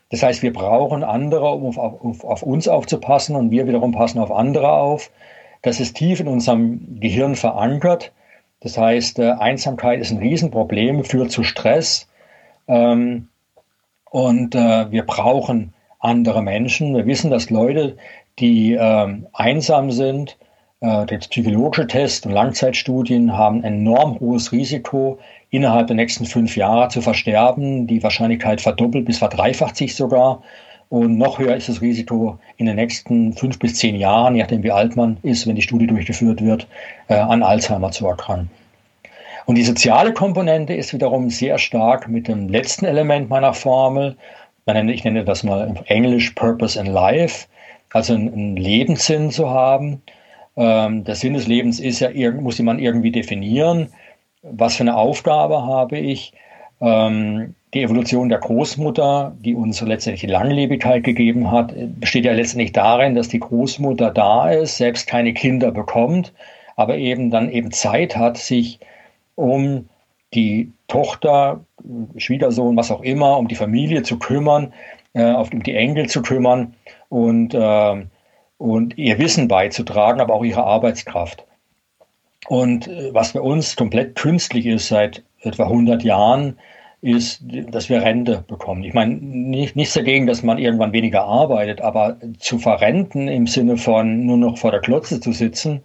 Das 0.09 0.23
heißt, 0.23 0.41
wir 0.41 0.53
brauchen 0.53 1.03
andere, 1.03 1.51
um 1.51 1.77
auf, 1.77 1.77
auf, 1.77 2.23
auf 2.23 2.43
uns 2.43 2.67
aufzupassen 2.69 3.35
und 3.35 3.51
wir 3.51 3.67
wiederum 3.67 3.91
passen 3.91 4.19
auf 4.19 4.31
andere 4.31 4.71
auf. 4.71 5.11
Das 5.61 5.79
ist 5.79 5.97
tief 5.97 6.19
in 6.19 6.27
unserem 6.27 6.99
Gehirn 6.99 7.35
verankert. 7.35 8.11
Das 8.61 8.77
heißt, 8.77 9.19
äh, 9.19 9.31
Einsamkeit 9.31 9.99
ist 9.99 10.11
ein 10.11 10.19
Riesenproblem, 10.19 11.03
führt 11.03 11.31
zu 11.31 11.43
Stress. 11.43 12.07
Ähm, 12.67 13.27
und 14.09 14.55
äh, 14.55 14.91
wir 14.91 15.05
brauchen 15.05 15.73
andere 15.99 16.41
Menschen. 16.41 16.95
Wir 16.95 17.05
wissen, 17.05 17.29
dass 17.29 17.49
Leute, 17.49 17.97
die 18.39 18.73
ähm, 18.73 19.27
einsam 19.33 19.91
sind, 19.91 20.37
äh, 20.81 21.05
psychologische 21.05 21.87
Test 21.87 22.25
und 22.25 22.31
Langzeitstudien 22.31 23.37
haben 23.37 23.63
ein 23.63 23.79
enorm 23.79 24.19
hohes 24.19 24.53
Risiko, 24.53 25.19
innerhalb 25.49 25.87
der 25.87 25.97
nächsten 25.97 26.25
fünf 26.25 26.55
Jahre 26.55 26.87
zu 26.89 27.01
versterben. 27.01 27.87
Die 27.87 28.01
Wahrscheinlichkeit 28.01 28.61
verdoppelt 28.61 29.05
bis 29.05 29.17
verdreifacht 29.17 29.75
sich 29.75 29.95
sogar. 29.95 30.41
Und 30.89 31.19
noch 31.19 31.37
höher 31.37 31.55
ist 31.55 31.69
das 31.69 31.81
Risiko 31.81 32.39
in 32.57 32.65
den 32.65 32.75
nächsten 32.75 33.33
fünf 33.33 33.59
bis 33.59 33.75
zehn 33.75 33.95
Jahren, 33.95 34.35
je 34.35 34.41
nachdem 34.41 34.63
wie 34.63 34.71
alt 34.71 34.95
man 34.95 35.17
ist, 35.21 35.45
wenn 35.45 35.55
die 35.55 35.61
Studie 35.61 35.85
durchgeführt 35.85 36.43
wird, 36.43 36.67
äh, 37.07 37.15
an 37.15 37.43
Alzheimer 37.43 37.91
zu 37.91 38.07
erkranken. 38.07 38.49
Und 39.45 39.55
die 39.55 39.63
soziale 39.63 40.13
Komponente 40.13 40.73
ist 40.73 40.93
wiederum 40.93 41.29
sehr 41.29 41.57
stark 41.57 42.07
mit 42.07 42.27
dem 42.27 42.49
letzten 42.49 42.85
Element 42.85 43.29
meiner 43.29 43.53
Formel. 43.53 44.15
Ich 44.67 45.03
nenne 45.03 45.25
das 45.25 45.43
mal 45.43 45.67
im 45.67 45.77
Englisch 45.85 46.31
Purpose 46.31 46.79
in 46.79 46.85
Life, 46.85 47.47
also 47.91 48.13
einen 48.13 48.55
Lebenssinn 48.55 49.31
zu 49.31 49.49
haben. 49.49 50.03
Ähm, 50.55 51.03
der 51.03 51.15
Sinn 51.15 51.33
des 51.33 51.47
Lebens 51.47 51.79
ist 51.79 51.99
ja, 51.99 52.31
muss 52.31 52.59
man 52.59 52.77
irgendwie 52.77 53.11
definieren. 53.11 53.89
Was 54.43 54.75
für 54.75 54.83
eine 54.83 54.95
Aufgabe 54.95 55.65
habe 55.65 55.97
ich? 55.97 56.33
Ähm, 56.81 57.55
die 57.73 57.83
Evolution 57.83 58.29
der 58.29 58.39
Großmutter, 58.39 59.35
die 59.39 59.53
uns 59.53 59.81
letztendlich 59.81 60.21
die 60.21 60.27
Langlebigkeit 60.27 61.03
gegeben 61.03 61.51
hat, 61.51 61.73
besteht 61.99 62.25
ja 62.25 62.33
letztendlich 62.33 62.71
darin, 62.71 63.13
dass 63.13 63.27
die 63.27 63.39
Großmutter 63.39 64.09
da 64.09 64.49
ist, 64.49 64.77
selbst 64.77 65.05
keine 65.05 65.33
Kinder 65.33 65.71
bekommt, 65.71 66.33
aber 66.75 66.97
eben 66.97 67.29
dann 67.29 67.51
eben 67.51 67.71
Zeit 67.71 68.15
hat, 68.15 68.37
sich 68.37 68.79
um 69.35 69.87
die 70.33 70.71
Tochter, 70.87 71.61
Schwiegersohn, 72.17 72.75
was 72.75 72.91
auch 72.91 73.01
immer, 73.01 73.37
um 73.37 73.47
die 73.47 73.55
Familie 73.55 74.01
zu 74.03 74.17
kümmern, 74.17 74.73
äh, 75.13 75.31
um 75.31 75.63
die 75.63 75.75
Enkel 75.75 76.07
zu 76.07 76.21
kümmern 76.21 76.73
und, 77.09 77.53
äh, 77.53 78.05
und 78.57 78.97
ihr 78.97 79.19
Wissen 79.19 79.47
beizutragen, 79.47 80.21
aber 80.21 80.33
auch 80.33 80.43
ihre 80.43 80.63
Arbeitskraft. 80.63 81.45
Und 82.47 82.87
äh, 82.87 83.13
was 83.13 83.33
bei 83.33 83.41
uns 83.41 83.75
komplett 83.75 84.15
künstlich 84.15 84.65
ist 84.65 84.87
seit 84.87 85.23
etwa 85.41 85.63
100 85.63 86.03
Jahren, 86.03 86.57
ist, 87.01 87.41
dass 87.71 87.89
wir 87.89 88.01
Rente 88.01 88.43
bekommen. 88.47 88.83
Ich 88.83 88.93
meine, 88.93 89.15
nicht, 89.15 89.75
nichts 89.75 89.93
dagegen, 89.93 90.27
dass 90.27 90.43
man 90.43 90.57
irgendwann 90.57 90.91
weniger 90.91 91.23
arbeitet, 91.23 91.79
aber 91.81 92.17
zu 92.39 92.59
verrenten 92.59 93.29
im 93.29 93.47
Sinne 93.47 93.77
von 93.77 94.25
nur 94.25 94.35
noch 94.35 94.57
vor 94.57 94.71
der 94.71 94.81
Klotze 94.81 95.21
zu 95.21 95.31
sitzen, 95.31 95.81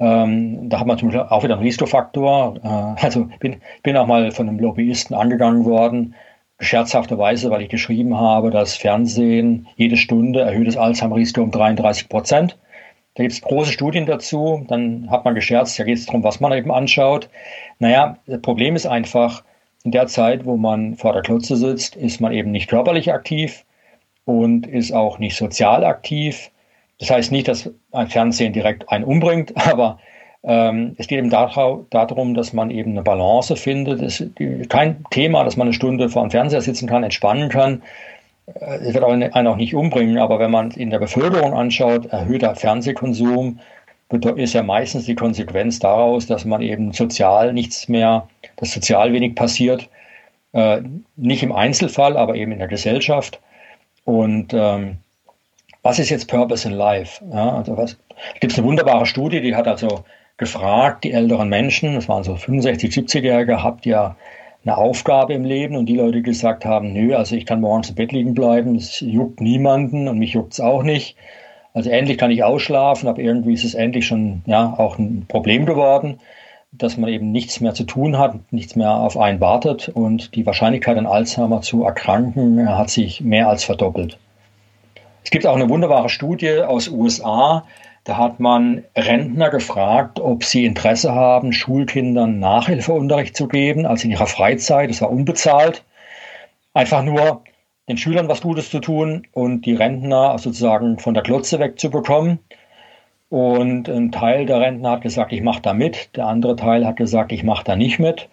ähm, 0.00 0.68
da 0.68 0.80
hat 0.80 0.86
man 0.88 0.98
zum 0.98 1.08
Beispiel 1.08 1.26
auch 1.28 1.44
wieder 1.44 1.54
einen 1.54 1.62
Risikofaktor. 1.62 2.56
Äh, 2.56 3.04
also 3.04 3.28
bin, 3.38 3.56
bin 3.84 3.96
auch 3.96 4.06
mal 4.06 4.32
von 4.32 4.48
einem 4.48 4.58
Lobbyisten 4.58 5.14
angegangen 5.14 5.64
worden, 5.64 6.14
scherzhafterweise, 6.58 7.50
weil 7.50 7.62
ich 7.62 7.68
geschrieben 7.68 8.18
habe, 8.18 8.50
dass 8.50 8.74
Fernsehen 8.76 9.68
jede 9.76 9.96
Stunde 9.96 10.40
erhöht 10.40 10.66
das 10.66 10.76
Alzheimer-Risiko 10.76 11.42
um 11.42 11.52
33 11.52 12.08
Prozent. 12.08 12.58
Da 13.14 13.22
gibt 13.22 13.32
es 13.34 13.42
große 13.42 13.72
Studien 13.72 14.06
dazu. 14.06 14.64
Dann 14.68 15.10
hat 15.10 15.24
man 15.24 15.34
gescherzt, 15.34 15.78
da 15.78 15.84
geht 15.84 15.98
es 15.98 16.06
darum, 16.06 16.24
was 16.24 16.40
man 16.40 16.52
eben 16.52 16.70
anschaut. 16.70 17.28
Naja, 17.78 18.18
das 18.26 18.40
Problem 18.40 18.74
ist 18.74 18.86
einfach, 18.86 19.44
in 19.84 19.90
der 19.90 20.06
Zeit, 20.06 20.44
wo 20.44 20.56
man 20.56 20.96
vor 20.96 21.12
der 21.12 21.22
Klotze 21.22 21.56
sitzt, 21.56 21.96
ist 21.96 22.20
man 22.20 22.32
eben 22.32 22.52
nicht 22.52 22.68
körperlich 22.68 23.12
aktiv 23.12 23.64
und 24.24 24.66
ist 24.66 24.92
auch 24.92 25.18
nicht 25.18 25.36
sozial 25.36 25.84
aktiv. 25.84 26.50
Das 26.98 27.10
heißt 27.10 27.32
nicht, 27.32 27.48
dass 27.48 27.70
ein 27.90 28.08
Fernsehen 28.08 28.52
direkt 28.52 28.88
einen 28.90 29.04
umbringt, 29.04 29.52
aber 29.66 29.98
ähm, 30.44 30.94
es 30.98 31.06
geht 31.06 31.18
eben 31.18 31.30
darum, 31.30 32.34
dass 32.34 32.52
man 32.52 32.70
eben 32.70 32.92
eine 32.92 33.02
Balance 33.02 33.56
findet. 33.56 34.02
Es 34.02 34.20
ist 34.20 34.70
kein 34.70 35.04
Thema, 35.10 35.44
dass 35.44 35.56
man 35.56 35.68
eine 35.68 35.74
Stunde 35.74 36.08
vor 36.08 36.22
dem 36.22 36.30
Fernseher 36.30 36.62
sitzen 36.62 36.88
kann, 36.88 37.04
entspannen 37.04 37.48
kann. 37.48 37.82
Äh, 38.46 38.76
es 38.76 38.94
wird 38.94 39.04
einen 39.04 39.46
auch 39.46 39.56
nicht 39.56 39.74
umbringen, 39.74 40.18
aber 40.18 40.38
wenn 40.38 40.50
man 40.50 40.70
in 40.72 40.90
der 40.90 40.98
Bevölkerung 40.98 41.54
anschaut, 41.54 42.06
erhöhter 42.06 42.54
Fernsehkonsum 42.54 43.60
ist 44.36 44.52
ja 44.52 44.62
meistens 44.62 45.06
die 45.06 45.14
Konsequenz 45.14 45.78
daraus, 45.78 46.26
dass 46.26 46.44
man 46.44 46.60
eben 46.60 46.92
sozial 46.92 47.54
nichts 47.54 47.88
mehr, 47.88 48.28
dass 48.56 48.72
sozial 48.72 49.12
wenig 49.14 49.34
passiert. 49.34 49.88
Äh, 50.52 50.82
nicht 51.16 51.42
im 51.42 51.52
Einzelfall, 51.52 52.18
aber 52.18 52.34
eben 52.34 52.52
in 52.52 52.58
der 52.58 52.68
Gesellschaft. 52.68 53.40
Und 54.04 54.52
ähm, 54.52 54.98
was 55.82 55.98
ist 55.98 56.10
jetzt 56.10 56.28
Purpose 56.28 56.68
in 56.68 56.74
Life? 56.74 57.24
Ja, 57.32 57.56
also 57.56 57.76
was, 57.76 57.96
gibt 58.40 58.52
es 58.52 58.58
eine 58.58 58.66
wunderbare 58.66 59.06
Studie, 59.06 59.40
die 59.40 59.56
hat 59.56 59.66
also 59.66 60.04
gefragt, 60.36 61.04
die 61.04 61.12
älteren 61.12 61.48
Menschen, 61.48 61.94
das 61.94 62.08
waren 62.08 62.24
so 62.24 62.36
65, 62.36 62.92
70-Jährige, 62.92 63.62
habt 63.62 63.86
ihr 63.86 64.16
eine 64.64 64.76
Aufgabe 64.76 65.34
im 65.34 65.44
Leben? 65.44 65.76
Und 65.76 65.86
die 65.86 65.96
Leute 65.96 66.22
gesagt 66.22 66.64
haben, 66.64 66.92
nö, 66.92 67.14
also 67.14 67.36
ich 67.36 67.46
kann 67.46 67.60
morgens 67.60 67.90
im 67.90 67.94
Bett 67.96 68.12
liegen 68.12 68.34
bleiben, 68.34 68.76
es 68.76 69.00
juckt 69.00 69.40
niemanden 69.40 70.08
und 70.08 70.18
mich 70.18 70.32
juckt 70.32 70.52
es 70.52 70.60
auch 70.60 70.82
nicht. 70.82 71.16
Also 71.74 71.90
endlich 71.90 72.18
kann 72.18 72.30
ich 72.30 72.44
ausschlafen, 72.44 73.08
aber 73.08 73.20
irgendwie 73.20 73.54
ist 73.54 73.64
es 73.64 73.74
endlich 73.74 74.06
schon 74.06 74.42
ja 74.46 74.74
auch 74.76 74.98
ein 74.98 75.24
Problem 75.26 75.64
geworden, 75.64 76.20
dass 76.70 76.96
man 76.96 77.10
eben 77.10 77.32
nichts 77.32 77.60
mehr 77.60 77.74
zu 77.74 77.84
tun 77.84 78.18
hat, 78.18 78.52
nichts 78.52 78.76
mehr 78.76 78.92
auf 78.92 79.16
einen 79.16 79.40
wartet 79.40 79.88
und 79.88 80.34
die 80.34 80.44
Wahrscheinlichkeit 80.46 80.96
an 80.98 81.06
Alzheimer 81.06 81.62
zu 81.62 81.84
erkranken 81.84 82.68
hat 82.68 82.90
sich 82.90 83.20
mehr 83.20 83.48
als 83.48 83.64
verdoppelt. 83.64 84.18
Es 85.24 85.30
gibt 85.30 85.46
auch 85.46 85.54
eine 85.56 85.68
wunderbare 85.68 86.08
Studie 86.08 86.60
aus 86.60 86.88
USA, 86.88 87.64
da 88.04 88.16
hat 88.16 88.40
man 88.40 88.84
Rentner 88.96 89.50
gefragt, 89.50 90.18
ob 90.18 90.44
sie 90.44 90.64
Interesse 90.64 91.14
haben, 91.14 91.52
Schulkindern 91.52 92.40
Nachhilfeunterricht 92.40 93.36
zu 93.36 93.46
geben, 93.46 93.86
also 93.86 94.04
in 94.04 94.10
ihrer 94.10 94.26
Freizeit, 94.26 94.90
das 94.90 95.00
war 95.00 95.10
unbezahlt. 95.10 95.84
Einfach 96.74 97.04
nur, 97.04 97.42
den 97.88 97.96
Schülern 97.96 98.28
was 98.28 98.40
Gutes 98.40 98.70
zu 98.70 98.80
tun 98.80 99.26
und 99.32 99.66
die 99.66 99.74
Rentner 99.74 100.38
sozusagen 100.38 100.98
von 100.98 101.14
der 101.14 101.22
Klotze 101.22 101.58
wegzubekommen. 101.58 102.38
Und 103.28 103.88
ein 103.88 104.12
Teil 104.12 104.46
der 104.46 104.60
Rentner 104.60 104.92
hat 104.92 105.02
gesagt, 105.02 105.32
ich 105.32 105.42
mache 105.42 105.62
da 105.62 105.72
mit. 105.72 106.16
Der 106.16 106.26
andere 106.26 106.56
Teil 106.56 106.86
hat 106.86 106.96
gesagt, 106.96 107.32
ich 107.32 107.44
mache 107.44 107.64
da 107.64 107.76
nicht 107.76 107.98
mit. 107.98 108.28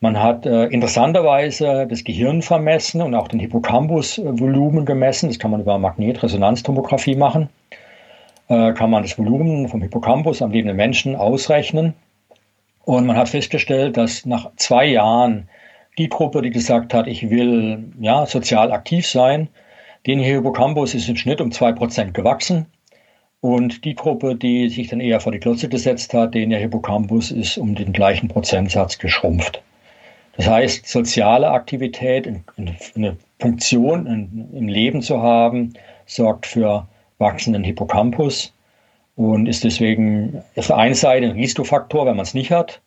Man 0.00 0.22
hat 0.22 0.46
äh, 0.46 0.66
interessanterweise 0.66 1.86
das 1.88 2.04
Gehirn 2.04 2.42
vermessen 2.42 3.02
und 3.02 3.14
auch 3.14 3.28
den 3.28 3.40
Hippocampusvolumen 3.40 4.84
gemessen. 4.84 5.28
Das 5.28 5.38
kann 5.38 5.50
man 5.50 5.60
über 5.60 5.78
Magnetresonanztomographie 5.78 7.16
machen. 7.16 7.48
Äh, 8.48 8.72
kann 8.72 8.90
man 8.90 9.02
das 9.02 9.18
Volumen 9.18 9.68
vom 9.68 9.82
Hippocampus 9.82 10.40
am 10.40 10.50
lebenden 10.50 10.76
Menschen 10.76 11.16
ausrechnen. 11.16 11.94
Und 12.84 13.06
man 13.06 13.16
hat 13.16 13.28
festgestellt, 13.28 13.98
dass 13.98 14.24
nach 14.24 14.50
zwei 14.56 14.86
Jahren 14.86 15.48
die 15.98 16.08
Gruppe, 16.08 16.40
die 16.40 16.50
gesagt 16.50 16.94
hat, 16.94 17.06
ich 17.06 17.28
will 17.28 17.92
ja, 18.00 18.24
sozial 18.24 18.72
aktiv 18.72 19.06
sein, 19.06 19.48
den 20.06 20.20
Hippocampus 20.20 20.94
ist 20.94 21.08
im 21.08 21.16
Schnitt 21.16 21.42
um 21.42 21.52
zwei 21.52 21.72
Prozent 21.72 22.14
gewachsen. 22.14 22.66
Und 23.40 23.84
die 23.84 23.94
Gruppe, 23.94 24.34
die 24.34 24.70
sich 24.70 24.88
dann 24.88 25.00
eher 25.00 25.20
vor 25.20 25.32
die 25.32 25.38
Klotze 25.38 25.68
gesetzt 25.68 26.14
hat, 26.14 26.34
den 26.34 26.50
der 26.50 26.58
Hippocampus 26.58 27.30
ist 27.30 27.58
um 27.58 27.74
den 27.74 27.92
gleichen 27.92 28.28
Prozentsatz 28.28 28.98
geschrumpft. 28.98 29.62
Das 30.36 30.48
heißt, 30.48 30.86
soziale 30.86 31.50
Aktivität, 31.50 32.26
eine 32.96 33.16
Funktion 33.38 34.06
im 34.54 34.68
Leben 34.68 35.02
zu 35.02 35.20
haben, 35.22 35.74
sorgt 36.06 36.46
für 36.46 36.88
wachsenden 37.18 37.64
Hippocampus 37.64 38.52
und 39.16 39.46
ist 39.46 39.64
deswegen 39.64 40.42
auf 40.56 40.68
der 40.68 40.76
einen 40.76 40.94
Seite 40.94 41.26
ein 41.26 41.32
Risikofaktor, 41.32 42.06
wenn 42.06 42.16
man 42.16 42.24
es 42.24 42.34
nicht 42.34 42.50
hat, 42.50 42.80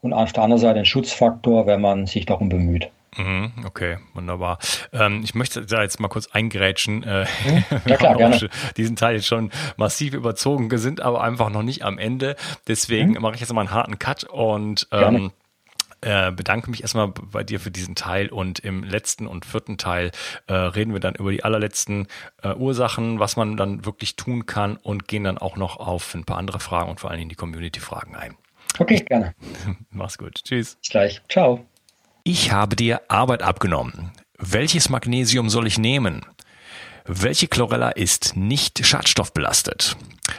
und 0.00 0.12
auf 0.12 0.32
der 0.32 0.42
anderen 0.42 0.60
Seite 0.60 0.78
ein 0.78 0.84
Schutzfaktor, 0.84 1.66
wenn 1.66 1.80
man 1.80 2.06
sich 2.06 2.26
darum 2.26 2.48
bemüht. 2.48 2.90
Mhm, 3.16 3.52
okay, 3.64 3.98
wunderbar. 4.12 4.58
Ähm, 4.92 5.20
ich 5.22 5.34
möchte 5.34 5.64
da 5.64 5.82
jetzt 5.82 6.00
mal 6.00 6.08
kurz 6.08 6.26
eingrätschen. 6.28 7.04
Äh, 7.04 7.26
mhm. 7.46 7.64
ja, 7.86 7.96
klar, 7.96 8.16
gerne. 8.16 8.50
diesen 8.76 8.96
Teil 8.96 9.16
jetzt 9.16 9.26
schon 9.26 9.50
massiv 9.76 10.14
überzogen, 10.14 10.76
sind 10.78 11.00
aber 11.00 11.22
einfach 11.22 11.50
noch 11.50 11.62
nicht 11.62 11.84
am 11.84 11.98
Ende. 11.98 12.36
Deswegen 12.66 13.12
mhm. 13.12 13.22
mache 13.22 13.34
ich 13.34 13.40
jetzt 13.40 13.52
mal 13.52 13.60
einen 13.60 13.70
harten 13.70 13.98
Cut 13.98 14.24
und 14.24 14.88
ähm, 14.90 15.30
äh, 16.04 16.30
bedanke 16.30 16.70
mich 16.70 16.82
erstmal 16.82 17.08
bei 17.08 17.42
dir 17.42 17.58
für 17.58 17.70
diesen 17.70 17.94
Teil 17.94 18.28
und 18.28 18.58
im 18.58 18.84
letzten 18.84 19.26
und 19.26 19.44
vierten 19.44 19.78
Teil 19.78 20.10
äh, 20.46 20.52
reden 20.52 20.92
wir 20.92 21.00
dann 21.00 21.14
über 21.14 21.32
die 21.32 21.42
allerletzten 21.42 22.06
äh, 22.42 22.54
Ursachen, 22.54 23.18
was 23.18 23.36
man 23.36 23.56
dann 23.56 23.84
wirklich 23.84 24.16
tun 24.16 24.46
kann 24.46 24.76
und 24.76 25.08
gehen 25.08 25.24
dann 25.24 25.38
auch 25.38 25.56
noch 25.56 25.78
auf 25.78 26.14
ein 26.14 26.24
paar 26.24 26.38
andere 26.38 26.60
Fragen 26.60 26.90
und 26.90 27.00
vor 27.00 27.10
allen 27.10 27.18
Dingen 27.18 27.30
die 27.30 27.36
Community-Fragen 27.36 28.14
ein. 28.14 28.36
Okay, 28.78 28.96
gerne. 28.96 29.34
Mach's 29.90 30.18
gut. 30.18 30.44
Tschüss. 30.44 30.76
Bis 30.76 30.90
gleich. 30.90 31.22
Ciao. 31.28 31.64
Ich 32.22 32.52
habe 32.52 32.76
dir 32.76 33.02
Arbeit 33.08 33.42
abgenommen. 33.42 34.12
Welches 34.38 34.88
Magnesium 34.88 35.48
soll 35.48 35.66
ich 35.66 35.78
nehmen? 35.78 36.26
Welche 37.06 37.48
Chlorella 37.48 37.90
ist 37.90 38.36
nicht 38.36 38.84
schadstoffbelastet? 38.84 39.96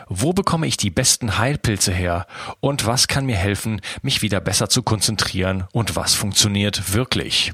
Wo 0.08 0.34
bekomme 0.34 0.68
ich 0.68 0.78
die 0.78 0.90
besten 0.90 1.38
Heilpilze 1.38 1.92
her? 1.92 2.28
Und 2.60 2.86
was 2.86 3.08
kann 3.08 3.26
mir 3.26 3.38
helfen, 3.38 3.82
mich 4.02 4.22
wieder 4.22 4.40
besser 4.40 4.70
zu 4.70 4.84
konzentrieren? 4.84 5.66
Und 5.72 5.96
was 5.96 6.14
funktioniert 6.14 6.94
wirklich? 6.94 7.54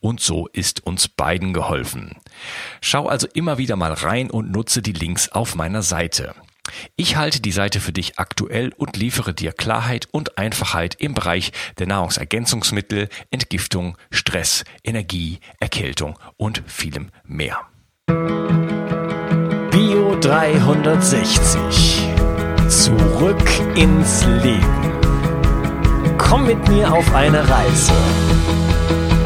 und 0.00 0.20
so 0.20 0.46
ist 0.46 0.86
uns 0.86 1.08
beiden 1.08 1.52
geholfen. 1.52 2.16
Schau 2.80 3.08
also 3.08 3.26
immer 3.34 3.58
wieder 3.58 3.76
mal 3.76 3.92
rein 3.92 4.30
und 4.30 4.50
nutze 4.50 4.80
die 4.80 4.92
Links 4.92 5.28
auf 5.28 5.54
meiner 5.54 5.82
Seite. 5.82 6.34
Ich 6.96 7.16
halte 7.16 7.40
die 7.40 7.52
Seite 7.52 7.80
für 7.80 7.92
dich 7.92 8.18
aktuell 8.18 8.72
und 8.76 8.96
liefere 8.96 9.34
dir 9.34 9.52
Klarheit 9.52 10.08
und 10.10 10.38
Einfachheit 10.38 10.96
im 10.98 11.14
Bereich 11.14 11.52
der 11.78 11.86
Nahrungsergänzungsmittel, 11.86 13.08
Entgiftung, 13.30 13.96
Stress, 14.10 14.64
Energie, 14.84 15.40
Erkältung 15.60 16.18
und 16.36 16.62
vielem 16.66 17.10
mehr. 17.24 17.60
Bio 19.70 20.16
360. 20.20 22.08
Zurück 22.68 23.50
ins 23.76 24.24
Leben. 24.42 24.92
Komm 26.18 26.46
mit 26.46 26.68
mir 26.68 26.92
auf 26.92 27.14
eine 27.14 27.48
Reise. 27.48 27.92